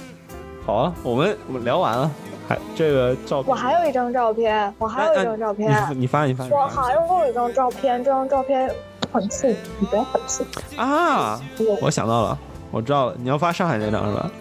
[0.65, 2.09] 好啊，我们我们聊完了，
[2.47, 8.71] 还这个照片，我还有一张照片，我还有一张照片，哎你你发你发你我发还有一张照片，这张照片
[9.11, 10.45] 很气，你不要很气。
[10.77, 11.41] 啊！
[11.81, 12.37] 我想到了，
[12.71, 14.31] 我知道了，你要发上海那张是吧？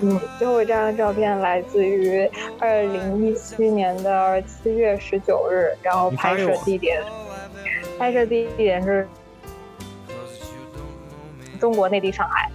[0.00, 2.28] 嗯，最后一张照片来自于
[2.58, 7.02] 二零一七年的七月十九日，然后拍摄地点，
[7.98, 9.06] 拍摄地点是
[11.60, 12.50] 中国内地上海，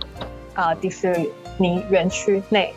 [0.56, 2.74] 啊、迪士尼园区内，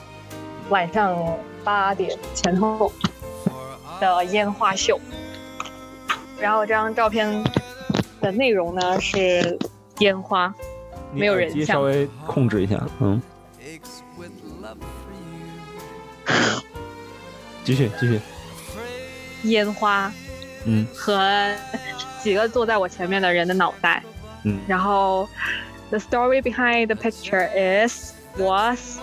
[0.68, 1.16] 晚上
[1.64, 2.92] 八点前后
[3.98, 5.00] 的烟花秀。
[6.40, 7.42] 然后这张照片
[8.20, 9.58] 的内容呢是
[9.98, 10.54] 烟花，
[11.12, 11.76] 没有人像。
[11.76, 13.20] 稍微控制一下，嗯，
[17.64, 18.20] 继续继续，
[19.44, 20.12] 烟花
[20.64, 21.52] 嗯和
[22.22, 24.02] 几个坐在我前面的人的脑袋。
[24.44, 25.28] 嗯然后
[25.90, 27.46] ，the story behind the picture
[27.84, 28.98] is was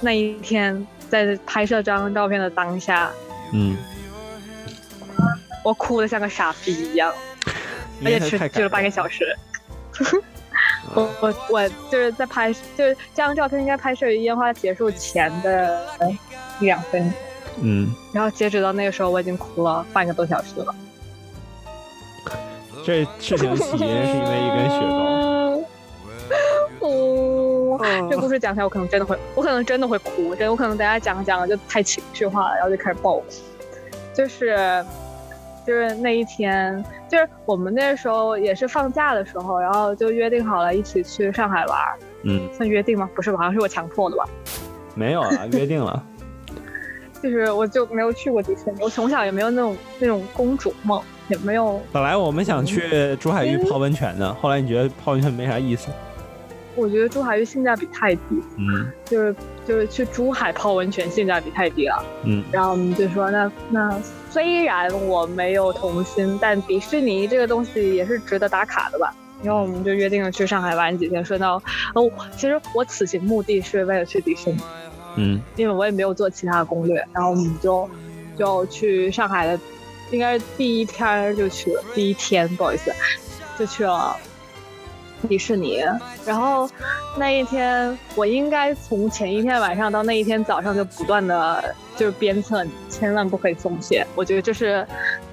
[0.00, 3.10] 那一天在拍摄这张照片的当下，
[3.52, 3.76] 嗯，
[5.62, 7.12] 我哭的像个傻逼一样，
[8.04, 9.36] 而且持续了半个小时。
[10.96, 15.86] 我我我就是在拍，就是这张照片应该拍摄于烟花结束前的
[16.58, 17.12] 一两分钟，
[17.60, 20.74] 嗯，然后截止到那个时候，我已经哭了半个多小时了。
[22.84, 24.96] 这事情起因是因为一根雪糕。
[26.86, 27.78] 哦，
[28.10, 33.24] 这故事讲起来，我可能真的会，我可能真的会哭，真的，我可能等下讲讲就太情绪化了，然后就开始爆哭。
[34.14, 34.56] 就是，
[35.66, 43.10] 就是那一天，就是我们那时候也是放假的时候，然后就约定好了一起去上海玩儿，嗯，算约定吗？
[43.14, 44.24] 不是吧，好像是我强迫的吧。
[44.94, 46.02] 没有啊，约定了。
[47.22, 55.88] 就是我就没有去过迪士尼，我从小也没有那种那种公主梦，也没有本来我们想去珠海玉泡温泉的，后来你觉得泡温泉没啥意思。
[56.76, 59.34] 我觉得珠海玉性价比太低，嗯就是
[59.64, 62.04] 就是去珠海泡温泉性价比太低了。
[62.24, 63.98] 嗯然后我们就说，那那
[64.36, 69.10] 虽然我没有童心，但迪士尼这个东西也是值得打卡的吧。
[69.42, 71.54] 因为我们就约定了去上海玩几天，顺道，
[71.94, 74.58] 哦，其实我此行目的是为了去迪士尼，
[75.16, 77.02] 嗯因为我也没有做其他的攻略。
[77.14, 77.88] 然后我们就
[78.36, 79.58] 就去上海的，
[80.10, 82.92] 应该是第一天就去了，第一天不好意思，
[83.58, 84.14] 就去了
[85.28, 85.82] 迪士尼。
[86.24, 86.68] 然后
[87.16, 94.06] 那一天，我应该从前一天晚上到那一天早上就不断的就是鞭策你，千万不可以松懈。
[94.14, 94.86] 我觉得这是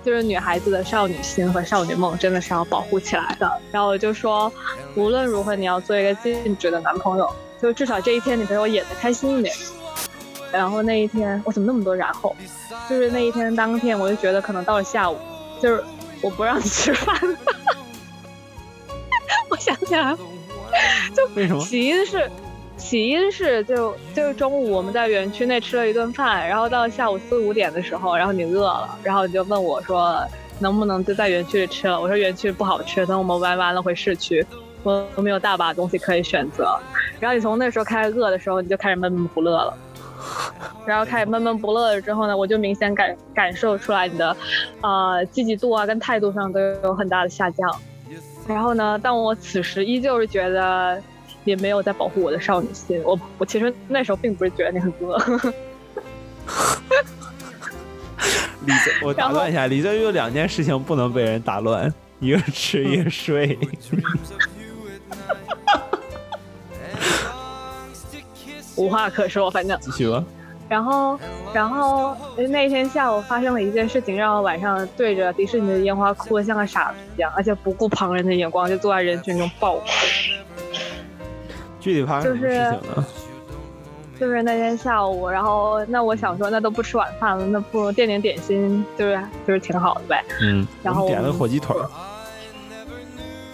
[0.04, 3.52] 就是女孩子的少女心和少女梦，真的是要保护起来的。
[3.72, 4.52] 然后我就说，
[4.96, 7.30] 无论如何你要做一个尽职的男朋友，
[7.62, 9.54] 就至少这一天你陪我演的开心一点。
[10.52, 12.36] 然后那一天我怎么那么多然后？
[12.90, 15.18] 就是那一天当天，我就觉得可能到了下午，
[15.62, 15.84] 就是
[16.22, 17.16] 我不让你吃饭。
[19.64, 20.18] 我想起来了，
[21.36, 21.64] 为什么？
[21.64, 22.30] 起因是，
[22.76, 30.22] 起因是就就是中午我们在园区内吃了一顿饭，然后到下午四五点的时候，然后你饿了，然后你就问我说
[30.60, 32.00] 能不能就在园区里吃了？
[32.00, 34.46] 我说园区不好吃，等我们玩完了回市区，
[34.84, 36.78] 我我们有大把东西可以选择。
[37.22, 39.74] 然后你从那时候开始饿的时候，你就开始闷闷不乐了。
[40.86, 44.36] 然后开始闷闷不乐了之后呢，我就明显感感受出来你的，
[44.82, 47.74] 呃，积极度啊跟态度上都有很大的下降。
[48.48, 51.02] 然后呢，但我此时依旧是觉得
[51.46, 53.02] 也没有在保护我的少女心。
[53.04, 55.18] 我我其实那时候并不是觉得你很饿，
[58.66, 63.58] 李泽，我打断一下，李泽有两件事情不能被人打乱，一个吃，一个睡。
[68.76, 69.80] 无话可说，反正。
[69.80, 70.24] 继续吧。
[70.68, 71.20] 然后，
[71.54, 72.16] 然后
[72.50, 79.84] 那天下午发生了一件事情，让我晚上对着迪士尼的烟花哭得像个傻子一样，而且不顾旁人的眼光，就坐在人群中爆哭。
[81.80, 83.06] 具体发生什么事情呢？
[84.20, 90.24] 就是那天下午，然后那我想说，那都不吃晚饭了，那不如垫点点心，就是就是挺好的呗。
[90.42, 91.76] 嗯，然后我们点了火鸡腿。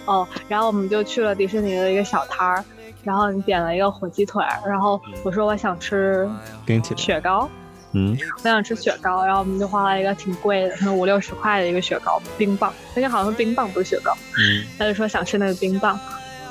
[0.04, 2.64] 哦，然后我们就去了迪士尼的一个小摊儿，
[3.02, 6.28] 然后你点了一个火鸡腿，然后我说我想吃
[6.64, 7.02] 冰淇淋。
[7.02, 7.48] 雪糕，
[7.92, 15.98] 嗯我想吃雪糕，然后我们就花了一个挺贵的，可能五六十块的一个雪糕冰棒，那天好像是冰棒不是雪糕，嗯他就说想吃那个冰棒，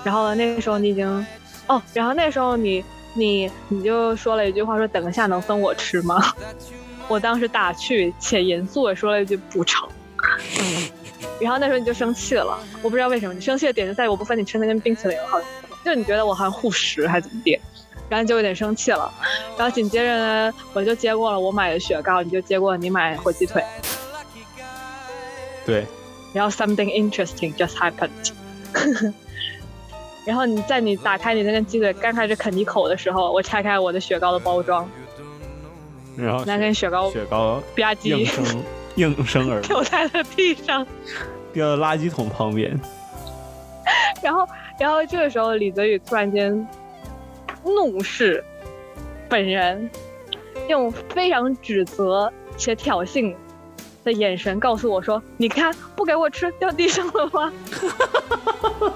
[0.04, 1.26] 然后那个时候你已经，
[1.68, 2.84] 哦，然后那时候你
[3.14, 6.22] 你你就说了一句话说等一下能分我吃吗？
[7.08, 9.88] 我当时打趣且严肃的说了一句不成。
[11.42, 15.50] 然后那时候你就生气了，我不知道为什么，你生气的点就在于我不分你吃那根冰淇淋，好像
[15.86, 17.58] 就你觉得我好像护食还是怎么地。
[18.10, 19.12] 然后就有点生气了。
[19.58, 23.64] 然后紧接着呢，我就接过了我买的雪糕，你就接过了你买的火鸡腿。
[25.66, 25.86] 对，
[26.34, 28.34] 然后 something interesting just happened。
[30.26, 34.88] 然后你在你打开你那根鸡腿刚开始啃一口的时候，我拆开我的雪糕的包装，
[36.16, 38.64] 然后那根雪糕雪糕吧唧应声
[38.96, 40.86] 应声而掉在了地上。
[41.52, 42.80] 掉到垃圾桶旁边。
[44.22, 44.48] 然后，
[44.80, 46.68] 然后这个时候李泽宇突然间
[47.64, 48.44] 怒视
[49.28, 49.90] 本人，
[50.68, 53.36] 用非常指责且挑衅
[54.04, 57.54] 的眼神告诉我说：“你看，不给我吃，掉地上了吗？”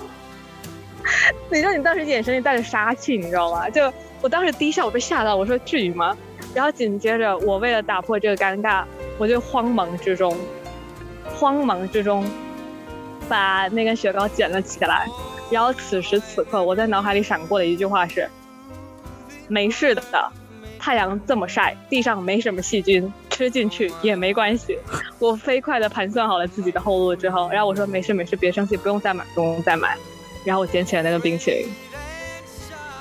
[1.50, 3.70] 你知道你当时眼神里带着杀气，你知道吗？
[3.70, 3.92] 就
[4.22, 6.18] 我当时第一下我被吓到，我说至于吗？
[6.56, 8.84] 然后紧接着我为了打破这个尴尬，
[9.18, 10.38] 我就慌忙之中，
[11.36, 12.26] 慌忙之中
[13.28, 15.08] 把那根雪糕捡了起来。
[15.52, 18.28] 然后此时此刻，我在脑海里闪过的一句话是：
[19.54, 20.02] 没事的，
[20.80, 24.80] 太阳这么晒，地上没什么细菌，吃进去也没关系。
[25.20, 29.96] 我飞快地盘算好了自己的后路之后，然后我说没事没事，别生气，不用再买，不用再买。
[30.44, 31.68] 然后我捡起了那个冰淇淋，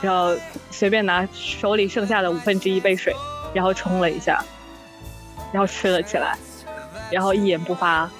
[0.02, 0.36] 然后
[0.70, 3.16] 随便拿手里剩下的五分之一杯水，
[3.54, 4.44] 然后冲了一下，
[5.52, 6.36] 然后吃了起来，
[7.10, 8.10] 然后一言不发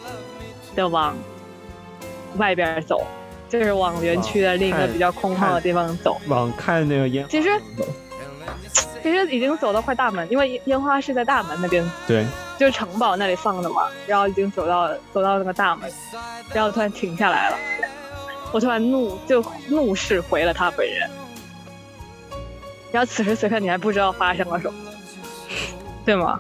[0.75, 1.15] 的往
[2.39, 3.07] 外边走，
[3.49, 6.19] 就是往园区的另一个比较空旷的地方走。
[6.29, 7.51] 往看那个烟花其实
[9.03, 12.25] 其实已经走到快大门，因为烟花是在大门那边，对，
[12.59, 13.89] 就是城堡那里放的嘛。
[14.07, 15.91] 然后已经走到走到那个大门，
[16.55, 17.57] 然后突然停下来了。
[18.53, 21.11] 我突然怒就怒视回了他本人，
[22.93, 24.79] 然后此时此刻你还不知道发生了什么，
[26.05, 26.39] 对吗？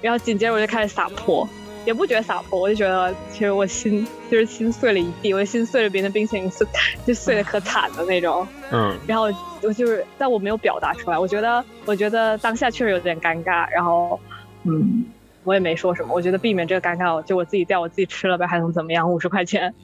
[0.00, 1.46] 然后紧接着我就开始撒泼，
[1.84, 6.66] 也不觉得洒脱，我就觉得其实我心就是心碎了一地，我的心碎了，别人的冰淇淋碎
[7.04, 8.46] 就碎的可惨的那种。
[8.70, 9.24] 嗯，然后
[9.62, 11.18] 我就是，但我没有表达出来。
[11.18, 13.68] 我觉得，我觉得当下确实有点尴尬。
[13.70, 14.18] 然后，
[14.64, 15.04] 嗯，
[15.44, 16.14] 我也没说什么。
[16.14, 19.10] 我觉得避免这个尴尬，就我自己掉，我自己吃了呗，还能怎么样？
[19.10, 19.74] 五十块钱，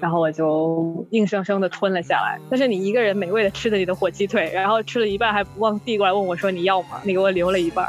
[0.00, 2.38] 然后我就硬生生的吞了下来。
[2.48, 7.00] 但是你一个人美味的吃着你的火鸡腿，然后吃了一半还不忘递过来问我说你要吗？
[7.02, 7.88] 你给我留了一半。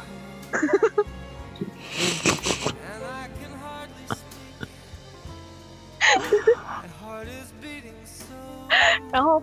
[9.12, 9.42] 然后，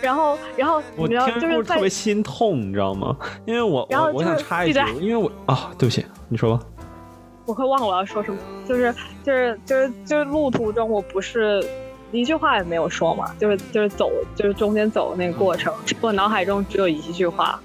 [0.00, 3.16] 然后，然后，我听就是特别心痛，你知道吗？
[3.44, 6.64] 因为我我我然后就是想插一句因为我啊，对不起，你说吧。
[7.44, 8.38] 我会忘了我要说什么，
[8.68, 8.92] 就是
[9.22, 11.64] 就是就是就是路途中我不是
[12.10, 17.60] 一句话也没有说嘛，就是就是走就是中间走的那个过程，我脑海中只有一句话，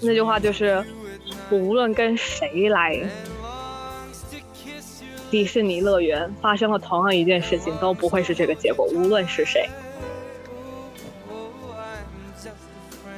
[0.00, 0.84] 那句话就是
[1.50, 3.00] 我无论跟谁来
[5.30, 9.68] 迪士尼乐园发生了同样一件事情，都不会是这个结果，无论是谁。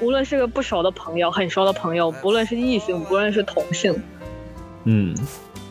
[0.00, 4.00] 无论是个不熟的朋友、很熟的朋友，不论是异性，不论是同性，
[4.84, 5.12] 嗯，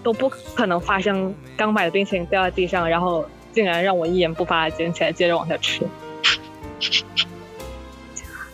[0.03, 5.87] 都不可能发生刚买的冰淇淋掉在地上，然后竟然让我一言不发地捡起来，接着往下吃。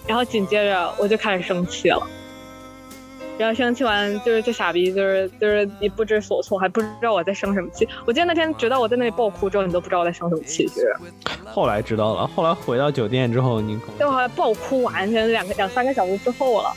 [0.05, 2.07] 然后紧接着我就开始生气了，
[3.37, 7.87] 然后生气完就是这傻逼就是就是你不知所措，还不知道我在生什么气。
[8.05, 10.95] 我记得那天直到我在那里爆哭之后，你都不知道我在生什么气，就是
[11.45, 16.71] 后来知道了，后来回到酒店之后，你对我就后来爆哭完全两个两三个小时之后了，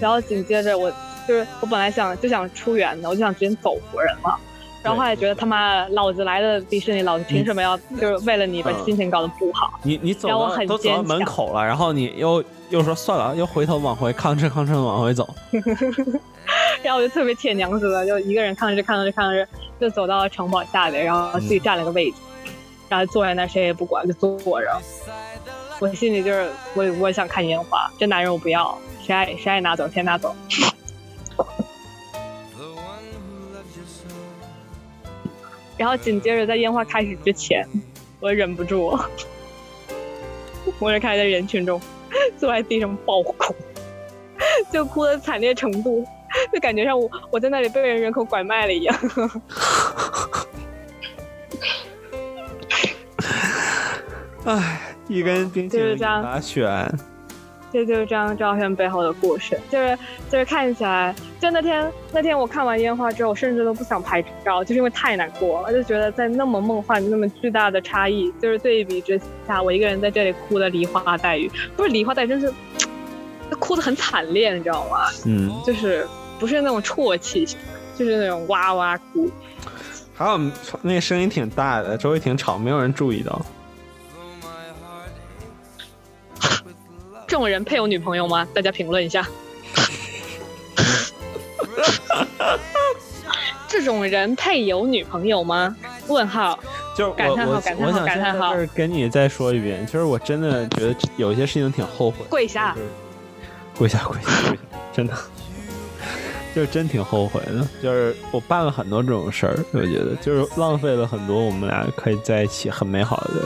[0.00, 0.90] 然后紧接着我
[1.28, 4.38] 就是我本来想就想出园的，我就想直接走人了。
[4.82, 9.78] 然后后来觉得他妈老子来的迪士尼，老子凭什么要就是为了你把心情搞得不好？
[9.82, 10.28] 你你走
[10.66, 15.28] 都走到门口了，然后你又又说算了，又回头往回吭哧吭哧地往回走。
[16.82, 19.46] 然后我就特别铁娘子的，就一个人看着看着看着，
[19.78, 22.16] 就走到了城堡下面，然后自己占了个位置，
[22.88, 24.80] 然后坐在那谁也不管，就坐着。
[25.78, 30.34] 我心里就是我我想看烟花，这男人我不要，谁爱谁爱拿走先拿走。
[35.80, 37.66] 然后紧接着在烟花开始之前，
[38.20, 39.02] 我忍不住，
[40.78, 41.80] 我就开始在人群中
[42.36, 43.54] 坐在地上暴哭，
[44.70, 46.06] 就哭的惨烈程度，
[46.52, 48.94] 就感觉像我我在那里被人人口拐卖了一样。
[54.44, 56.94] 唉，一根冰淇淋就是这样打选，
[57.72, 59.98] 这就是这张照片背后的故事，就是
[60.30, 72.52] 就是看起来，就那天那天我看完烟花之后，我甚至都不想拍照，就是因为太难过了，就觉得在那么梦幻、那么巨大的差异，就是对比之下，我一个人在这里哭的梨花带雨，不是梨花带雨，真是
[73.58, 74.98] 哭的很惨烈，你知道吗？
[75.26, 76.06] 嗯，就是
[76.38, 77.46] 不是那种啜泣，
[77.96, 79.30] 就是那种哇哇哭。
[80.14, 80.38] 还有
[80.82, 83.40] 那个声音挺大的，周围挺吵，没有人注意到。
[87.30, 88.44] 这种人配有女朋友吗？
[88.52, 89.24] 大家评论一下。
[93.68, 95.76] 这种人配有女朋友吗？
[96.08, 96.58] 问号。
[96.96, 102.16] 就是感叹号感叹号我想感叹号先在这儿跟你再说一遍，就是我真的觉得有些事情挺后悔。
[102.28, 102.76] 跪下
[103.78, 104.62] 跪下跪下跪下，
[104.92, 105.16] 真的，
[106.52, 107.64] 就是真挺后悔的。
[107.80, 113.44] 就是我办了很多这种事儿，我觉得就是浪费了很多我们俩可以在一起很美好的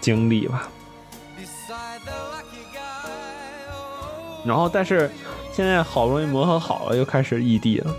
[0.00, 0.70] 经历吧。
[4.44, 5.10] 然后，但是
[5.52, 7.94] 现在好不容易磨合好了，又开始异地了。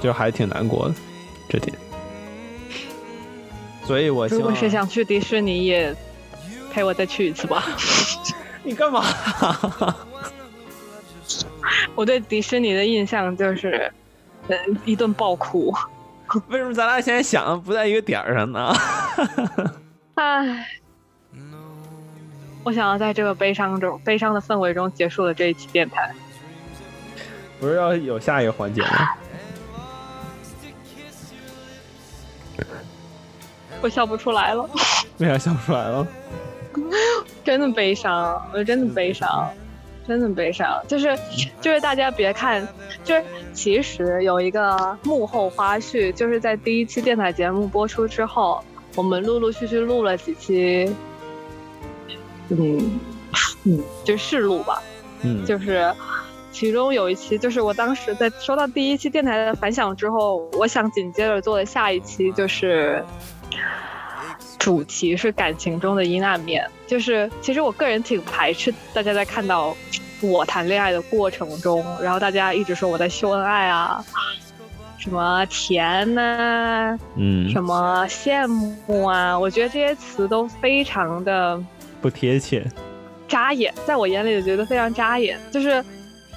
[0.00, 0.94] 就还挺难过的，
[1.48, 1.76] 这点。
[3.84, 5.94] 所以我如果是想去迪士尼，也
[6.72, 7.64] 陪我再去一次吧。
[8.62, 9.04] 你干嘛？
[11.94, 13.92] 我对迪士尼的印象就是，
[14.48, 15.74] 嗯，一顿爆哭。
[16.48, 18.72] 为什么咱俩现在想的不在一个点儿上呢？
[20.14, 20.66] 唉，
[22.64, 26.12] 我想要在这个悲伤中、悲伤的氛围中结束了这一期电台。
[27.58, 28.88] 不是要有下一个环节吗？
[33.82, 34.68] 我笑不出来了，
[35.18, 36.06] 为啥笑不出来了？
[37.42, 39.50] 真的悲伤，我真的悲伤，
[40.06, 40.78] 真的悲伤。
[40.86, 41.18] 就是，
[41.62, 42.68] 就是大家别看，
[43.04, 43.24] 就是
[43.54, 48.62] 其实有一个幕后花絮，就是在第一期电台节目播出之后，
[48.96, 50.94] 我们陆陆续续录了几期，
[52.48, 52.98] 嗯
[53.64, 54.82] 嗯，就试录吧，
[55.22, 55.92] 嗯，就是
[56.50, 63.04] 其中有一期，就是我当时在收到第一期电台的反响之后，我想紧接着做的下一期就是
[64.58, 66.68] 主题是感情中的阴暗面。
[66.86, 69.76] 就是其实我个人挺排斥大家在看到
[70.20, 74.04] 我谈恋爱的过程中，然后大家一直说我在秀恩爱啊，
[75.00, 81.58] 什么甜呐、嗯，什么羡慕啊，我觉得这些词都非常的。
[82.02, 82.64] 不贴切。
[83.26, 85.40] 扎眼，在我眼里就觉得非常扎眼。
[85.50, 85.82] 就是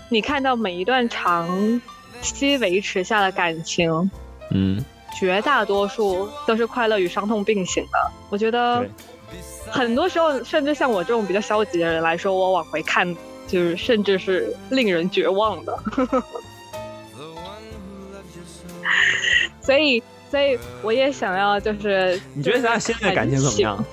[0.08, 1.82] 你看到每一段长
[2.22, 4.10] 期维持下的感情，
[4.52, 4.82] 嗯，
[5.20, 8.12] 绝大多数都是快乐与伤痛并行的。
[8.30, 8.88] 我觉得
[9.70, 13.14] 很多时候，甚至像我这种比较消极的人来说，我往回看，
[13.46, 15.78] 就是甚至是令人绝望的。
[19.62, 23.84] 所以，所以我也想要，就是你觉得咱俩现在感情怎么样？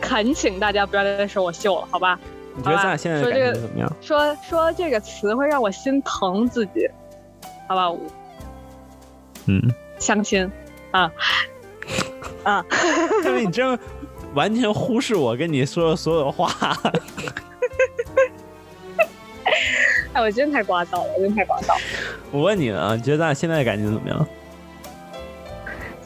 [0.00, 2.18] 恳请大家不要再说我秀了，好吧？
[2.56, 3.96] 你觉得咱俩现在感情怎么样？
[4.00, 6.88] 说说这个词会让我心疼自己，
[7.68, 7.90] 好吧？
[9.46, 9.60] 嗯，
[9.98, 10.50] 相亲
[10.90, 11.10] 啊
[12.44, 12.64] 啊！
[13.24, 13.78] 因为你这样
[14.34, 16.52] 完全忽视我跟你说的所有话。
[20.14, 21.78] 哎，我真的太聒噪了，我真的太聒噪。
[22.30, 24.26] 我问你呢，你觉得咱俩现在的感情怎么样？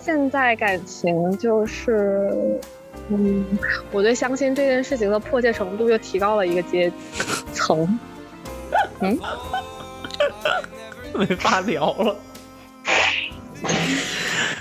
[0.01, 2.61] 现在感情就是，
[3.09, 3.45] 嗯，
[3.91, 6.91] 我对相亲这件事情的迫切程度又提高了一个阶
[7.53, 7.99] 层。
[9.01, 9.19] 嗯
[11.15, 12.16] 没法聊了。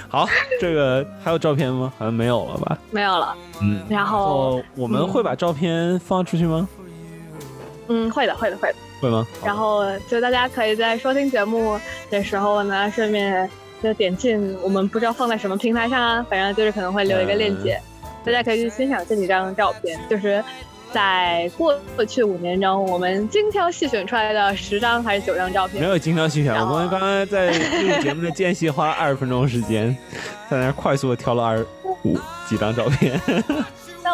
[0.08, 0.28] 好，
[0.60, 1.94] 这个还有照片吗？
[1.98, 2.78] 好像没有了吧？
[2.92, 3.84] 没有了，嗯。
[3.90, 6.68] 然后哦，我们会把照片放出去吗？
[7.88, 8.76] 嗯，会的，会的，会的。
[9.00, 9.26] 会吗？
[9.44, 13.50] 然后就大家可以在收听节目的时候呢，顺便
[13.84, 17.80] 就点进我们不知道放在什么平台上啊，反正就是可能会留一个链接，
[18.24, 20.44] 大家可以去欣赏这几张照片，就是
[20.92, 25.90] 在过去五年中我们精挑细选出来的十张还是九张照片没。
[25.90, 29.96] 有精挑细选，我们刚刚在录节目的间隙花了二十分钟时间，
[30.50, 31.66] 在那快速的挑了二
[32.04, 32.18] 五
[32.48, 33.20] 几张照片。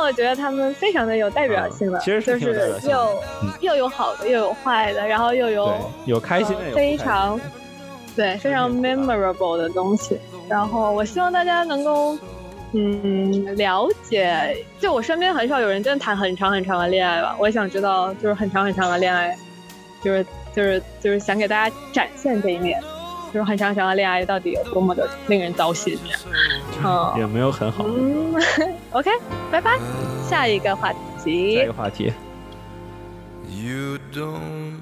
[0.01, 5.71] 但我觉得他们非常的有代表性的，嗯其实是就是又、嗯又有好的，又有坏的，然后又有，
[6.07, 7.39] 有开心的，呃有不开心的非常
[8.15, 10.17] 对非常 memorable 的东西。
[10.49, 12.17] 然后我希望大家能够
[12.71, 17.35] 嗯了解，就我身边很少有人真的谈很长很长的恋爱吧。
[17.37, 19.37] 我也想知道，就是很长很长的恋爱，
[20.03, 20.25] 就是
[20.55, 22.81] 就是就是想给大家展现这一面，
[23.33, 25.97] 就是很长很长的恋爱到底有多么的令人糟心
[27.17, 27.85] 也没有很好。
[27.87, 28.33] 嗯，
[28.91, 29.09] OK，
[29.51, 29.79] 拜拜，
[30.29, 31.73] 下一个话题下一题个。
[31.73, 32.11] 话题
[33.49, 34.81] ，You don't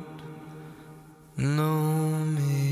[1.38, 2.69] know me.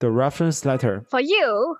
[0.00, 1.76] The reference letter，For you，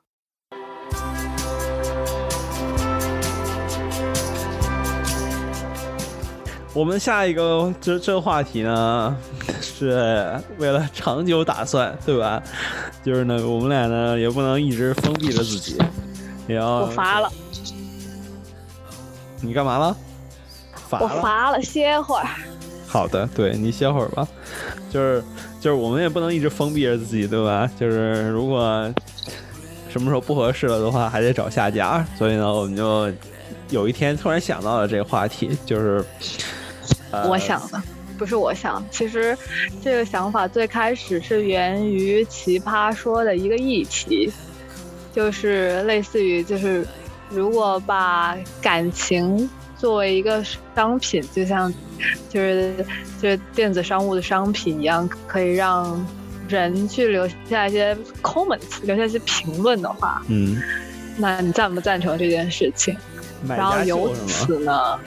[6.72, 9.16] 我们下一个这这话题呢，
[9.60, 12.40] 是为了长久打算，对吧？
[13.04, 15.76] 就是呢，我们俩呢也不能一直封闭着自己，
[16.46, 17.30] 也要我乏了，
[19.42, 19.96] 你干嘛了？
[20.88, 21.20] 乏我了。
[21.20, 22.26] 乏了，歇会儿。
[22.94, 24.26] 好的，对你歇会儿吧。
[24.88, 25.20] 就是
[25.60, 27.68] 就是，我们也不能一直封闭着自己，对吧？
[27.76, 28.88] 就是如果
[29.90, 32.06] 什么时候不合适了的话，还得找下家。
[32.16, 33.10] 所以呢，我们就
[33.68, 36.04] 有一天突然想到了这个话题，就是、
[37.28, 37.82] 我想的，
[38.16, 38.80] 不是我想。
[38.92, 39.36] 其实
[39.82, 44.32] 这个想法最开始是源于《奇葩说》的一个议题，
[45.12, 46.86] 就是类似于就是
[47.28, 49.50] 如果把感情
[49.84, 50.42] 作为一个
[50.74, 51.70] 商品，就像
[52.30, 52.74] 就是
[53.20, 56.02] 就是电子商务的商品一样，可以让
[56.48, 60.58] 人去留下一些 comments，留下一些评论的话，嗯，
[61.18, 62.96] 那你赞不赞成这件事情？
[63.46, 64.10] 然后由？
[64.26, 64.98] 此呢，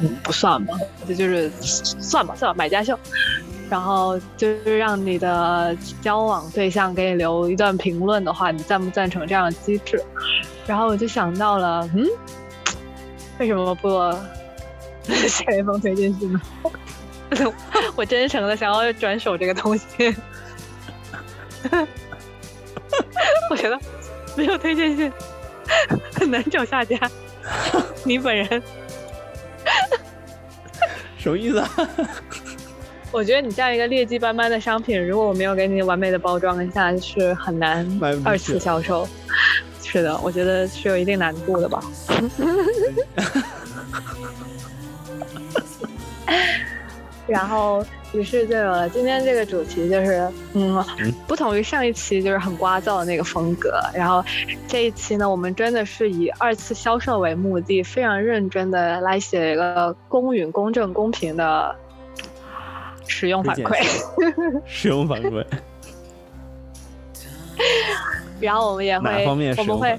[0.00, 0.74] 嗯，不算吧，
[1.08, 2.98] 这就是算吧，算吧，买家秀。
[3.70, 9.98] 然后就是让你的交往对象给你留一段评论的话，你赞不赞成这样的机制？
[10.66, 12.06] 然后我就想到了，嗯，
[13.38, 13.88] 为什么不
[15.28, 16.40] 写一封推荐信呢？
[17.96, 20.14] 我真诚的想要转手这个东西，
[23.50, 23.78] 我觉得
[24.36, 25.10] 没有推荐信
[26.14, 26.98] 很难找下家。
[28.04, 28.62] 你本人，
[31.18, 31.70] 什么意思啊？
[33.10, 37.86] 我觉得你这样一个劣迹斑斑的商品，如果我没有给你完美的包装一下，是很难
[38.24, 39.08] 二次销售。
[39.92, 41.82] 是的，我觉得是有一定难度的吧。
[47.28, 50.82] 然后，于是就有了今天这个主题，就是嗯，
[51.26, 53.78] 不同于上一期就是很聒噪的那个风格。
[53.94, 54.24] 然后
[54.66, 61.76] 这一期呢，我们真的是以二次销售为目的，非常认真的来写一个公允、公正、公平的
[63.06, 63.76] 使用反馈。
[64.64, 65.44] 使用反馈，
[68.42, 69.96] 然后我们也哪会方面，我们会？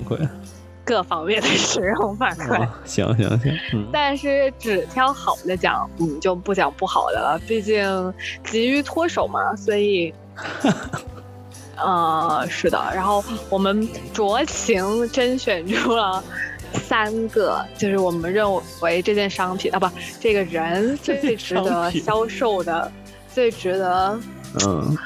[0.86, 2.62] 各方面的使用反馈。
[2.62, 7.40] 哦，行行行，嗯，但是只挑好的讲，嗯，就不讲不好的了。
[7.48, 8.14] 毕竟
[8.44, 10.14] 急于脱手嘛，所以，
[11.80, 12.78] 呃，是的。
[12.94, 16.22] 然后我们酌情甄选出了
[16.74, 18.46] 三个，就是我们认
[18.82, 19.90] 为这件商品啊，不，
[20.20, 22.92] 这个人最值得销售的，
[23.34, 24.20] 最值得
[24.68, 24.98] 嗯，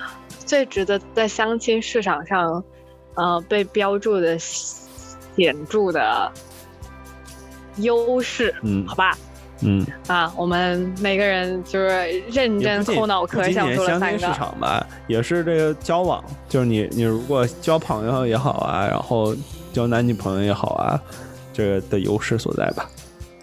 [0.43, 2.63] 最值得在相亲市场上，
[3.17, 6.31] 呃，被标注的显著的
[7.77, 9.17] 优势，嗯好吧？
[9.61, 19.35] 嗯，啊，我们每个人就是认真抠脑壳想仅相亲市出了三个，场吧，也是这个交往，就是你你如果交朋友也好啊，然后
[19.73, 21.01] 交男女朋友也好啊，
[21.51, 22.87] 这个的优势所在吧，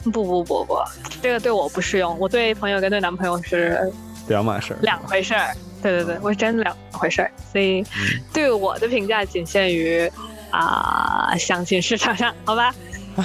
[0.05, 0.79] 不不不不，
[1.21, 3.93] 这个对我不适用，我对朋友跟对男朋友是
[4.29, 4.79] 两码事儿。
[4.83, 5.53] 两回事儿。
[5.93, 7.87] 对对对，我是真的两回事儿，所以嗯
[8.33, 10.11] 对我的评价仅限于
[10.51, 12.75] 啊、相亲市场上， 好吧？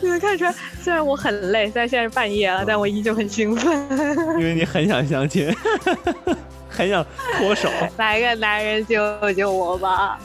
[0.00, 3.88] 你能看出来，虽然我很累，虽然现在是半夜了，但我依旧很兴奋。
[4.38, 5.52] 因为你很想相亲，
[6.68, 7.04] 很想
[7.38, 10.18] 脱手，来个男人救救我吧！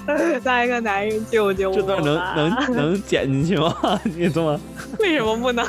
[0.44, 1.82] 来个男人救救我吧！
[1.82, 3.74] 这段能能能剪进去吗？
[4.04, 4.60] 你这么
[5.00, 5.66] 为什么不能？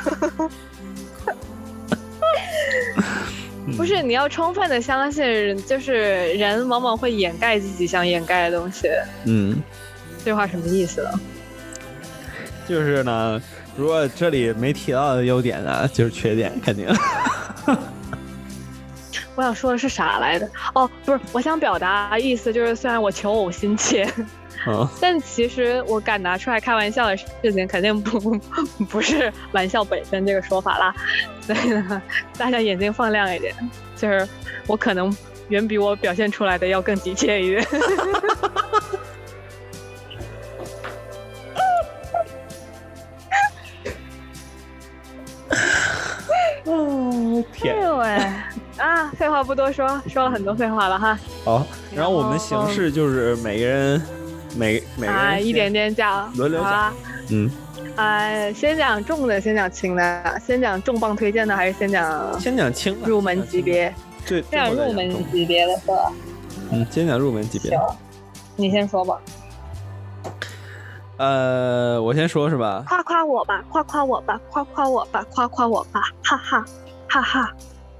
[3.77, 8.89] 不是，你要充分的相信，就是人往往会掩盖自己想掩盖的东西。
[9.25, 9.61] 嗯，
[10.23, 11.09] 这话什么意思呢？
[12.67, 13.41] 就是呢，
[13.75, 16.87] 如果这里没提到的优点呢，就是缺点，肯定。
[19.35, 20.47] 我想说的是啥来着？
[20.75, 24.07] 哦，不是，我想表达意思就是，虽然我求偶心切，
[24.67, 28.39] 嗯，但其实我敢拿出来开玩笑的事情，肯定不
[28.89, 30.95] 不是玩笑本身这个说法啦。
[31.41, 32.01] 所以呢，
[32.37, 33.53] 大家眼睛放亮一点，
[33.95, 34.27] 就是
[34.67, 35.15] 我可能
[35.49, 37.67] 远比我表现出来的要更急切一点。
[46.65, 48.05] 哎天，呦喂！
[48.77, 51.19] 啊，废话不多说，说了很多废话了哈。
[51.43, 51.65] 好。
[51.95, 54.01] 然后我们形式就是每个人
[54.55, 56.93] 每每个人啊，一点点讲，轮流讲。
[57.29, 57.49] 嗯，
[57.95, 63.93] 啊，先讲重的，先讲轻的，先讲重磅推荐的，还是先讲先讲轻的入门级，别？
[64.25, 66.11] 对先讲入门级别的是吧？
[66.71, 67.71] 嗯，先讲入门级别。
[67.71, 67.95] 的。
[68.55, 69.19] 你先说吧，
[71.17, 72.83] 呃，我先说是吧？
[72.87, 76.65] 夸夸我吧，夸夸我吧，夸夸我吧，夸夸我吧，哈哈，
[77.07, 77.53] 哈哈，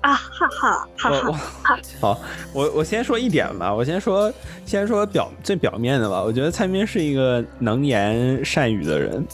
[0.03, 2.21] 啊哈哈，哈我我哈，好，
[2.53, 4.31] 我我先说一点吧，我先说
[4.65, 6.21] 先说表最表面的吧。
[6.21, 9.25] 我觉得蔡明是一个能言善语的人，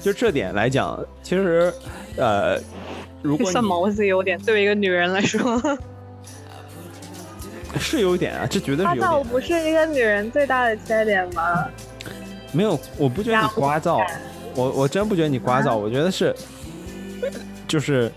[0.00, 1.70] 就这点来讲，其实
[2.16, 2.58] 呃，
[3.22, 5.60] 如果你算毛子优点，对于一个女人来说，
[7.78, 9.24] 是有点啊，这绝对是有点。
[9.24, 11.68] 不是一个女人最大的缺点吗？
[12.50, 14.02] 没有，我不觉得你聒噪，
[14.54, 16.34] 我我真不觉得你聒噪，我觉得是，
[17.68, 18.10] 就是，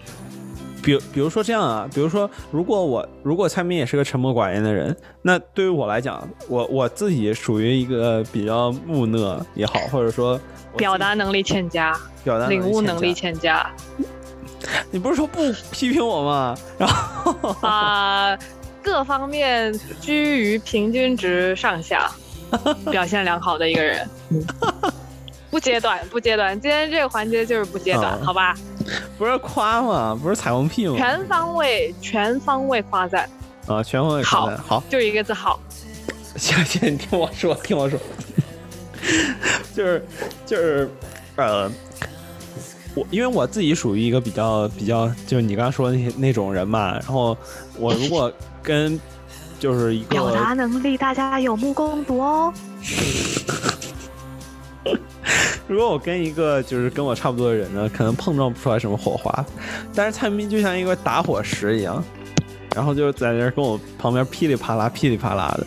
[0.83, 10.39] 比比如说这样啊，比如说，如果我如果蔡明也是个沉默寡言的人，那对于我来讲，我我自己属于一个比较木讷也好，或者说
[10.75, 13.71] 表达能力欠佳，表达领悟能力欠欠佳
[14.61, 15.39] 佳，你不是说不
[15.71, 16.57] 批评我吗？
[16.77, 18.37] 然后啊、
[18.81, 22.11] 各方面居于平均值上下，
[22.91, 24.09] 表现良好的一个人。
[24.29, 24.43] 嗯
[25.51, 28.55] 不揭短，不揭短，今天这个环节就是不揭短，嗯好吧？
[29.17, 30.17] 不是夸吗？
[30.21, 30.95] 不是彩虹屁吗？
[30.97, 33.29] 全方位，全方位夸赞，
[33.67, 34.83] 啊，全方位夸赞好。
[34.89, 35.59] 就一个字好。
[36.37, 37.99] 行行，你听我说，听我说，
[39.75, 40.05] 就是
[40.45, 40.89] 就是
[41.35, 41.69] 呃，
[42.95, 47.37] 我因为我自己属于一个比较比较，就是你刚刚说的那些那种人嘛，然后
[47.77, 48.31] 我如果
[48.63, 48.99] 跟
[49.59, 52.53] 就是一个表达能力大家有目共睹哦。
[55.67, 59.45] 如果我跟一个就是跟我差不多的人呢，可能碰撞不出来什么火花，
[59.93, 62.03] 但是蔡明就像一个打火石一样，
[62.75, 65.65] 然后就在那跟我旁边噼里啪啦噼里啪啦的。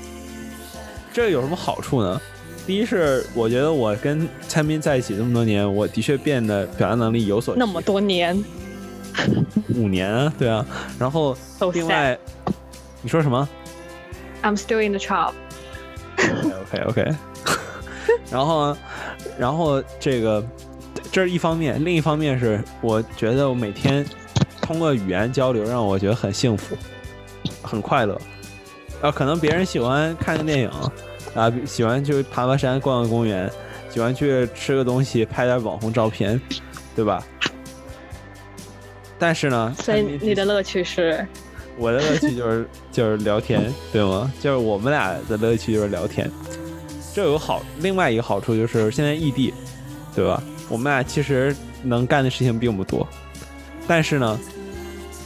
[1.13, 2.21] 这有什么好处呢？
[2.67, 8.37] 第一是我觉得我跟蔡明在一起这么多年，我的确变得表达能力有所那么多年
[9.77, 10.67] 五年啊，对啊。
[10.99, 11.37] 然后
[11.73, 11.87] 另。
[11.87, 12.19] 外，
[13.03, 13.49] 你说什么
[14.43, 15.33] I'm still in the job。
[16.19, 17.15] ？OK OK。
[18.31, 18.77] 然后，
[19.39, 20.45] 然后这个
[21.11, 24.05] 这是一方面，另一方面是我觉得我每天
[24.61, 26.77] 通过语言交流，让我觉得很幸福，
[27.63, 28.21] 很快乐。
[29.03, 30.71] 啊，可能别人喜欢看个电影，
[31.35, 33.51] 啊，喜欢去爬爬山、逛个公园，
[33.91, 36.41] 喜欢去吃个东西、拍点网红照片，
[36.97, 37.23] 对吧？
[39.19, 41.27] 但是呢，所以你的乐趣是
[41.77, 44.33] 我的乐趣就是 就是聊天，对吗？
[44.41, 46.31] 就是我们俩的乐趣就是聊天。
[47.15, 49.55] 这有好，另外一个好处就是现在异地，
[50.17, 50.43] 对吧？
[50.69, 53.07] 我们俩其实能干的事情并不多，
[53.87, 54.39] 但是呢，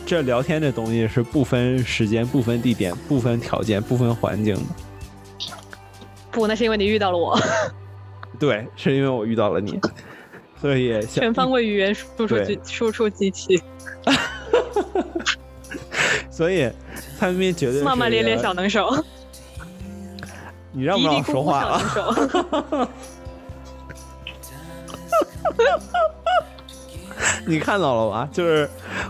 [0.05, 4.63] 这聊天这东西是不分时间、不分地点、不分条件、不分环境的。
[6.31, 6.47] 不？
[6.47, 7.41] 那是因为你遇到了我，
[8.39, 9.81] 对，是因为我遇到了你，
[10.61, 13.63] 所以 全方位语言输出机输出机器，
[16.31, 16.71] 所以
[17.19, 18.93] 蔡明绝对是骂骂咧咧小能手，
[20.73, 22.89] 你让不让我说话了？
[27.47, 28.29] 你看到了吧？
[28.31, 28.69] 就是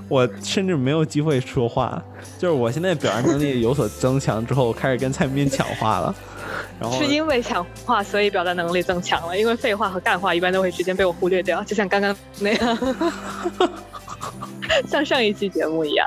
[0.09, 2.03] 我甚至没有机会说话，
[2.39, 6.15] 就是我现在表达能力有所增强之后，我开始跟蔡明抢话了，
[6.81, 9.37] 然后是因为抢话，所以表达能力增强了。
[9.39, 12.79] 因为废话和干话一般都会直接被我忽略掉，就像刚刚那样，
[14.89, 16.07] 像上一期节目一样。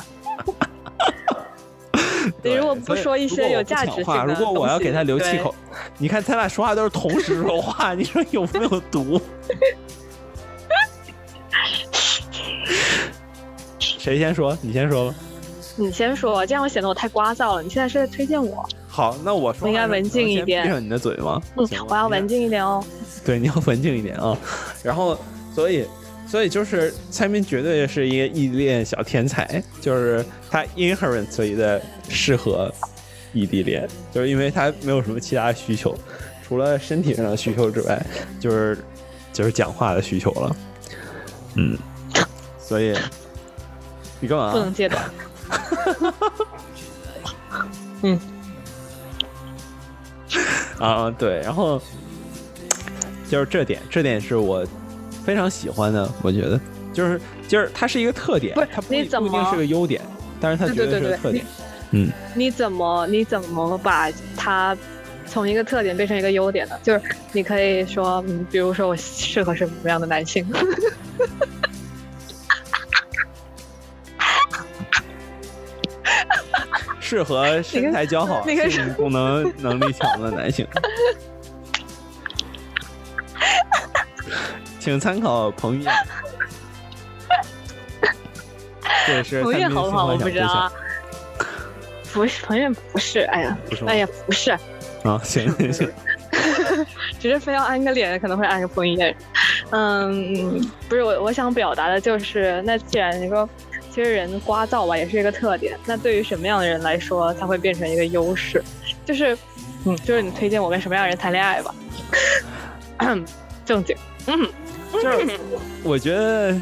[2.44, 5.54] 你如果不说一些有价值话，的如果我要给他留气口，
[5.98, 9.20] 你看咱俩说话都是同时说话， 你说有没有毒？
[13.80, 14.58] 谁先说？
[14.62, 15.16] 你先说吧。
[15.78, 17.62] 你先说，这样显得我太聒噪了。
[17.64, 18.68] 你现在是在推荐我？
[18.88, 21.42] 好，那我说应该文静一点闭上你的嘴吗？
[21.56, 22.84] 嗯，我要文静一点哦。
[23.24, 24.38] 对，你要文静一点啊。
[24.84, 25.18] 然后，
[25.56, 25.86] 所以，
[26.28, 32.74] 所以就是蔡明绝对是一个异地恋小天才，就是他 inherently 的适合
[33.34, 35.94] 异地恋，就是因为他没有什么其他需求，
[36.48, 38.06] 除了身体上的需求之外，
[38.40, 38.78] 就是
[39.34, 40.56] 就是讲话的需求了。
[41.56, 41.78] 嗯，
[42.58, 42.98] 所以
[44.22, 44.54] 你干嘛？
[44.54, 45.04] 不能戒短。
[50.80, 51.82] 啊，对，然后
[53.30, 54.66] 就是这点，这点是我
[55.26, 56.60] 非常喜欢的，我觉得
[56.94, 60.02] 就是就是它是一个特点，不是它不一定是个优点，
[60.40, 61.46] 但是它对绝对是个特点。
[61.92, 64.76] 嗯，你怎么你怎么把它
[65.26, 66.76] 从一个特点变成一个优点呢？
[66.82, 70.46] 就是你可以说，嗯，比如说我适合什么样的男性？
[77.00, 80.66] 适合身材姣好、性功能能力强的男性，
[84.82, 85.94] 请参考彭于晏。
[89.06, 90.08] 这是彭于晏好不好？
[90.08, 90.72] 我不知道。
[92.12, 93.20] 不是彭于晏，不是。
[93.20, 93.56] 哎呀
[93.86, 94.50] 哎呀，不是，
[95.04, 95.92] 啊，行行行，
[97.20, 99.16] 只是非要安个脸，可能会安个彭于晏。
[99.70, 100.60] 嗯，
[100.90, 103.48] 不是我我想表达的就是，那既然你说，
[103.92, 108.64] 其实人聒噪吧也是一个特点，那对于什么样的人来说，它会变成一个优势？
[109.06, 109.38] 就是，
[109.86, 111.76] 嗯，就是你推荐我跟什么样的人谈恋爱吧。
[113.64, 113.96] 正经，
[114.28, 114.50] 嗯，
[114.92, 115.40] 就是
[115.84, 116.56] 我觉得，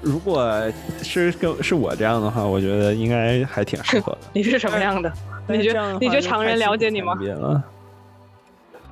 [0.00, 0.62] 如果
[1.02, 4.18] 是跟是我这样的话，我觉得应该还挺适合的。
[4.34, 5.12] 你是什么样的？
[5.48, 7.14] 你觉这样的话你觉得常人了解你吗？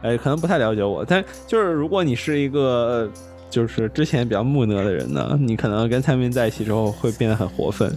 [0.02, 3.10] 哎，可能不太了解我，但就是如果你是一个
[3.50, 7.96] 就是之前比较木讷的人呢，你可能跟蔡明在一起之后会变得很活分。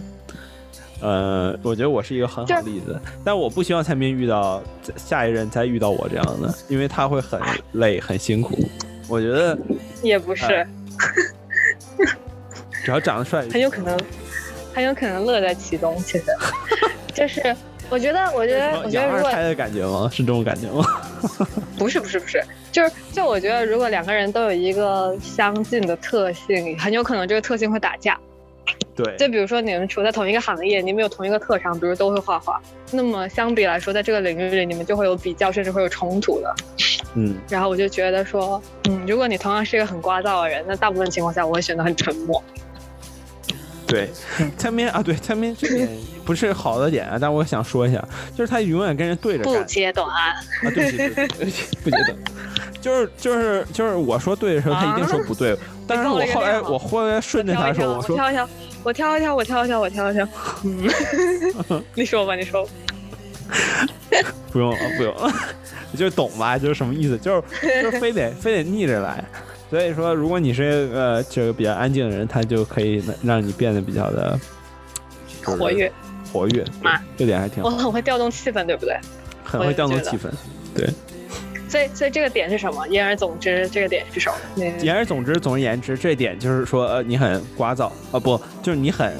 [1.00, 4.62] 呃，我觉得我是一个很好的例子，但我不希望蔡明遇到
[4.96, 7.40] 下一任再遇到我这样的，因为他会很
[7.72, 8.68] 累很辛苦。
[9.10, 9.58] 我觉得
[10.02, 10.66] 也不是，哎
[12.82, 13.98] 只要长得帅，很有可能，
[14.72, 15.94] 很有可能乐在其中。
[16.02, 16.24] 其实，
[17.12, 17.54] 就是
[17.90, 20.08] 我觉得，我觉得，我觉得如果养二胎的感觉吗？
[20.10, 20.84] 是这种感觉吗？
[21.76, 22.42] 不是不是不是，
[22.72, 28.18] 就是就我觉得，如果两个人都有一个相近的特性，很有可能这个特性会打架。
[28.94, 32.60] 对，就比如说你们处在同一个行业，你们有同一个特长，比如都会画画，
[32.92, 36.54] 那么相比来说，在这个领域里，你们就会有比较，甚至会有冲突的。
[37.14, 42.42] 嗯，然后我就觉得说，嗯，如果你同样是一个很聒噪的人，那大部分情况下我会选择很沉默。
[43.90, 44.10] 对，
[44.56, 45.88] 蔡明啊，对，蔡明这点
[46.24, 48.02] 不是好的点啊，但我想说一下，
[48.36, 50.34] 就是他永远跟人对着干不揭短，啊，
[50.74, 52.16] 对不起，对不起，对不接短，
[52.80, 55.56] 就是就是就是我说对的时候，他一定说不对，
[55.86, 58.48] 但是我我后来我后来顺着他说，我我说挑一挑，
[58.82, 60.28] 我挑一挑，我挑一挑，我挑一挑。
[60.64, 62.66] 嗯，你说吧，你说。
[64.52, 65.32] 不用了，不用了，
[65.90, 69.24] 你就懂吧，就是什么意思，就是就是非得非得逆着来。
[69.70, 74.38] 所以说，如果你是呃这个比较安静的人，他就可以让你变得比较的
[75.44, 75.90] 活跃，
[76.32, 76.64] 活跃，
[77.16, 78.98] 这点还挺好，我很会调动气氛，对不对？
[79.44, 80.28] 很会调动气氛。
[80.74, 80.88] 对，
[81.68, 82.84] 所以，所以这个点是什么？
[82.88, 84.36] 言而总之，这个点是什么？
[84.56, 89.12] 你 言而总之，总而言之，这点就是说，呃，你很聒噪啊，不，就是你很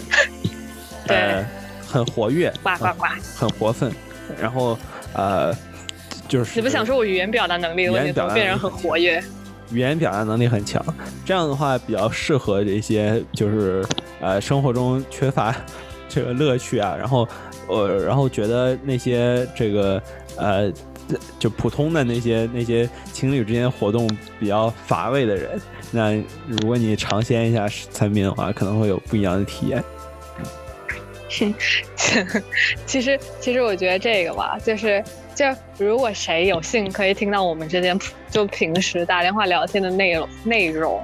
[1.07, 1.47] 呃
[1.87, 3.05] 很活跃，啊呱呱呱！
[3.37, 3.93] 很活分，
[4.41, 4.77] 然后
[5.15, 5.55] 呃，
[6.29, 9.23] 就是你不想说我语言表达能力的问题，变成很活跃？
[9.73, 10.85] 语言表达能力很强，
[11.25, 13.85] 这样的话比较适合这些就是
[14.21, 15.55] 呃生活中缺乏
[16.09, 17.27] 这个乐趣啊，然后
[17.69, 20.03] 呃然后觉得那些这个
[20.37, 20.73] 呃
[21.39, 25.61] 就普通的那些那些情侣之间活动比较乏味的人，
[25.91, 26.15] 那
[26.47, 29.83] 如果你尝鲜一下餐宾的话，可能会有不一样的体验。
[31.29, 31.55] 其
[33.01, 35.03] 实，其实我觉得这个吧，就是
[35.41, 35.47] 就
[35.79, 37.99] 如果谁有幸可以听到我们之间
[38.31, 41.03] 就平时打电话聊天的内容内容，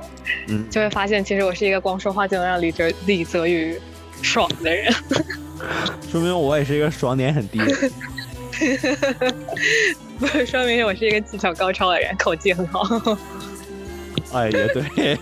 [0.48, 3.80] 嗯，就会发现其实我是一个光说话就能让李哲李泽宇
[4.20, 4.92] 爽的人。
[6.12, 7.90] 说明我也是一个爽点很低的人。
[10.20, 12.82] 不是说明我是一个技巧高超的人，口技很好。
[14.34, 15.18] 哎，也对，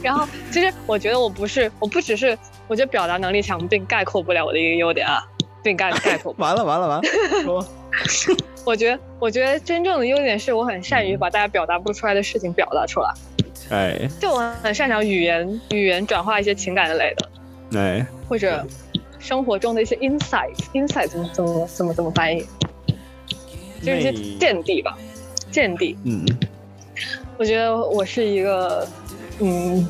[0.02, 5.22] 然后，其实我觉得我不是，我不只是，我觉得表达能力强并概括不了我的一个优点啊，
[5.66, 6.32] 并概概括。
[6.38, 7.08] 完了完了完了，
[7.42, 7.66] 说
[8.64, 13.12] 我觉得，我觉得真正的优点是我很善于把大家表达不出来的事情表达出来，
[13.70, 18.64] 哎就我很擅长语言语言转化一些情感的类的，哎，或者
[19.18, 22.46] 生活中的一些 insight，insight 怎么怎么怎么怎么翻译，
[23.82, 24.96] 就是一些见地吧，
[25.50, 25.96] 见地。
[26.04, 26.24] 嗯
[27.38, 28.88] 我觉得我是一个，
[29.40, 29.86] 嗯，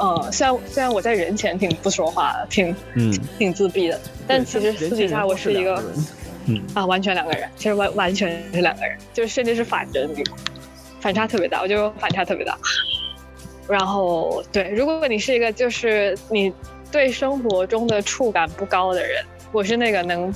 [0.00, 5.82] 呃，虽然虽然我在人前挺不说话的，挺嗯， 挺自闭的，但其实私底下我是一个
[6.46, 10.34] 嗯啊，完全两个人，其实完完全是两个人，就是甚至是反着的那种，
[11.00, 12.56] 反差特别大，我觉得反差特别大。
[13.68, 16.52] 然后对，如果你是一个就是你
[16.90, 19.22] 对生活中的触感不高的人，
[19.52, 20.34] 我是那个能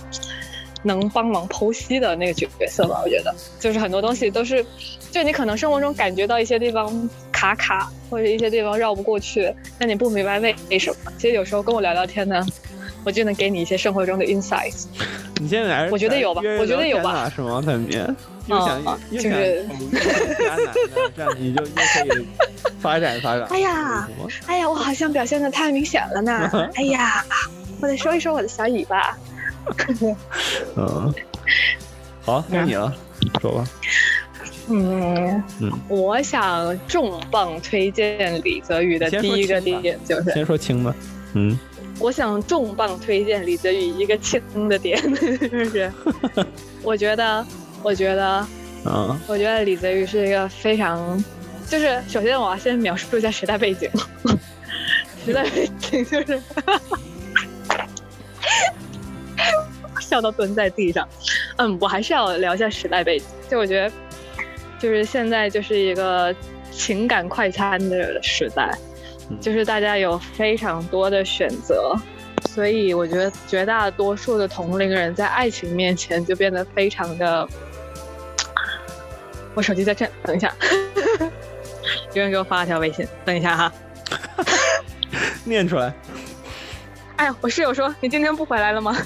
[0.85, 3.01] 能帮忙剖析的那个角色吧。
[3.02, 4.65] 我觉得就是很多东西都是，
[5.11, 11.12] 就你可能生活中感觉到一些地方卡卡，或者一些地方绕不过去，但你不明白为为什么。
[11.19, 12.47] 其实有时候跟我聊聊天呢，
[13.05, 14.85] 我就能给你一些生活中的 insight。
[15.40, 17.61] 你现在还是我觉得有吧我觉得有吧是吗？
[17.66, 18.16] 在里面
[18.47, 19.66] 又想啊又想就是
[20.39, 20.73] 渣男的，
[21.16, 22.27] 这样你就又可以
[22.78, 23.47] 发展发展。
[23.48, 24.09] 哎呀
[24.47, 26.48] 哎呀，我好像表现的太明显了呢。
[26.77, 27.24] 哎呀，
[27.81, 29.19] 我得收一收我的小尾巴。
[30.76, 31.14] 嗯，
[32.22, 32.92] 好，该你了，
[33.40, 33.64] 说吧。
[34.68, 35.72] 嗯嗯。
[35.88, 40.94] 我想重磅推荐李泽宇的第一个地点就是，先说轻的，
[41.34, 41.58] 嗯。
[42.00, 45.92] 我想重磅推荐李泽宇一个轻的点， 就是
[46.82, 47.46] 我觉得，
[47.82, 48.26] 我觉得，
[48.84, 49.20] 啊。
[49.28, 51.22] 我觉得李泽宇是一个非常，
[51.68, 53.88] 就是首先我要先描述一下时代背景，
[55.24, 56.40] 时代背景就是
[60.00, 61.08] 笑到蹲在地上。
[61.56, 63.92] 嗯，我还是要聊一下时代背景，就我觉得，
[64.78, 66.34] 就是现在就是一个
[66.70, 68.76] 情感快餐的时代，
[69.30, 71.94] 嗯就是大家有非常多的选择。
[72.50, 77.48] 所以我觉得绝大多数的同龄人在爱情面前就变得非常的，
[79.54, 80.54] 我手机在这，等一下，
[82.12, 83.72] 有人给我发了条微信，等一下哈。
[85.44, 85.92] 念出来。
[87.16, 88.96] 哎呀，我室友说你今天不回来了吗？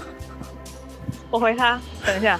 [1.30, 2.38] 我回他，等一下。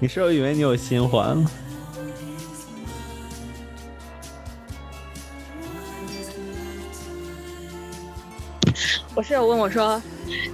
[0.00, 1.50] 你室友以为你有新欢了？
[9.14, 10.02] 我室友问我说：“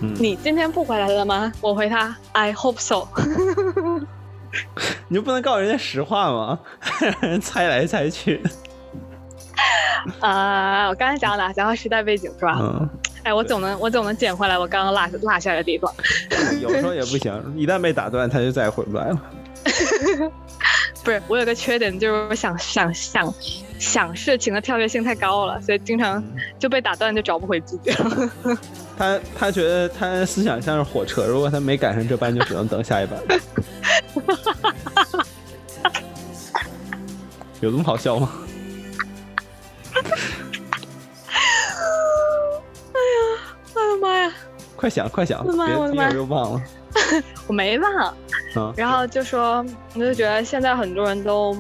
[0.03, 3.09] 嗯你今天不回来了吗？”我回他：“I hope so。
[5.09, 6.61] 你就不能告诉人家实话吗？
[7.01, 8.43] 让人猜来猜去。”
[10.21, 11.53] 啊， 我刚才讲到哪？
[11.53, 12.59] 讲到时代背景是吧？
[12.61, 12.89] 嗯，
[13.25, 15.93] 哎，我总能我总能捡回来我刚刚落落下的地方。
[16.61, 19.23] 有时候也不行，一旦被打断，他就再也回不来了。
[21.03, 23.33] 不是，我有个缺点，就是我想想想
[23.79, 26.23] 想事情的跳跃性太高了，所以经常
[26.59, 28.31] 就被打断，就找不回自己了。
[28.99, 33.19] 他他觉得他思想像是火车，如果他没赶上这班，就只能等下一班。
[37.61, 38.31] 有这么好笑吗？
[43.75, 44.33] 我的妈呀，
[44.77, 46.63] 快想快想，别别我的妈又忘了。
[47.47, 48.15] 我没忘。
[48.57, 49.65] 嗯，然后就说，
[49.95, 51.57] 我就觉得现在很多人都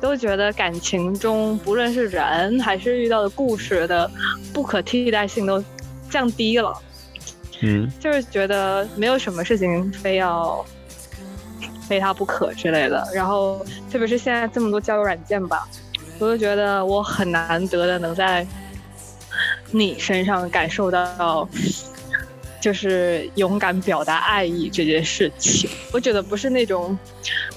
[0.00, 4.10] 都觉得感情中，不论是人还是遇到的故事的
[4.52, 5.62] 不可替代性都
[6.10, 6.76] 降低了，
[7.62, 10.64] 嗯就是觉得没有什么事情非要
[11.88, 13.06] 非他不可之类的。
[13.14, 15.68] 然后特别是现在这么多交友软件吧，
[16.18, 18.46] 我就觉得我很难得的能在
[19.70, 21.48] 你身上感受到。
[22.60, 26.98] 就是勇敢表达爱意这件事情，我觉得不是那种，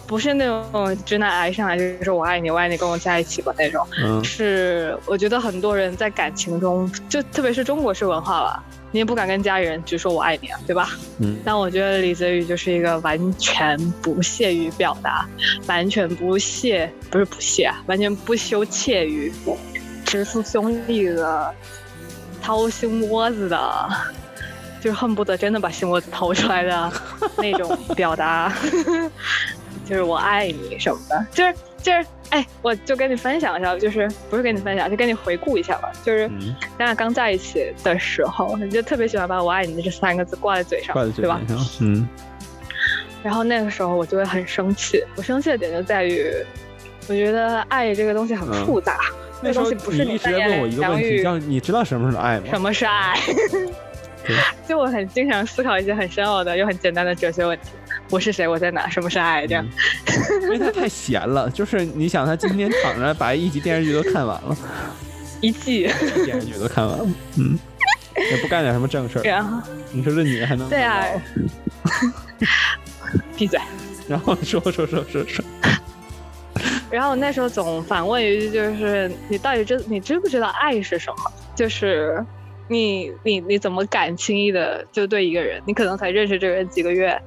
[0.05, 3.88] 不是那种直男癌上来就是说我爱你，我爱你，跟我在一起吧那种。
[4.03, 10.89] 嗯是我觉得很多人在感情中，就特别是中国式文化吧，你也不敢跟家里人直说我爱你啊，对吧？
[11.19, 15.27] 嗯但我觉得李泽宇就是一个完全不屑于表达，
[15.68, 19.31] 完全不屑，不是不屑啊，完全不羞怯于
[20.05, 21.53] 直抒胸臆的、
[22.41, 23.89] 掏心窝子的，
[24.80, 26.91] 就是恨不得真的把心窝子掏出来的
[27.38, 28.53] 那种表达，
[29.85, 41.41] 就是我爱你什么的，就是就是，哎，我就跟你分享一下，就是不是跟你分享，就跟你回顾一下吧，就是嗯，咱俩刚在一起的时候，你就特别喜欢把我爱你这三个字挂在嘴上，挂在嘴对吧。
[41.80, 42.08] 嗯
[43.24, 46.32] 然后那个时候我就会很生气，我生气的点就在于，
[47.10, 48.99] 我觉得爱这个东西很嗯复杂，
[49.41, 52.45] 那时候这东西不是你一直三在问我一个问题，你知道什么是爱吗？
[52.49, 53.20] 什么是爱。
[54.68, 57.70] 就我很经常思考一些很深奥的又很简单的哲学问题：
[58.09, 58.47] 我是谁？
[58.47, 58.89] 我在哪？
[58.89, 59.45] 什么是爱？
[59.45, 59.67] 这样。
[60.41, 64.57] 因为他太闲了，就是你想他今天躺着把一集电视剧都看完了，
[65.41, 65.89] 一季，
[66.23, 67.07] 电视剧都看完了，
[67.38, 67.57] 嗯，
[68.31, 69.21] 也不干点什么正事儿。
[69.23, 69.61] 然后
[69.91, 71.05] 你说这女人还能对啊
[73.35, 73.59] 闭嘴。
[74.07, 75.43] 然后说说说说说，
[76.89, 81.31] 然后那时候总反问一句，就是你到底知你知不知道爱是什么？
[81.53, 82.25] 就是
[82.69, 87.21] 你你你怎么敢轻易的就对一个人，你可能才认识这个人几个月，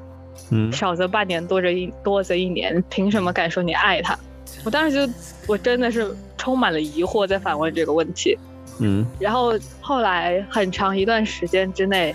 [0.51, 4.19] 嗯少则半年，多则一多则一年，凭什么敢说你爱他？
[4.65, 5.13] 我当时就
[5.47, 8.39] 我真的是充满了疑惑在反问这个问题。
[8.83, 12.15] 嗯然后后来很长一段时间之内，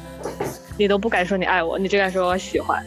[0.78, 2.84] 你都不敢说你爱我，你只敢说我喜欢。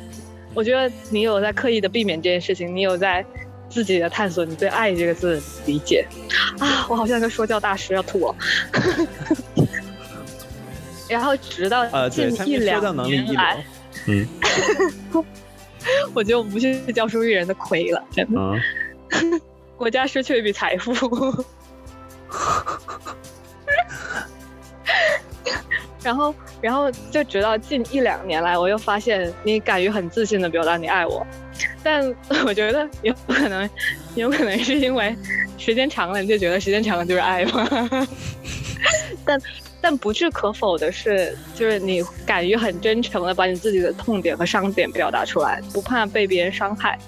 [0.55, 3.25] 我觉得你有在刻意的避免这件事情，你有在
[3.69, 6.05] 自己的探索你对“爱”这个字的理解。
[6.59, 8.35] 啊，我好像个说教大师要吐了。
[11.09, 13.37] 然后直到呃，对，他们说近一两教能力一
[14.07, 14.27] 嗯
[16.15, 18.41] 我觉得我不是教书育人的亏了，真的，
[19.11, 19.41] 嗯
[19.77, 20.93] 国家失去一笔财富。
[26.03, 31.27] 然后，然后就直到近一两年来，我又发现你敢于很自信的表达你爱我，
[31.83, 32.03] 但
[32.47, 33.69] 我觉得有可能，
[34.15, 35.15] 有可能是因为
[35.59, 37.69] 时间长了，你就觉得时间长了就是爱嘛。
[39.25, 39.39] 但
[39.81, 46.99] 但不置可否的是，就是你敢于很真诚的把你自己的痛点和伤点表达出来，不怕被别人伤害，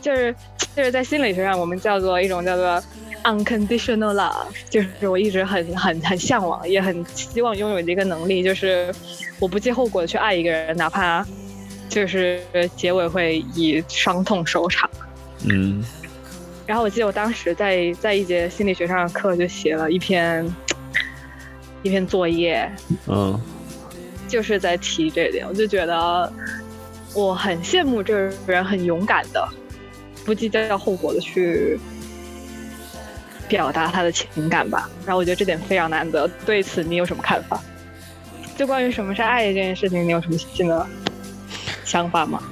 [0.00, 0.34] 就是
[0.74, 2.82] 就是在心理学上我们叫做一种叫做
[3.24, 8.92] unconditional love，就是我一直很很很向往，也很希望拥有的一个能力，就是
[9.38, 11.26] 我不计后果的去爱一个人，哪怕
[11.88, 12.40] 就是
[12.74, 14.88] 结尾会以伤痛收场。
[15.46, 15.84] 嗯
[16.66, 20.42] 然后我记得我当时在在一节心理学上的课就写了一篇
[21.84, 22.68] 一篇作业，
[23.06, 23.40] 嗯
[24.26, 26.32] 就是在提这点，我就觉得
[27.14, 29.48] 我很羡慕这个人很勇敢的，
[30.24, 31.78] 不计较后果的去
[33.46, 34.90] 表达他的情感吧。
[35.04, 36.26] 然后我觉得这点非常难得。
[36.46, 37.60] 对此你有什么看法？
[38.56, 40.86] 就关于什么是爱这件事情，你有什么新的
[41.84, 42.42] 想法吗？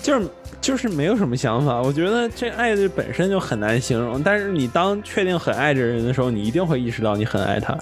[0.00, 0.28] 就是
[0.62, 1.82] 就是没有什么想法。
[1.82, 7.76] 我觉得这爱的本身就很难形容，但是你当确定很爱这人的时候，你一定会意识到你很爱他。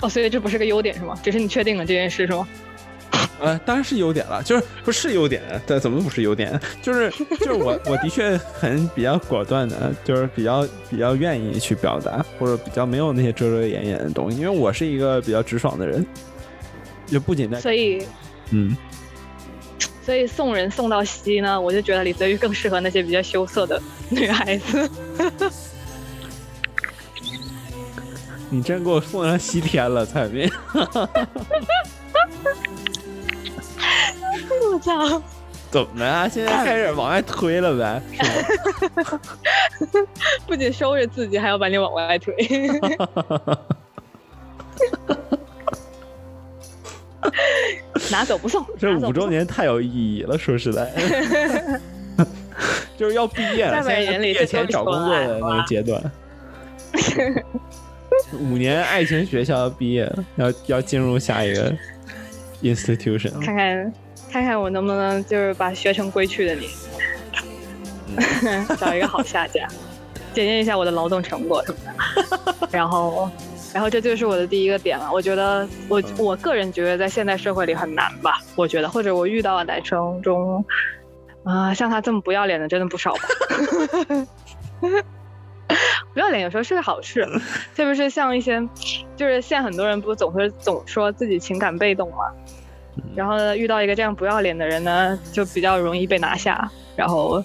[0.00, 1.18] 哦，所以这不是个优点是吗？
[1.22, 2.48] 只是你确定了这件事是吗？
[3.40, 6.58] 呃，当然是优点了，就是不是优点，对，怎么不是优点？
[6.80, 16.06] 就是就是我 我的确很比较果断的，就是比较比较愿意去表达，或者比较没有那些遮遮掩掩的东西，因为我是一个比较直爽的人，
[17.06, 18.06] 就不仅在所以
[18.50, 18.76] 嗯，
[20.04, 24.90] 所以送人送到西呢，我就觉得李泽宇更适合那些比较羞涩的女孩子。
[28.50, 30.50] 你真给我送上西天了，蔡明。
[34.72, 35.22] 我操！
[35.70, 36.28] 怎么了啊？
[36.28, 38.00] 现在开始往外推了呗？
[40.46, 42.32] 不仅收拾自己，还要把你往外推。
[48.10, 50.90] 拿走不送，这五周年太有意义了，说实在，
[52.96, 56.02] 就是要毕业了，在毕业前找工作的那个阶段。
[58.38, 61.74] 五年爱情学校毕业了，要要进入下一个
[62.62, 63.32] institution。
[63.40, 63.92] 看看
[64.30, 66.68] 看看我能不能就是把学成归去的你，
[68.78, 69.66] 找一个好下家，
[70.32, 72.68] 检验一下我的劳动成果什么的。
[72.70, 73.28] 然后，
[73.74, 75.10] 然后这就是我的第一个点了。
[75.12, 80.64] 我觉得我我个人觉得在现代社会里很难吧，我觉得或者我遇到的男生中，
[81.42, 83.20] 啊、像他这么不要脸的真的不少吧。
[86.12, 87.26] 不要脸有时候是个好事，
[87.74, 88.62] 特别是像一些，
[89.16, 92.30] 就是现在很多人不总是总说自己情感被动嘛，
[93.16, 97.42] 然后呢，遇到一个这样不要脸的人呢，就比较容易被拿下，然后，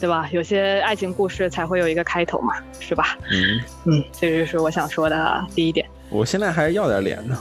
[0.00, 0.28] 对吧？
[0.32, 3.18] 有些爱情故事才会有一个开头嘛，是吧？
[3.30, 5.86] 嗯，嗯，这就是我想说的第一点。
[6.08, 7.38] 我现在还是要点脸呢，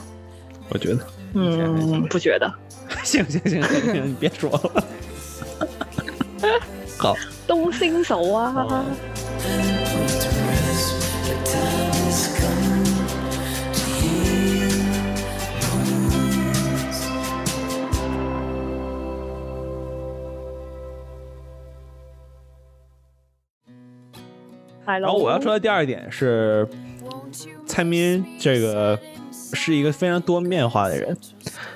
[0.69, 0.99] 我觉得。
[1.33, 2.51] 嗯，不觉得，
[3.03, 4.83] 行行行行行，你别说了。
[6.97, 7.15] 好，
[7.47, 8.83] 都新手啊。
[24.93, 26.67] 然然后我要说的第二点是，
[27.65, 28.97] 蔡明这个
[29.53, 31.17] 是一个非常多面化的人，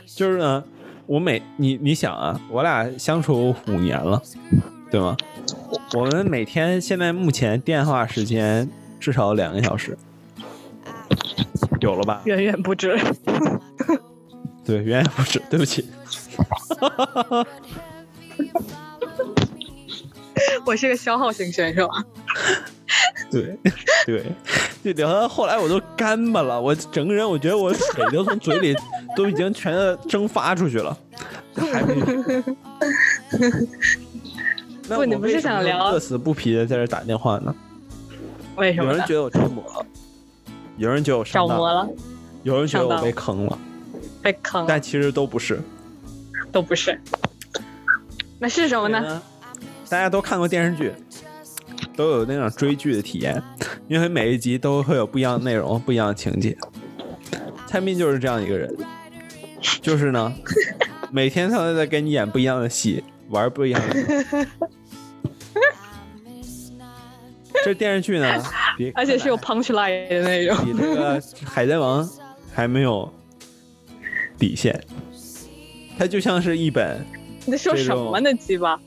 [0.05, 0.63] 就是呢，
[1.05, 4.21] 我每你你想啊，我俩相处五年了，
[4.89, 5.15] 对吗？
[5.69, 8.69] 我我们每天现在目前电话时间
[8.99, 9.97] 至少两个小时，
[11.81, 12.21] 有了吧？
[12.25, 12.97] 远远不止。
[14.65, 15.85] 对，远远不止，对不起。
[20.65, 21.89] 我是个消耗型选手，
[23.31, 23.57] 对
[24.05, 24.25] 对，
[24.83, 28.75] 就聊到后来我都干巴了，我整个人我觉得我水都从嘴里
[29.15, 30.95] 都已经全都蒸发出去了，
[31.55, 31.95] 还没。
[34.87, 37.55] 那我不你不是为什么想聊乐此不疲的在这打电话呢？
[38.57, 39.13] 为什么有人觉？
[39.15, 39.85] 得我着魔了，
[40.77, 41.89] 有人觉得我上当着魔，了，
[42.43, 43.57] 有人觉得我被坑了，
[44.21, 45.59] 被坑但其实都不是。
[46.51, 46.99] 都不是。
[48.37, 48.87] 那是什么？
[48.89, 49.21] 呢？
[49.89, 50.91] 大家都看过电视剧，
[51.95, 53.41] 都有那种追剧的体验，
[53.87, 56.57] 因为每一集都会有不一样的内容、不一样的情节。
[57.67, 58.75] 蔡斌就是这样一个人，
[59.81, 60.33] 就是呢，
[61.11, 64.47] 每天他都在跟你演不一样的戏，玩不一样的。
[67.63, 68.43] 这电视剧呢，
[68.77, 70.65] 比 而且是有 punch line 的那种。
[70.65, 72.03] 比那个《海贼王》
[72.53, 73.11] 还没有
[74.37, 74.83] 底线，
[75.97, 77.05] 它就像是一本
[77.45, 78.79] 你在说什么呢，鸡巴？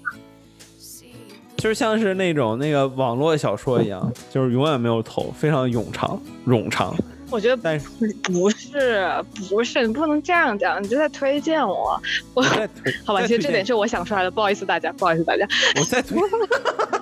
[1.66, 6.94] 就像是那种那个网络小说一样，就是永远没有头，非常冗长，冗长。
[7.28, 7.88] 我觉得但是
[8.22, 9.04] 不是，
[9.50, 12.00] 不是，你不能这样讲，你就在推荐我。
[12.34, 15.44] 我我在推，好吧，其实这点是我想出来的，不好意思大家，不好意思大家。
[15.76, 16.16] 我在推，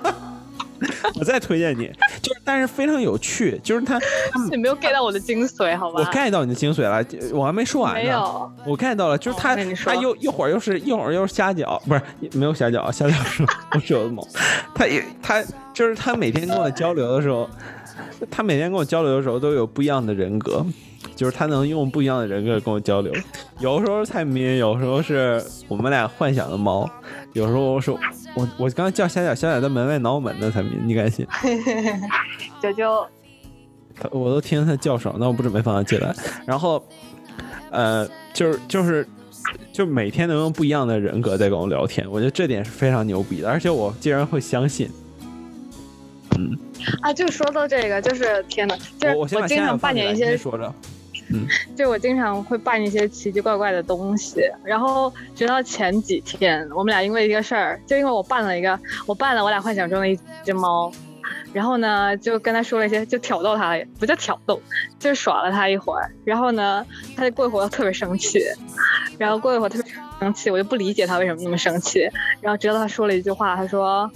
[1.19, 1.89] 我再推荐你，
[2.21, 3.99] 就是但是非常有趣，就是他，
[4.51, 5.99] 你没有 get 到我的精髓，好吧？
[5.99, 7.03] 我 get 到你的精髓了，
[7.33, 7.99] 我还没说完呢。
[8.01, 12.01] 没有，我 get 到了，就是他，他又一会儿又是一会儿又是瞎搅，不是
[12.33, 14.25] 没有瞎搅，瞎搅是我是有的猛。
[14.73, 15.43] 他也他
[15.73, 17.49] 就是他每天跟我交流的时候，
[18.29, 20.65] 他每天跟我交流的时候都有不一样的人格，
[21.15, 23.13] 就是他能用不一样的人格跟我交流。
[23.59, 26.89] 有时候是蔡明，有时候是我们俩幻想的猫，
[27.35, 27.99] 有时候我说
[28.33, 31.27] 我我刚刚叫小小小小在门外挠门呢，蔡明，你敢信？
[32.63, 33.05] 九九，
[33.93, 36.15] 他我都听他叫声，那我不准备放他进来。
[36.45, 36.81] 然后，
[37.71, 39.05] 呃，就是就是
[39.73, 44.89] 就每天能用不一样的人格在跟我聊天，我觉得这点是非常牛逼的，而且我竟然会相信。
[46.37, 46.57] 嗯
[47.01, 50.73] 啊，就说到这个，就是天呐，就是我经常扮演一些说着。
[51.29, 60.91] 嗯， 就我经常会办一些奇奇怪怪的东西，然后直到前几天，我们俩因为一个事儿，就因为我办了一个，我办了我俩幻想中的一只猫，
[61.51, 64.61] 然后呢，就跟他说了一些，就挑逗他，不叫挑逗，
[64.99, 66.85] 就是耍了他一会儿，然后呢，
[67.15, 68.39] 他就过一会儿特别生气，
[69.17, 72.07] 然后过一会儿特别生气，我就不理解他为什么那么生气，
[72.41, 74.11] 然后直到他说了一句话，他说。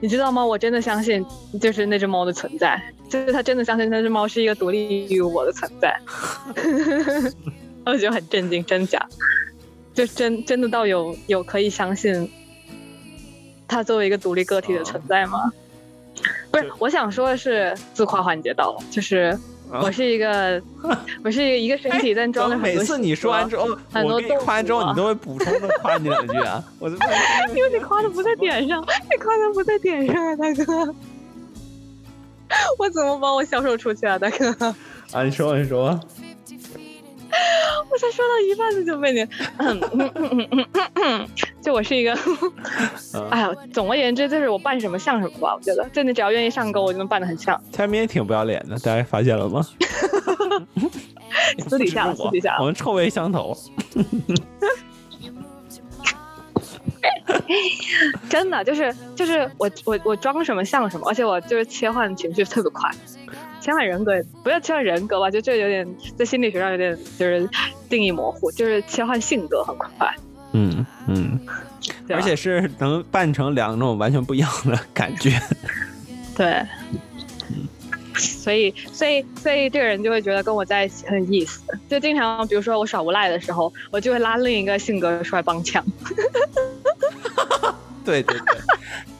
[0.00, 0.44] 你知道吗？
[0.44, 1.24] 我真的相信，
[1.60, 6.00] 就是那只猫的存在，就是他真的相信那只猫是一个独立于我的存在。
[7.84, 9.04] 我觉得很震惊，真假？
[9.94, 12.30] 就真真的到有有可以相信
[13.66, 15.52] 它作为一个独立个体的存在吗？
[16.50, 19.36] 不是，我想说的是自夸环节到了，就是
[19.70, 20.60] 我是一个，
[21.22, 22.80] 我是一个身体，但装着很多。
[22.80, 26.62] 每次你说完之后，我给你很多动夸完之后，你都会补充的夸你两句啊。
[26.78, 26.96] 我就
[27.54, 30.94] 因为你夸的不在点上，你夸的不在点上啊，大哥。
[32.78, 34.74] 我怎么把我销售出去啊，大哥？
[35.12, 35.98] 啊，你说你说，
[37.90, 39.20] 我才说到一半子就被你，
[39.58, 41.28] 嗯嗯嗯嗯嗯嗯，
[41.62, 42.12] 就我是一个，
[43.14, 47.60] 嗯 哎呀，总而言之就是我扮什么像什么吧，我觉得，就你只要愿意上钩，我就能扮得很像。
[47.72, 49.64] 天明也挺不要脸的，大家发现了吗？
[51.68, 52.60] 私底下了，私底下了。
[52.60, 53.56] 我们臭味相投。
[58.28, 62.90] 真的就是就是我我我装什么像什么，而且我就是切换情绪特别快，
[63.68, 65.86] 切换人格不要切换人格吧，就这有点
[66.16, 67.46] 在心理学上有点就是
[67.86, 70.10] 定义模糊，就是切换性格很快，
[70.52, 71.38] 嗯嗯，
[72.08, 75.38] 而且是能扮成两种完全不一样的感觉。
[76.34, 76.66] 对，
[78.16, 85.84] 所以所以所以这个人就会觉得跟我在一起很有意思，就经常比如说我耍无赖的时候，我就会拉另一个性格出来帮腔，
[88.08, 88.36] 对对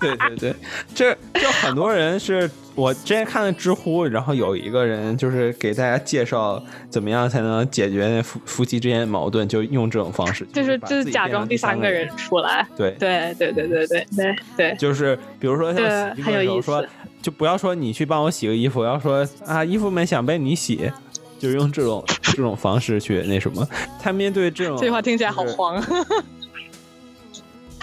[0.01, 0.55] 对对对对，
[0.95, 12.09] 这就很多人是我之前看的知乎，然后有一个人就是给大家介绍怎么样才能解决夫夫妻之间的矛盾，就用这种方式，就是就是假装第三个人。
[12.17, 16.89] 出来，对，对对对对对对对，就是比如说像对洗衣服很有意思的时候说，
[17.21, 20.91] 就不要说你去帮我洗个衣服，要说啊衣服们想被你洗，
[21.39, 23.67] 就是用这种这种方式去那什么。
[24.01, 25.85] 他面对这种这句话听起来好就是黄。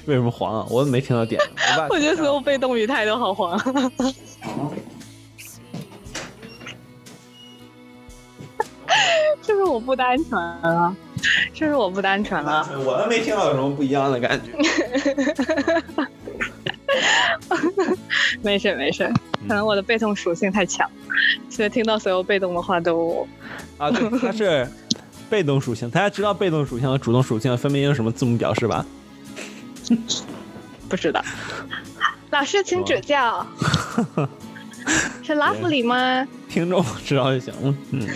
[0.06, 0.66] 为什么黄啊？
[0.70, 1.42] 我怎么没听到点？
[1.90, 3.58] 我我觉得所有被动语态都好黄。
[9.42, 10.96] 是不是我不单纯了？
[11.54, 12.68] 是不是我不单纯了？
[12.86, 14.52] 我都没听到有什么不一样的感觉。
[18.42, 19.12] 没事没事，
[19.48, 20.90] 可能我的被动属性太强，
[21.50, 23.28] 所以听到所有被动的话都
[23.78, 24.68] 啊，对，它是
[25.30, 25.90] 被动属性。
[25.90, 28.86] 大家知道被动属性和主动属性分别用什么字母表示吧？
[30.90, 31.24] 不知道。
[32.32, 33.46] 老师请指教。
[35.24, 36.28] 是 lovely 吗？
[36.48, 37.76] 听众知道就行了。
[37.92, 38.08] 嗯，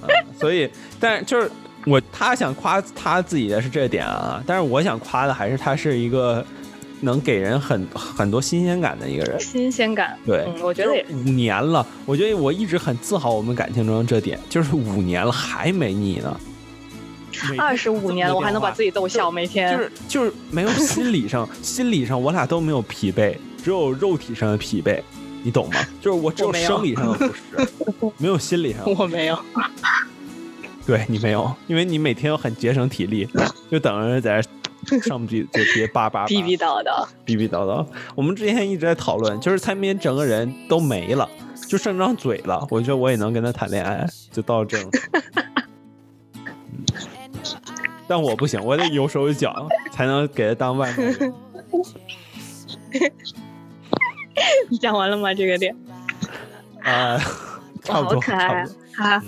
[0.00, 0.08] 啊
[0.38, 1.50] 所以，但是就是
[1.84, 6.42] 我他想夸他自己的是这点啊，但是我想夸的还是他是一个
[7.02, 9.38] 能给人很很多新鲜感的一个人。
[9.38, 10.16] 新鲜感。
[10.24, 16.40] 对，嗯，我觉得也五年了，我觉得我一直很自豪我们感情中的这点，就是五年了还没腻呢。
[17.56, 19.76] 二十五年了，我还能把自己己逗笑，每天。
[19.76, 25.02] 就是就是没有心理上， 心理上我俩都没有疲惫，只有肉体上的疲惫，
[25.42, 25.80] 你懂吗？
[26.00, 28.94] 就是我只有生理上的不适， 没有心理上的。
[28.98, 29.38] 我没有，
[30.86, 33.28] 对你没有，因为你每天都很节省体力，
[33.70, 34.42] 就等着在
[34.86, 37.06] 这 上不去就别叭叭叭逼逼叨叨。
[37.24, 37.84] 逼逼叨叨。
[38.14, 41.28] 我们之前一直在讨论，就是蔡明整个人都没了，
[41.68, 42.66] 就剩张嘴了。
[42.70, 44.90] 我觉得我也能跟他谈恋爱，就到这种。
[48.08, 51.34] 嗯但我不行，我得有手有脚，才能给他当外卖员。
[54.70, 55.34] 你讲完了吗？
[55.34, 55.76] 这个点，
[56.82, 57.18] 啊、
[57.84, 58.66] 差不好多，可爱啊！
[58.96, 59.22] 哈，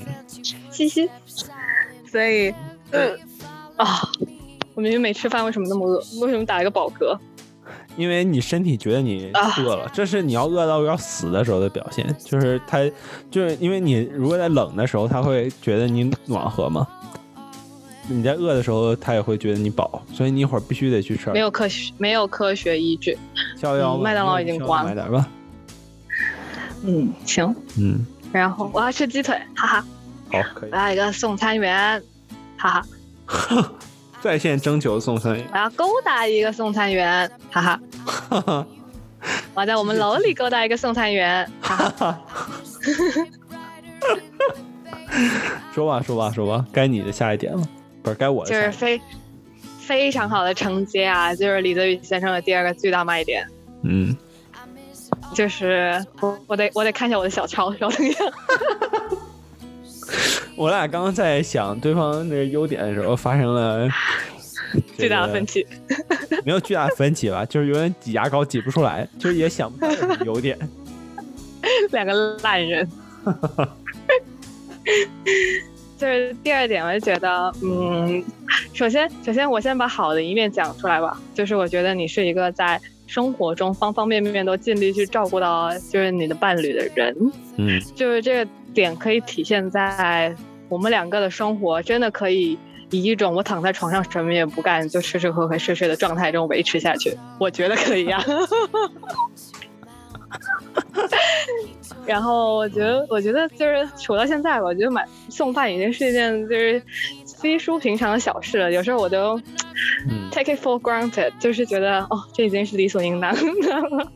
[0.70, 1.10] 嘻嘻。
[2.10, 2.54] 所以，
[2.90, 3.12] 呃，
[3.76, 4.00] 啊，
[4.74, 5.98] 我明明没吃饭，为什么那么饿？
[6.22, 7.18] 为什么打一个饱嗝？
[7.96, 12.16] 因为你身体觉得你啊饿了，这是你要饿到要死的时候的表现。
[12.24, 12.78] 就是它，
[13.30, 16.86] 就是因为你如果在冷的时候，它会觉得你暖和嘛。
[18.12, 23.16] 你在饿的时候，它也会觉得你饱，所以你一会儿必须得去吃没有科学，没有科学依据。
[23.56, 23.96] 逍遥。
[23.96, 25.28] 嗯麦当劳已经关了买点吧。
[26.82, 27.54] 嗯，行。
[27.78, 29.84] 嗯，然后我要吃鸡腿，哈哈。
[30.32, 30.76] 好，可以我。
[30.76, 32.02] 要一个送餐员，
[32.56, 32.82] 哈
[33.26, 33.68] 哈。
[34.20, 35.46] 在线征求送餐员。
[35.52, 37.80] 我要勾搭一个送餐员，哈哈。
[38.04, 38.66] 哈 哈
[39.54, 41.90] 我在我们楼里勾搭一个送餐员，哈哈。
[41.98, 42.18] 哈哈。
[45.74, 47.68] 说吧，说吧，说吧，该你的下一点了，
[48.02, 48.56] 不是该我的就。
[48.56, 49.00] 是非
[49.78, 53.46] 非常好的承接啊，就是李泽宇先生的第二个最大卖点，
[53.82, 54.16] 嗯，
[55.34, 58.24] 就是我我得我得看一下我的小抄，稍等一下。
[60.56, 63.88] 我俩刚刚在想对方那个优点的时候，发生了
[64.98, 65.66] 巨大的分歧，
[66.44, 67.44] 没有巨大的分歧吧？
[67.46, 70.56] 就是有点挤牙膏挤不出来，就是也想不到有什么优点。
[71.90, 72.88] 两个烂人。
[76.00, 78.24] 就是第二点，我就觉得，嗯，
[78.72, 81.20] 首先，首先我先把好的一面讲出来吧。
[81.34, 87.14] 就是我觉得你是一个在生活中方方面面都尽力去照顾到，就是你的伴侣的人。
[87.58, 90.34] 嗯就是这个点可以体现在
[90.70, 92.58] 我们两个的生活，真的可以
[92.90, 97.14] 以一种我躺在床上什么也不干，就吃吃喝喝睡睡的状态中维持下去。
[97.38, 98.24] 我觉得可以呀、
[102.06, 106.82] 然后我觉得，我觉得就是处到现在吧，我觉得买送饭已经是一件就是
[107.24, 108.72] 稀疏平常的小事了。
[108.72, 109.38] 有时候我都
[110.08, 114.12] 嗯 take it for granted，就是觉得哦，这已经是理所应当的了。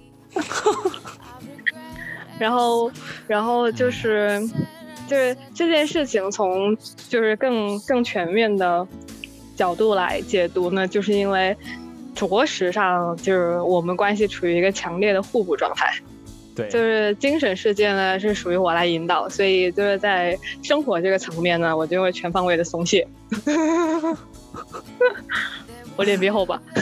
[2.38, 2.90] 然后，
[3.28, 4.40] 然后就是，
[5.06, 6.76] 就是这件事情从
[7.08, 8.86] 就是更更全面的
[9.54, 11.56] 角度来解读呢，就是因为
[12.14, 15.94] 着实上就是我们关系处于一个强烈的互补状态。
[16.54, 23.06] 对，就是精神世界呢是属于我来引导，所以就是在生活这个层面呢，我就会全方位的松懈。
[25.96, 26.60] 我脸皮厚吧？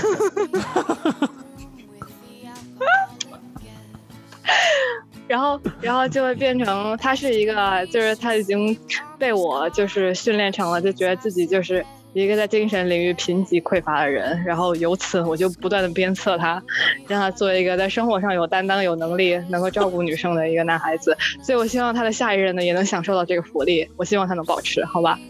[5.28, 8.76] 然后，然后就会变成他是一个，就是他已经
[9.18, 11.82] 被我就是训练成了，就觉得自己就是
[12.12, 14.42] 一个在精神领域贫瘠匮乏的人。
[14.44, 16.62] 然后由此我就不断的鞭策他，
[17.08, 21.16] 让他做一个在生活上有担当、有能力、能够照顾女生的一个男孩子。
[21.42, 25.18] 所以我希望他的下一任呢也能享受到这个福利，我希望他能保持，好吧？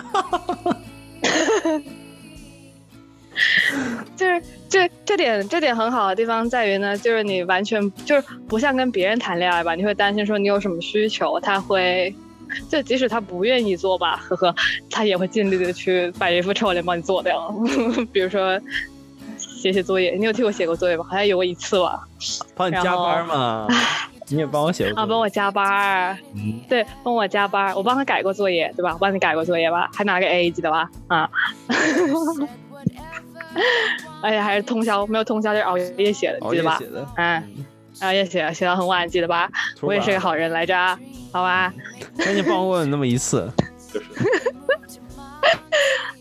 [4.14, 12.14] 就是这这点这点很好的地方在于呢，就是你完全就是不像跟别人谈恋爱吧，你会担心说你有什么需求，他会。
[12.68, 14.54] 就即使他不愿意做吧，呵呵，
[14.90, 17.54] 他也会尽力的去把一副臭脸帮你做掉。
[18.12, 18.60] 比如说
[19.38, 21.04] 写写作业，你有替我写过作业吧？
[21.08, 22.06] 好像有过一次吧。
[22.54, 23.66] 帮你加班嘛，
[24.28, 26.18] 你也帮我写过啊，帮我加班
[26.68, 28.92] 对，帮我加班儿，我帮他改过作业，对吧？
[28.94, 30.88] 我帮你改过作业吧，还拿个 A，记得吧？
[31.08, 31.28] 啊，
[34.22, 36.78] 而且还是通宵，没有通宵就是熬夜写的，记得吧？
[37.16, 37.42] 熬
[38.10, 39.46] 夜写的，嗯，熬夜写写到很晚，记得吧？
[39.48, 39.52] 吧
[39.82, 40.74] 我也是个好人来着，
[41.30, 41.72] 好吧？
[42.16, 43.50] 那你帮我问那么一次，
[43.92, 44.06] 就是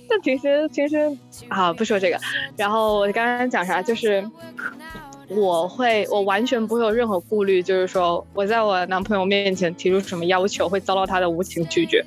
[0.10, 1.18] 那平时平时
[1.48, 2.20] 啊，不说这个。
[2.58, 4.24] 然后我刚刚讲啥，就是
[5.30, 12.06] 我会，我完全不会有任何顾虑，就是说我在我男朋友面前提出什么要求，会遭到他的无情拒绝。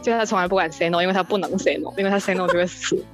[0.00, 3.04] 就他从来不敢 say no，因为他不能 say no，因为他 say no 就会死。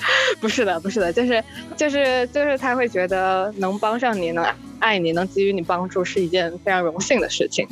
[0.40, 1.42] 不是的，不是的，就是
[1.76, 4.44] 就是就是他会觉得能帮上你，能
[4.78, 7.66] 爱你，能给予你帮助是一件非常荣幸的事情，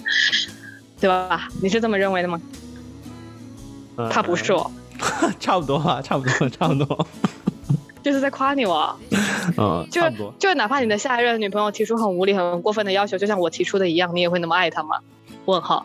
[1.01, 1.49] 对吧？
[1.63, 2.41] 你是这么认为的吗？
[4.11, 4.71] 他不是我，
[5.23, 7.07] 嗯差不多吧，差不多，差不多，
[8.03, 8.97] 就是在夸你我。
[9.57, 10.01] 嗯，就。
[10.39, 14.99] 就哪怕你的下一任女朋友提出很无理、很过分的要求，就像我提出的一样，你也会那么爱她吗？
[15.47, 15.85] 问号。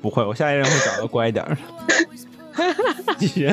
[0.00, 3.14] 不会，我下一任会找个乖一点儿的。
[3.18, 3.50] 继续。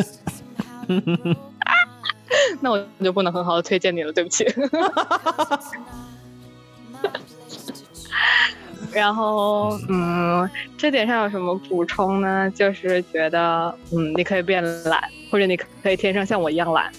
[2.61, 4.45] 那我就不能很好的推荐你了，对不起。
[8.91, 12.52] 然后，嗯，这点上有什么补充呢？
[12.56, 16.91] 就是觉得，嗯，你可以变懒，或者你可以天生像我一样懒，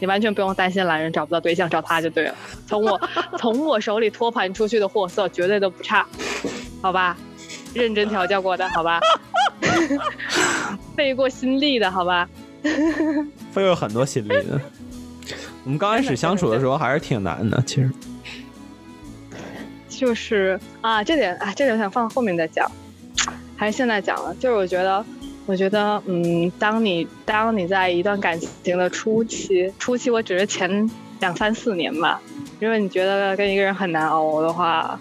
[0.00, 2.34] 你完全不用担心懒人找不到对象，找他就对了。
[2.66, 3.00] 从我
[3.38, 6.04] 从我手里托盘出去的货色绝对都不差，
[6.82, 7.16] 好吧？
[7.72, 8.98] 认真调教过的，好吧？
[10.96, 12.28] 费过心力的，好吧？
[13.54, 14.60] 会有很多心力的。
[15.64, 17.90] 我们刚开始相处的时候还是挺难的，其实。
[19.88, 22.70] 就是啊，这点啊，这点想放后面再讲，
[23.56, 24.32] 还是现在讲了。
[24.36, 25.04] 就是我觉得，
[25.44, 30.88] 我觉得，嗯，当你当你在一段感情的初期，初期我只是前
[31.18, 32.20] 两三四年吧，
[32.60, 34.96] 如果你觉得跟一个人很难熬的话，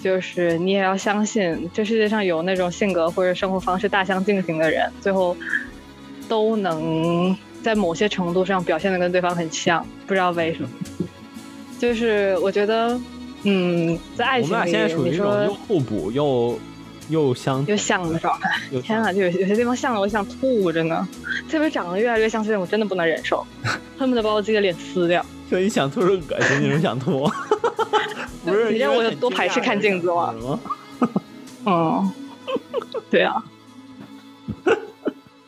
[0.00, 5.36] 就是你也要相信，这世界上有那种性格或者生活方式大相径庭的人，最后
[6.28, 10.68] 都能在某些程度上表现的跟对方很像，不知道为什么。
[11.78, 13.00] 就是我觉得，
[13.44, 16.58] 嗯，在爱我们俩情里，现在属于你一种又说互补又
[17.08, 18.50] 又相又像的状态，
[18.82, 21.06] 天啊，就有有些地方像的我想吐，真的，
[21.50, 23.44] 特别长得越来越像这种，我真的不能忍受，
[23.98, 25.24] 恨不得把我自己的脸撕掉。
[25.50, 27.28] 就你想吐是恶心那种想吐，
[28.46, 30.32] 不是你让我有多排斥看镜子吗？
[30.40, 30.60] 吗？
[31.66, 32.12] 嗯，
[33.10, 33.42] 对啊，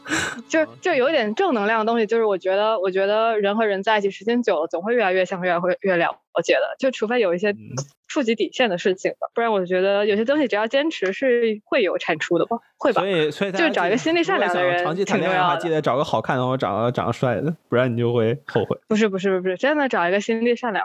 [0.48, 6.76] 就就有点正能量的东西，就是我觉得，我觉得人和人在一起时间久了，总会越来越像，越来会越了解的。
[6.78, 7.58] 就除非有一些嗯
[8.06, 13.08] 触及底线的事情吧，不然我觉得有些东西只要坚持是会有产出的吧，会吧所？
[13.08, 18.78] 以所以就找一个心地善良的人长期谈恋爱的话，记得找个好看的或者长得长得帅的，不然你就会后悔。
[18.88, 20.84] 不是不是不是，真的找一个心地善良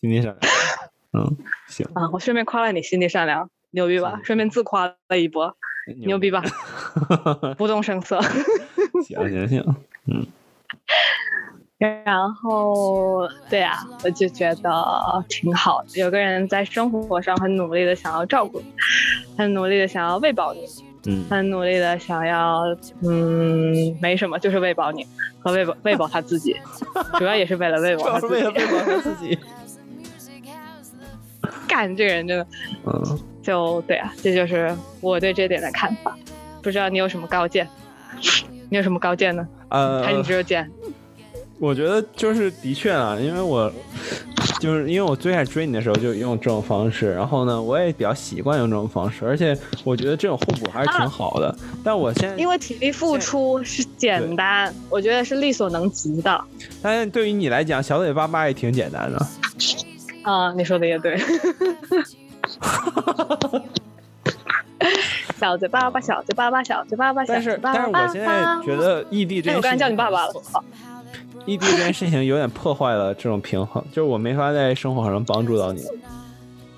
[0.00, 0.50] 心地善良。
[1.12, 1.36] 嗯，
[1.68, 2.08] 行，啊！
[2.12, 4.20] 我顺便夸了你心地善良，牛逼吧？
[4.24, 5.56] 顺便自夸了一波，
[6.06, 6.42] 牛逼吧？
[7.58, 8.20] 不动声色。
[9.04, 9.76] 行行行，
[10.06, 10.26] 嗯
[11.78, 14.70] 然后，对啊，我就觉得
[15.30, 18.66] 挺好的，有个人在生活上很努力的想要照顾你，
[19.38, 20.66] 很努力的想要喂饱你，
[21.06, 22.64] 嗯，很努力的想要，
[23.02, 25.06] 嗯，没什么，就是喂饱你
[25.42, 26.54] 和喂饱喂饱他自己，
[27.18, 28.40] 主要也是为了喂饱他自己。
[28.42, 29.38] 主要是为了喂饱他自己。
[31.66, 32.46] 干这个人真的
[32.84, 36.16] 嗯，就对啊，这就是我对这点的看法。
[36.62, 37.66] 不知道你有什么高见？
[38.68, 39.46] 你有什么高见呢？
[39.68, 40.70] 呃，还是你只有见？
[41.58, 43.70] 我觉得就是的确啊，因为我
[44.60, 49.54] 就是因为我最开始追你的时候就用这种方式，然后呢，我也比较习惯用这种方式，而且
[49.84, 51.54] 我觉得这种互补还是挺好的。
[51.84, 56.42] 但我现在，因为体力付出是简单，我觉得是力所能及的。
[56.80, 59.26] 但是对于你来讲，小嘴巴巴也挺简单的。
[60.22, 61.18] 啊、你说的也对。
[65.38, 67.88] 小嘴巴巴，小嘴巴巴，小嘴巴巴，小但是，嘴巴巴。
[67.92, 68.28] 但是我现在
[68.64, 70.32] 觉得异地这我刚才叫你爸爸了。
[71.46, 75.82] 异地这件事情有点破坏了这种平衡，就是我没法在生活上帮助到你。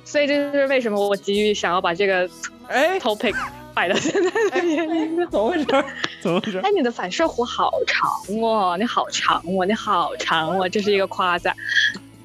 [0.05, 2.29] 所以这就是为什么我急于想要把这个
[2.69, 3.35] 哎，topic
[3.75, 4.31] 摆到现在
[4.61, 5.17] 的原因。
[5.29, 5.67] 怎么回事？
[6.23, 6.59] 怎么回事？
[6.59, 8.09] 哎，你的反射弧好长
[8.41, 11.53] 哦，你好长哦，你好长哦，这是一个夸赞。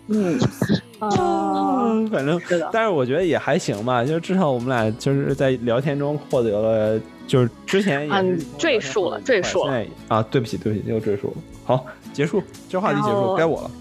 [0.07, 0.49] 嗯，啊、
[0.99, 2.41] 嗯，反正，
[2.71, 11.33] 但是我觉得也还行吧，就至少我们俩就是在聊天中获得了，就是之前也赘述了赘述了啊，对不起对不起，又赘述了。
[11.65, 13.71] 好，结束，这话题结束，该我了。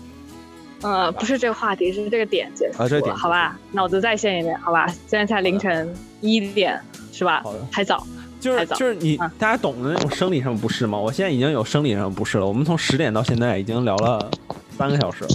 [0.83, 3.59] 呃，不是这个话题，是这个点结束了，啊这个点好吧？
[3.73, 4.87] 脑子再现一遍，好吧？
[5.07, 5.91] 现在才凌晨
[6.21, 6.79] 一点，
[7.13, 7.61] 是吧好的？
[7.73, 8.07] 还早。
[8.39, 10.99] 就是就是你嗯大家懂的那种生理上不适吗？
[10.99, 12.47] 我现在已经有生理上不适了。
[12.47, 14.31] 我们从十点到现在已经聊了
[14.77, 15.31] 三个小时了。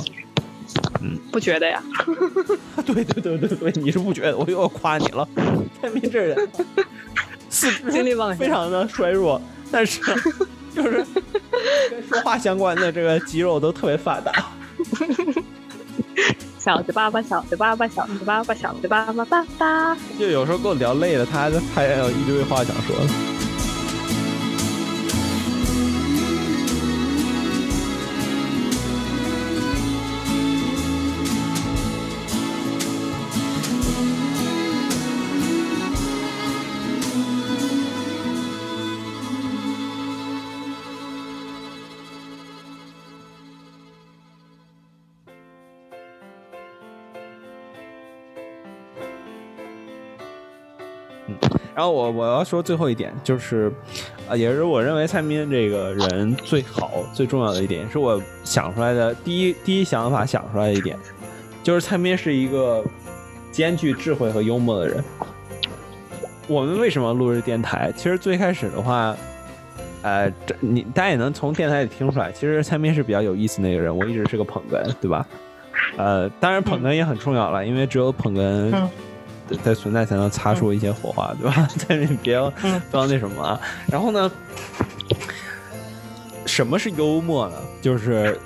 [1.31, 1.81] 不觉得呀？
[2.85, 4.37] 对对对对对，你是不觉得？
[4.37, 5.27] 我又要夸你了，
[5.81, 6.49] 蔡明这人
[7.49, 9.41] 四肢精力旺盛非常的衰弱，
[9.71, 9.99] 但是
[10.75, 11.05] 就是
[11.89, 14.31] 跟说话相关的这个肌肉都特别发达。
[16.57, 19.97] 小嘴巴巴，小嘴巴巴，小嘴巴巴，小嘴巴巴巴巴。
[20.19, 22.95] 就有时候跟我聊累了，他还他还有一堆话想说。
[51.81, 53.71] 然后我我要说最后一点就是，
[54.29, 60.95] 呃，也是我认为蔡明这个人最好最重要的一点，是我想出来的第一第一想法想出来的一点，
[61.63, 62.85] 就是蔡明是一个
[63.51, 65.03] 兼具智慧和幽默的人。
[66.47, 67.91] 我们为什么录制电台？
[67.97, 69.17] 其实最开始的话，
[70.03, 73.97] 呃，这你大家也能从电台里听出来，其实蔡明是比较有意思的一个人。
[73.97, 75.25] 我一直是个捧哏，对吧？
[75.97, 78.71] 呃，当然捧哏也很重要了，因为只有捧哏
[79.51, 81.67] 的的存在才能擦出一些火花，对吧？
[81.87, 83.59] 但是你别要嗯不要那什么啊。
[83.87, 84.31] 然后呢，
[86.45, 87.55] 什么是幽默呢？
[87.81, 88.39] 就是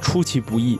[0.00, 0.78] 出其不意，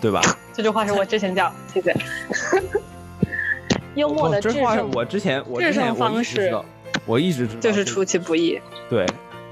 [0.00, 0.20] 对吧？
[0.54, 1.94] 这句话是我之前讲，谢谢。
[3.94, 6.64] 幽默的这话是胜我之前我之前我方式一直知道，
[7.04, 8.58] 我一直知道就是出其不意。
[8.88, 9.04] 对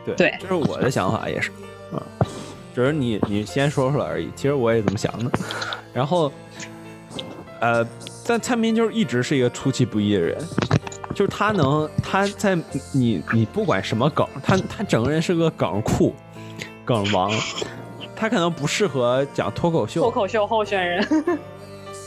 [0.04, 1.50] 对对这是我的想法也是，
[1.92, 2.00] 嗯，
[2.74, 4.30] 只是你你先说出来而已。
[4.34, 5.30] 其实我也这么想的。
[5.92, 6.32] 然后，
[7.60, 7.86] 呃，
[8.26, 10.38] 但蔡明就是一直是一个出其不意的人，
[11.14, 12.56] 就是他能他在
[12.92, 16.14] 你你不管什么梗，他他整个人是个梗库，
[16.84, 17.32] 梗王。
[18.14, 21.24] 他可能不适合讲脱口秀，脱口秀候选人，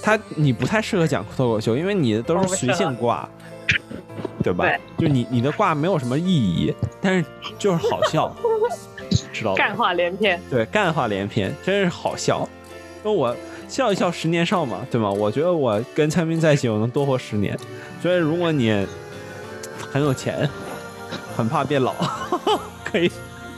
[0.03, 3.27] 他你不太适合讲脱口秀，因为你的都是随性挂，
[4.43, 4.63] 对吧？
[4.63, 7.25] 对就你你的挂没有什么意义，但是
[7.57, 8.31] 就是好笑，
[9.33, 9.57] 知道吧？
[9.57, 10.39] 干话连篇。
[10.51, 12.47] 对，干话连篇，真是好笑。
[13.01, 13.35] 那我
[13.73, 15.09] 笑一笑，十年少嘛，对吗？
[15.09, 17.57] 我觉得我跟蔡明在一起，我能多活十年。
[18.03, 18.85] 所以如果你
[19.91, 20.47] 很有钱，
[21.35, 21.91] 很怕变老，
[22.85, 23.11] 可以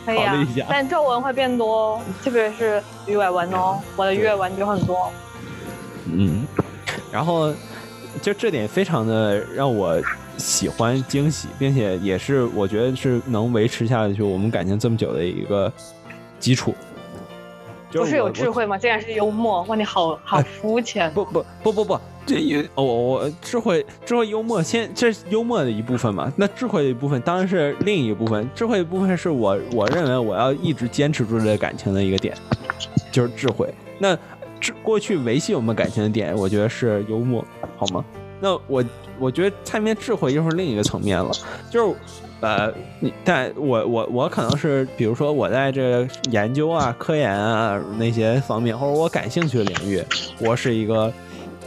[0.05, 5.11] 可以啊考虑一下，但皱纹会变多哦，特别是鱼尾纹哦，我的鱼尾纹就很多。
[6.05, 6.47] 嗯，
[7.11, 7.53] 然后
[8.21, 10.01] 就这点非常的让我
[10.37, 15.69] 喜欢惊喜，并且也是我觉得是能维持下去我们感情这么久的一个
[16.39, 16.73] 基础。
[18.03, 18.77] 不是有智慧吗？
[18.77, 21.11] 竟然是幽默，哇，你好好肤浅。
[21.13, 32.35] 不不不不不，这也我我智慧智慧幽默先这是幽默的一部分嘛，那智慧的一部分当然是另一部分，智慧的部分是我我认为我要一直坚持住这个感情的一个点，
[33.11, 33.73] 就是智慧。
[33.99, 34.17] 那
[34.59, 37.45] 智过去维系我们感情的点，我觉得是幽默，
[37.77, 38.03] 好吗？
[38.41, 38.83] 那我
[39.17, 41.31] 我觉得蔡明智慧又是另一个层面了，
[41.69, 41.95] 就是。
[42.45, 49.99] 呃，你但我我我可能是，比如说我在这个研究啊、科研啊那些方面，或者我感兴趣的领域，
[50.39, 51.11] 我是一个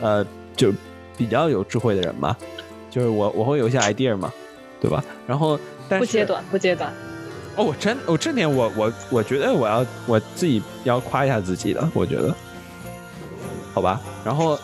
[0.00, 0.24] 呃，
[0.54, 0.72] 就
[1.16, 2.36] 比较有智慧的人吧，
[2.88, 4.32] 就是我我会有一些 idea 嘛，
[4.80, 5.02] 对吧？
[5.26, 5.58] 然后
[5.88, 6.92] 但是不揭短，不揭短。
[7.56, 12.32] 哦，我真我这点我我我觉得我要我自己要夸一下自己的，我觉得，
[13.74, 14.00] 好吧。
[14.24, 14.56] 然后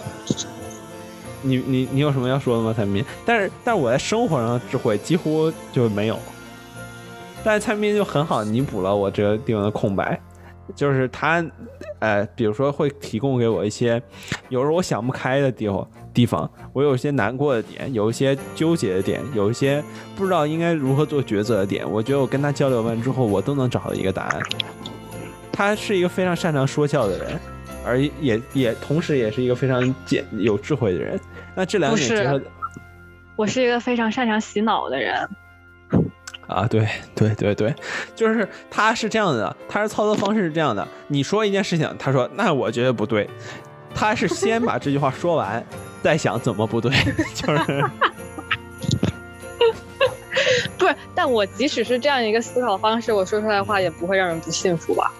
[1.44, 3.04] 你你你有什么要说的吗，蔡明？
[3.24, 6.18] 但是但是我在生活上的智慧几乎就没有，
[7.44, 10.18] 但是蔡明就很好弥补了我这个地方的空白，
[10.74, 11.44] 就是他
[11.98, 14.02] 呃，比如说会提供给我一些
[14.48, 19.82] 有时候我想不开的地方地方，我有一些难过的点，有一些纠结的点，有一些
[20.16, 24.40] 不知道应该如何做抉择的点，我觉得我跟他交流完之后，我都能找到一个答案。
[25.52, 27.40] 他是一个非常擅长说教的人，
[27.86, 31.18] 而也也同时也是一个非常简有智慧的人。
[31.54, 32.40] 那这两点结合
[33.36, 35.28] 我是一个非常擅长洗脑的人，
[36.46, 37.74] 啊，对对对对，
[38.14, 40.86] 就是他是这样的，他是操作方式是这样的。
[41.08, 43.28] 你说一件事情，他说那我觉得不对，
[43.94, 45.64] 他是先把这句话说完，
[46.02, 46.92] 再想怎么不对，
[47.34, 47.84] 就是
[50.78, 50.94] 不是。
[51.14, 55.12] 但我即使是这样一个思考方式，我说出来的话也不会让人不信服吧？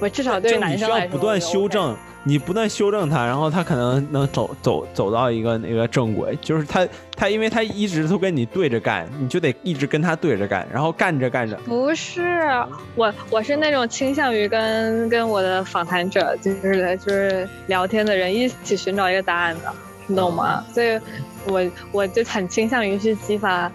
[0.00, 1.94] 我至少对男生来说，要不断修 OK。
[2.26, 6.36] 你不断修正他，然后他可能能走走走到一个那个正轨。
[6.40, 12.48] 就是他他因为他一直都跟你对着干，你就得一直跟他对着干，然后干着干着，不是
[12.94, 19.70] 我，我是那种倾向于跟跟我的访谈者，就是就是聊天的人一起寻找一个答案的，
[20.06, 20.64] 你懂吗？
[20.72, 20.98] 所以
[21.46, 23.70] 我我就很倾向于去激发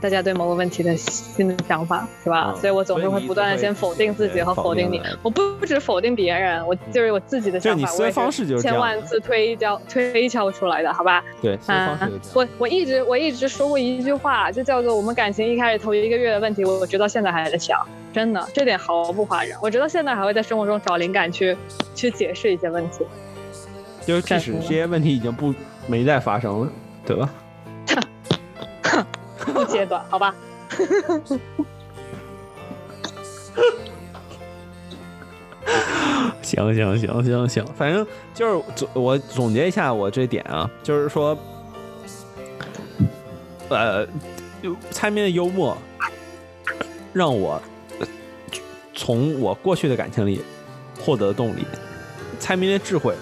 [0.00, 2.52] 大家对某个问题的新的想法，是吧？
[2.54, 5.02] 嗯所以我总是会不断的先否定自己和否定你定。
[5.22, 11.22] 我不不止否定别人，我就是我自己的想法，你思维方式就是千万次推敲推敲出来的，好吧？
[11.42, 12.32] 对，方式啊就这样。
[12.34, 17.78] 我我一直我一直说过一句话，就叫做我们感情一开始头一个月的问题，我我直到现在还在想，
[18.12, 19.58] 真的这点毫不夸张。
[19.62, 21.56] 我直到现在还会在生活中找灵感去
[21.94, 23.04] 去解释一些问题。
[24.06, 25.54] 就是即使这些问题已经不
[25.86, 26.72] 没再发生了，
[27.04, 27.28] 对吧？
[29.46, 30.34] 不阶段，好吧？
[36.42, 38.04] 行行行行行，反正
[38.34, 41.38] 就是总我总结一下我这点啊，就是说，
[43.68, 44.04] 呃，
[44.60, 45.76] 就蔡明的幽默
[47.12, 47.62] 让我
[48.00, 48.06] 呃
[48.94, 50.42] 从我过去的感情里
[50.98, 51.64] 获得动力，
[52.40, 53.14] 蔡明的智慧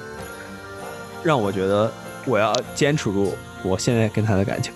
[1.22, 1.92] 让我觉得
[2.24, 4.72] 我要坚持住我现在跟他的感情，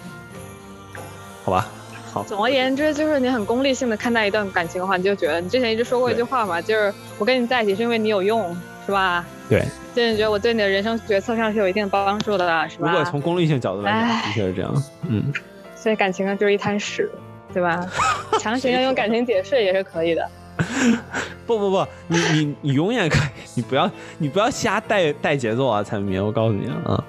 [1.44, 1.68] 好吧？
[2.12, 8.54] 好，总而言之，就是你很功利性的看待一段感情的话，你就觉得你之前一直说过一句话嘛，就是我跟你在一起是因为你有用，
[8.84, 9.24] 是吧？
[9.48, 9.64] 对，
[9.94, 12.90] 就是你觉得我对你的人生决策上是有一定帮助的，是吧？
[12.90, 15.32] 如果从功利性角度来讲，的确是这样，嗯。
[15.74, 17.10] 所以感情呢就是一滩屎，
[17.52, 17.84] 对吧？
[18.38, 20.28] 强行要用感情解释也是可以的。
[21.46, 27.02] 不不不，你你你永远可以，你不要你不要瞎带带节奏啊，蔡明，我告诉你啊，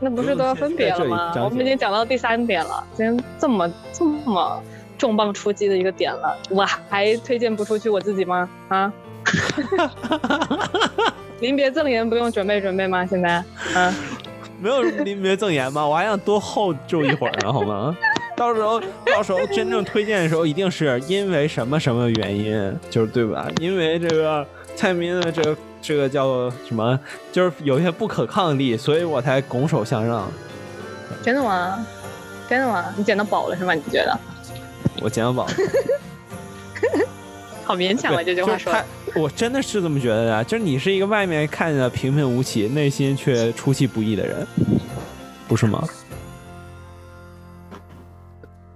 [0.00, 1.32] 那不是都要分别了吗？
[1.42, 4.62] 我们已经讲到第三点了，今天这么这么
[4.98, 8.48] 重磅出击的一个点了，我还推荐不出去我自己吗？
[8.68, 8.92] 啊？
[11.40, 13.04] 临别赠言不用准备准备吗？
[13.06, 13.42] 现在
[13.74, 13.94] 啊？
[14.60, 15.86] 没有临别赠言吗？
[15.86, 17.96] 我还想多后就一会儿呢，好吗？
[18.36, 23.48] 到时候到时候真正推荐的时候，一定是因为什么什么原因，就是对吧？
[23.60, 26.98] 因为这个蔡明的这个这个叫什么，
[27.30, 30.28] 就是有一些不可抗力，所以我才拱手相让。
[31.22, 31.86] 真的吗？
[32.48, 32.92] 真的吗？
[32.96, 33.72] 你捡到宝了是吗？
[33.72, 34.18] 你觉得？
[35.00, 35.52] 我捡到宝了，
[37.62, 38.84] 好勉强啊，这句话说的。
[39.06, 44.44] 就是，我真的是这么觉得的，就是你是一个外面看着平平无奇，内心却出其不意的人，
[45.46, 45.86] 不是吗？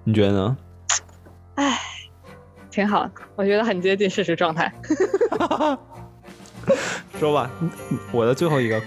[0.05, 0.57] 你觉得呢？
[1.57, 1.77] 唉，
[2.71, 4.73] 挺好，我觉得很接近事实状态。
[7.19, 7.51] 说吧，
[8.13, 8.81] 我的最后一个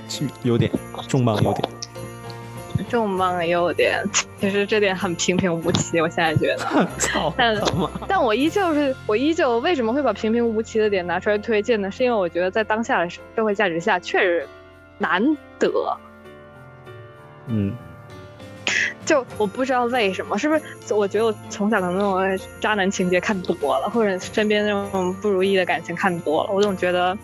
[0.43, 0.71] 优点，
[1.07, 1.69] 重磅优点。
[2.89, 4.03] 重磅优点，
[4.39, 6.87] 其实这点很平平无奇，我现在觉得。
[6.97, 7.55] 操但！
[8.07, 11.89] 但我依旧是，我依旧为什么会把平平无奇的点拿出来推荐呢？
[11.89, 14.47] 是因为我觉得在当下的社会价值下，确实
[14.97, 15.23] 难
[15.59, 15.69] 得。
[17.47, 17.73] 嗯，
[19.05, 20.93] 就我不知道为什么，是不是？
[20.93, 27.17] 我觉得我从小可能那种渣男情节看多了，或者身边那种不如意的感情看多了，我总觉得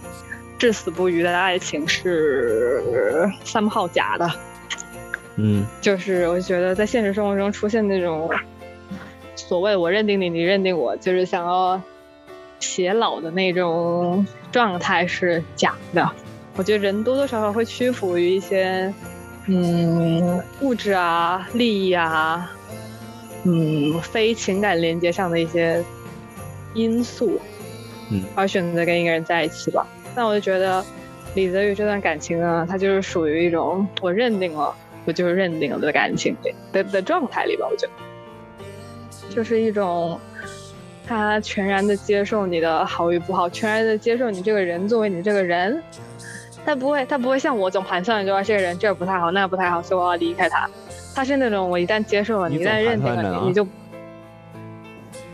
[0.60, 4.30] 至死不渝的爱情是三炮假的。
[5.38, 8.30] 嗯就是我觉得在现实生活中出现那种
[9.38, 11.82] 所谓我认定你，你认定我，就是想要
[12.60, 16.08] 偕老的那种状态是假的。
[16.58, 18.94] 我觉得人多多少少会屈服于一些
[19.46, 22.52] 嗯物质啊、利益啊、
[23.46, 25.82] 嗯非情感连接上的一些
[26.74, 27.40] 因素，
[28.12, 29.88] 嗯而选择跟一个人在一起吧。
[30.16, 30.84] 但我就觉得
[31.36, 34.74] 李泽宇这段感情呢，他就是属于一种我认定了，
[35.06, 37.68] 我就是认定了的感情里的的状态里吧。
[37.70, 40.20] 我觉得，就是一种
[41.08, 45.82] 他全然的接受你的好与不好，全然的接受你这个人作为你这个人。
[46.66, 50.70] 他不会，他不会像我总盘算，着说这个人这儿不太好，那儿不太好，所以我要离开他。
[51.16, 53.66] 他是那种我一旦接受了，你你一旦认定了你，你就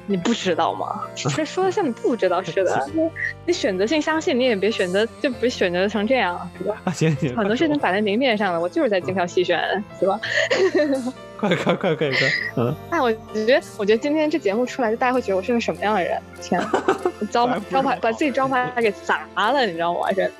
[0.08, 1.02] 你不知道吗？
[1.16, 2.88] 这说的像你不知道似的。
[2.94, 3.10] 你
[3.48, 6.82] 你选择性相信，你也别选择，就别选择成这样，是吧？
[6.86, 9.60] 啊，行行，很多事情摆在明面上了，我就是在精挑细选，
[10.00, 10.20] 是吧？
[11.38, 12.18] 快快快快快，
[12.56, 13.20] 嗯，哎，我觉
[13.60, 16.18] 得，我觉得今天这节目出来，就大家会觉得我是个什么样的人？
[16.42, 16.62] 天
[17.30, 20.08] 招牌招牌把自己招牌给砸了，你知道吗？
[20.16, 20.32] 这，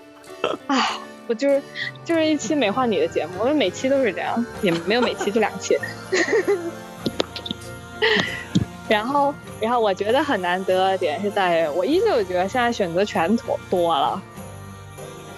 [0.68, 0.92] 哎，
[1.28, 1.62] 我就是
[2.06, 5.78] 就是一期美化你的节目，我每期都是这样，也没有每期就两期。
[8.88, 14.22] 然后，然后我觉得很难得的点是在，我依旧觉得现在选择权多多了，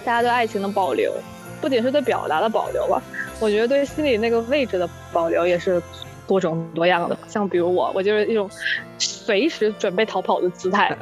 [0.04, 1.12] 大家对爱情的保留，
[1.60, 3.02] 不仅是对表达的保留吧，
[3.40, 5.82] 我觉得对心里那个位置的保留也是
[6.26, 7.16] 多种多样的。
[7.26, 8.50] 像比如我，我就是一种
[8.98, 10.94] 随时准备逃跑的姿态，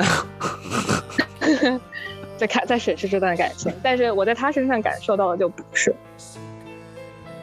[2.39, 5.93] 在看在审视这段感情，但是我在他身上感受到的就不是。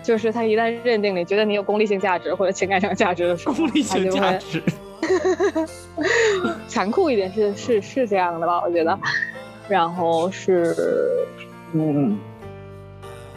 [0.03, 4.61] 就是他一旦认定你觉得你有功利性价值或者情感上价值的时候，功利性他就会价值，
[6.67, 8.99] 残酷一点是是是这样的吧，我觉得。
[9.69, 10.75] 然后是，
[11.71, 12.19] 嗯，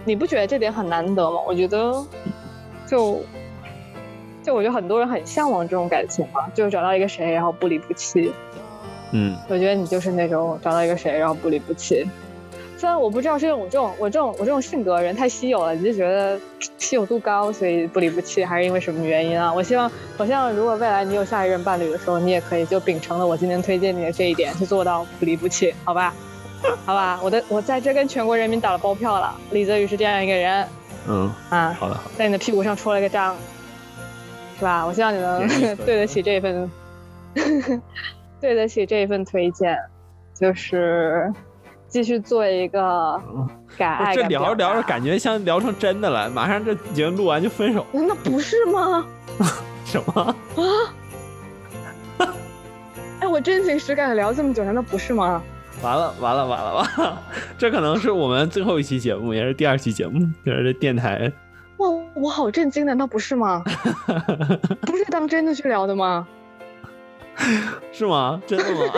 [0.05, 1.39] 你不觉得这点很难得吗？
[1.47, 2.05] 我觉得，
[2.86, 3.23] 就
[4.43, 8.33] 就我觉得很多人很向往这种感情嘛，就是找到一个谁，然后不离不弃。
[9.12, 12.05] 嗯我觉得你就是那种找到一个谁，然后不离不弃。
[12.77, 16.39] 虽然我不知道是因为我这种我这种我这种性格人太稀有了，你就觉得
[16.77, 19.53] 稀有度高，所以不离不弃，还是因为什么原因啊？
[19.53, 26.13] 我希望我希望如果未来你有下一任伴侣的时候，你也可以就秉承了我今天推荐你的这一点，去做到不离不弃，好吧？
[26.85, 30.67] 好吧，我的我在这跟全国人民打了包票了，李泽宇是这样一个人
[31.09, 33.37] 嗯，啊，好的好的，在你的屁股上戳了个章，
[34.59, 34.85] 是吧？
[34.85, 35.47] 我希望你能
[35.87, 36.71] 对得起这一份，
[38.41, 39.79] 对得起这一份推荐，
[40.35, 41.33] 就是
[41.97, 43.18] 继续做一个
[43.78, 49.07] 改爱这聊着聊着感觉像聊成真的了，马上这节目录完就分手，那不是吗？
[49.86, 50.36] 什么
[52.18, 52.28] 啊？
[53.20, 55.42] 哎，我真情实感的聊这么久，难道不是吗？
[55.83, 57.23] 完了完了完了完了，
[57.57, 61.33] 这可能是我们最后一期节目，也是第二期节目，就是这电台。
[61.78, 63.65] 哇，我好震惊，难道不是吗？
[64.83, 66.28] 不是当真的去聊的吗？
[67.91, 68.39] 是吗？
[68.47, 68.92] 真的吗？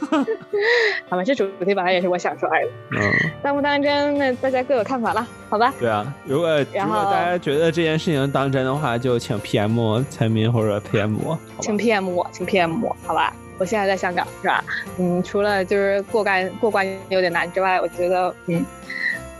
[1.08, 3.12] 好吧，这主题本来也是我想出来的，嗯，
[3.42, 5.72] 当不当真，那大家各有看法了，好吧？
[5.78, 6.12] 对啊。
[6.24, 13.32] 如果如果大家觉得这件事情当真的话，就请 PM 我签名或者 PM 我，请 PM 我，请 PM 我，好吧？
[13.58, 14.62] 我现在在香港，是吧？
[14.98, 18.64] 嗯，除了就是过关过关有点难之外，我觉得，嗯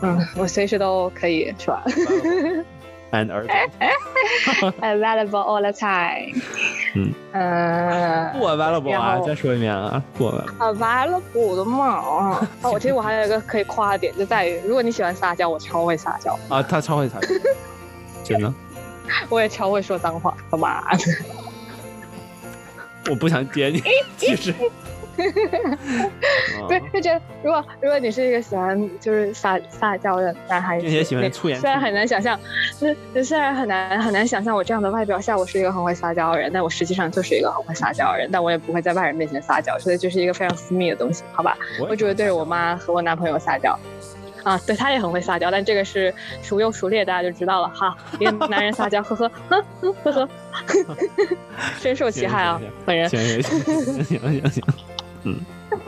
[0.00, 1.82] 嗯，我随时都可以，是吧
[3.12, 3.30] and？
[4.80, 6.32] Available all the time。
[6.94, 9.18] 嗯，呃不 available 啊！
[9.24, 11.56] 再说一遍啊，不 available。
[11.56, 11.86] 的嘛。
[11.86, 17.28] 啊， 哦，我其实我还有一个可以夸的点，就在于，如果你喜欢撒娇，我超会撒娇，啊，他超会撒娇，
[18.24, 18.52] 真的，
[19.28, 20.90] 我也超会说脏话，好吧？
[23.10, 23.82] 我不想接你，
[24.16, 24.54] 其实。
[26.68, 32.38] 对，啊就觉得如果如果你是一个喜欢就是撒撒娇的男孩子，并且喜欢对粗言虽然很难想象，
[32.78, 41.56] 是是虽然很难很难想象我这样的外表下我是一个很会撒娇的人，但我实际上就是一个很会撒娇的人，但我也不会在外人面前撒娇，所以这是一个非常私密的东西，好吧？
[41.80, 43.78] 我只会对着我妈和我男朋友撒娇。
[44.44, 47.94] 啊，对他也很会撒娇，但这个是孰优孰劣，大家就知道了哈。
[48.20, 50.28] 一个男人撒娇，呵呵，呵呵呵呵，
[51.80, 53.08] 深受其害啊本人。
[53.10, 54.64] 行行行行行行
[55.22, 55.40] 行，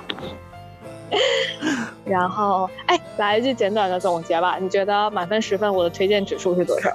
[2.04, 4.56] 然后，哎，来一句简短的总结吧。
[4.60, 6.90] 你觉得满分十分，我的推荐指数是多少？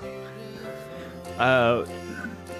[1.37, 1.83] 呃，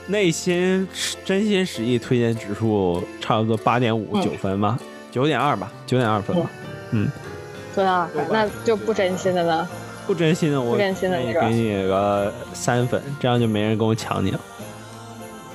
[0.08, 0.88] 内心
[1.24, 4.78] 真心实意推荐指数差不多八点五嗯九分吧，
[5.12, 6.50] 九点二吧，九点二分吧。
[6.92, 7.10] 嗯，
[7.76, 8.26] 九点二分？
[8.32, 9.68] 那就不真心的呢？
[10.06, 14.40] 不真心的我不真心的给你个三分，这样就没人跟我抢你了。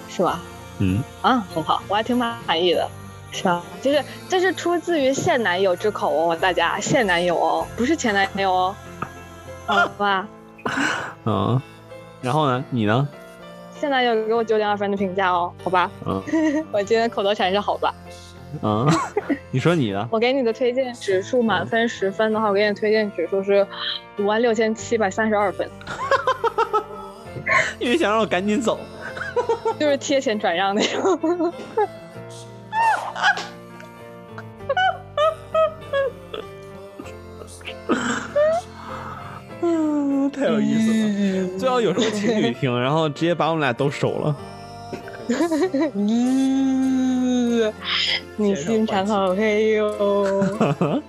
[0.09, 0.41] 是吧？
[0.79, 2.89] 嗯，啊，很好，我还挺满意的。
[3.31, 3.63] 是啊？
[3.81, 8.77] 就是这是出自于现男友之口哦，大家现男友哦，不是前男友哦，
[9.67, 10.29] 好吧？
[11.25, 11.61] 嗯，
[12.21, 12.65] 然后呢？
[12.71, 13.09] 你呢？
[13.81, 15.91] 现男友给我九点二分的评价哦，好吧？
[16.07, 16.23] 嗯
[16.71, 17.95] 我今天口头禅是好吧？
[18.63, 18.87] 嗯，
[19.53, 20.07] 你说你的。
[20.11, 23.67] 我给你的推荐指数满分十分的话，我给你的推荐指数是
[24.19, 25.71] 五万六千七百三十二分，
[27.79, 28.79] 因为想让我赶紧走。
[29.79, 31.53] 就是贴钱转让那种。
[39.63, 40.91] 嗯， 太有意思
[41.53, 41.59] 了。
[41.59, 44.37] 最好有时候情侣听，然后直接把我们俩都收了。
[45.95, 47.73] 嗯，
[48.37, 50.45] 你心肠好黑哟。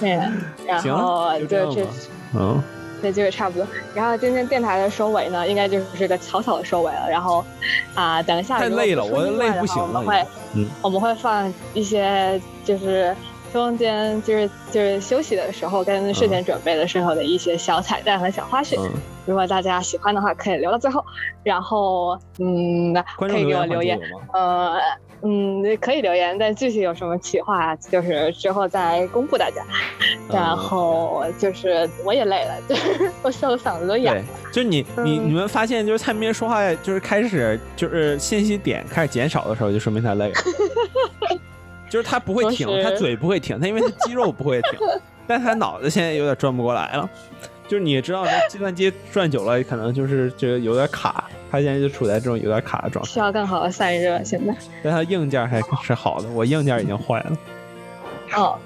[0.00, 0.18] 对，
[0.66, 1.72] 然行后就这样
[3.00, 3.66] 对，就是差不多。
[3.94, 7.08] 然后今天电台的收尾呢，应该就是个草草的收尾了。
[7.10, 7.44] 然后
[7.94, 13.14] 啊、等一下太累了我累不行了我们会，嗯我们会放一些就是
[13.52, 18.78] 中间就是就是休息的时候跟事前准备的时候的一些小彩蛋和小花絮。
[18.80, 18.90] 嗯
[19.26, 21.04] 如果大家喜欢的话，可以留到最后。
[21.44, 24.00] 然后嗯，观可以给我留留言。
[24.32, 24.76] 呃，
[25.22, 29.62] 嗯，可以留言，但具体有什么企划，就是之后再公布大家。
[30.32, 40.34] 然后就是我也累了， 就是我笑的嗓子都哑对。，就是你你嗯你们发现，就是蔡明说话就是开始就是信息点开始减少的时候，就说明他累了。
[41.90, 44.78] 就是他不会停，他嘴不会停，他因为他肌肉不会停，
[45.26, 47.06] 但他脑子现在有点转不过来了。
[47.68, 53.10] 就是你也知道，这计算机转久了，可能就是这个有点卡，他现在就处在这种有点卡的状态。
[53.10, 54.52] 需要更好的散热，现在。
[54.82, 57.38] 但他硬件还是好的，我硬件已经坏了。
[58.36, 58.58] 哦，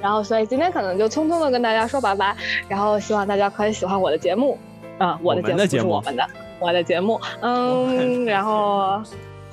[0.00, 2.36] 然后所以今天可能就匆匆的跟大家说拜拜，
[2.68, 4.58] 然后希望大家可以喜欢我的节目，
[4.98, 6.26] 啊、我的节目不我的节目是我们的，
[6.58, 9.00] 我的节目，嗯， 然后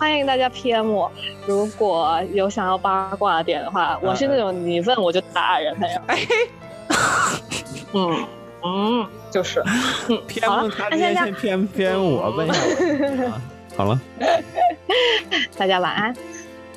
[0.01, 1.11] 欢迎大家 PM 我，
[1.45, 6.17] 如果有想要八卦的点的话，我是那种你问我就答的人那种，哎
[7.93, 8.25] 嗯
[8.63, 9.61] 嗯，就是，
[10.09, 13.25] 嗯，，PM 他今天先 PM PM 我问一下我。
[13.29, 13.41] 啊。
[13.77, 14.01] 好了，
[15.55, 16.15] 大家晚安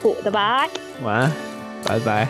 [0.03, 0.69] ，Goodbye。
[1.03, 1.33] 晚安，
[1.83, 2.29] 拜拜。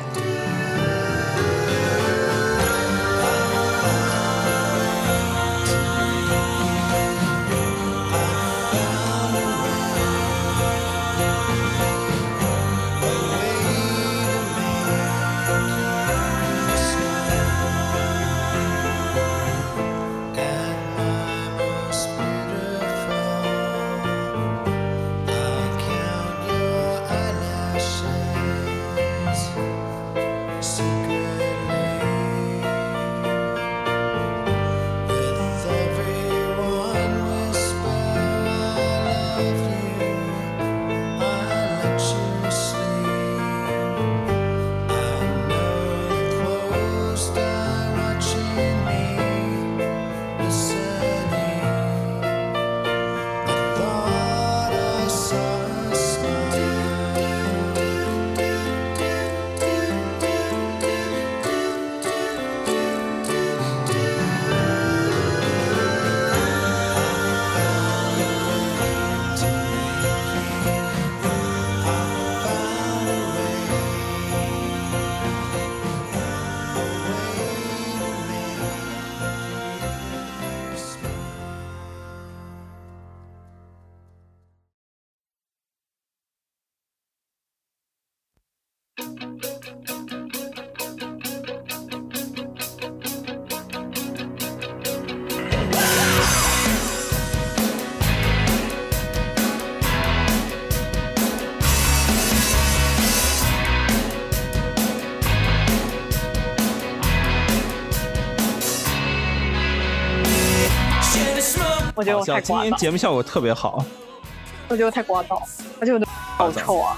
[111.94, 113.84] 我觉得我太，今天节目效果特别好。
[114.68, 115.40] 我觉得我太聒噪，
[115.80, 116.96] 而且我的好臭啊！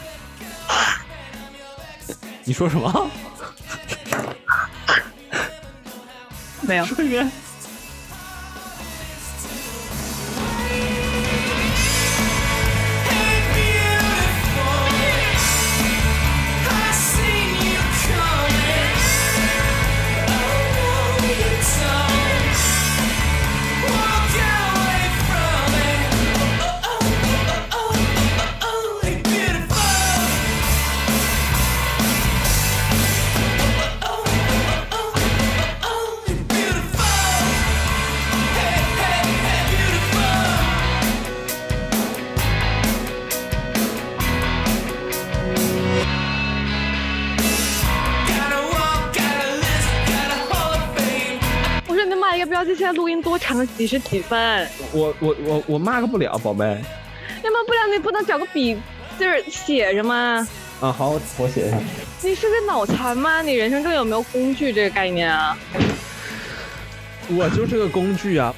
[2.44, 3.10] 你说什么？
[6.62, 7.30] 没有，说一遍。
[53.86, 54.68] 多长，几分？
[54.92, 56.64] 我我我我 mark 不了，宝贝。
[57.42, 58.76] 要么不了你不能找个笔
[59.18, 60.46] 字儿写着吗？
[60.80, 61.78] 啊，好，我写一下。
[62.22, 63.40] 你是个脑残吗？
[63.42, 65.56] 你人生中有没有工具这个概念啊？
[67.28, 68.54] 我就是个工具啊。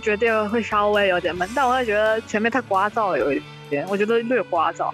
[0.00, 4.92] 觉得这个会稍微有点闷，但我也觉得前面太聒噪了，有一点，我觉得略聒噪。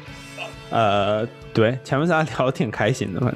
[0.71, 3.33] 呃，对，前面咱俩聊的挺开心的嘛。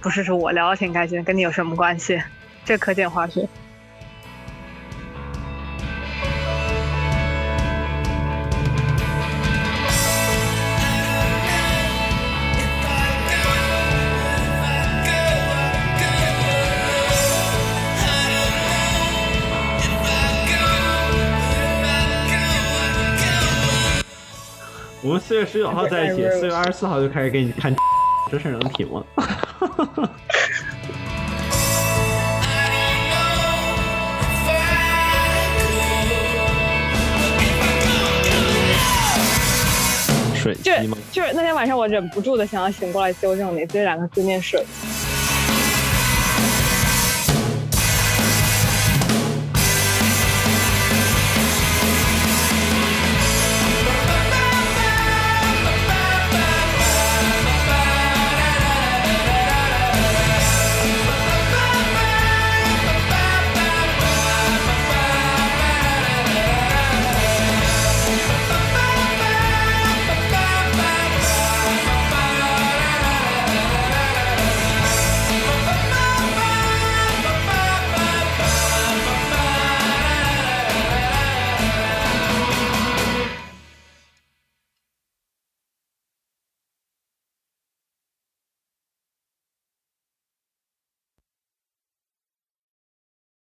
[0.00, 2.22] 不是，是我聊的挺开心，跟你有什么关系？
[2.64, 3.46] 这可见花絮。
[25.26, 27.74] 四月十九号在一起，四月二十四号就开始给你看，
[28.30, 29.02] 这事儿能提吗？
[40.36, 40.98] 水就机吗？
[41.10, 44.62] 就是那天晚上，我忍不住的想要醒过来纠正你这两个字念水。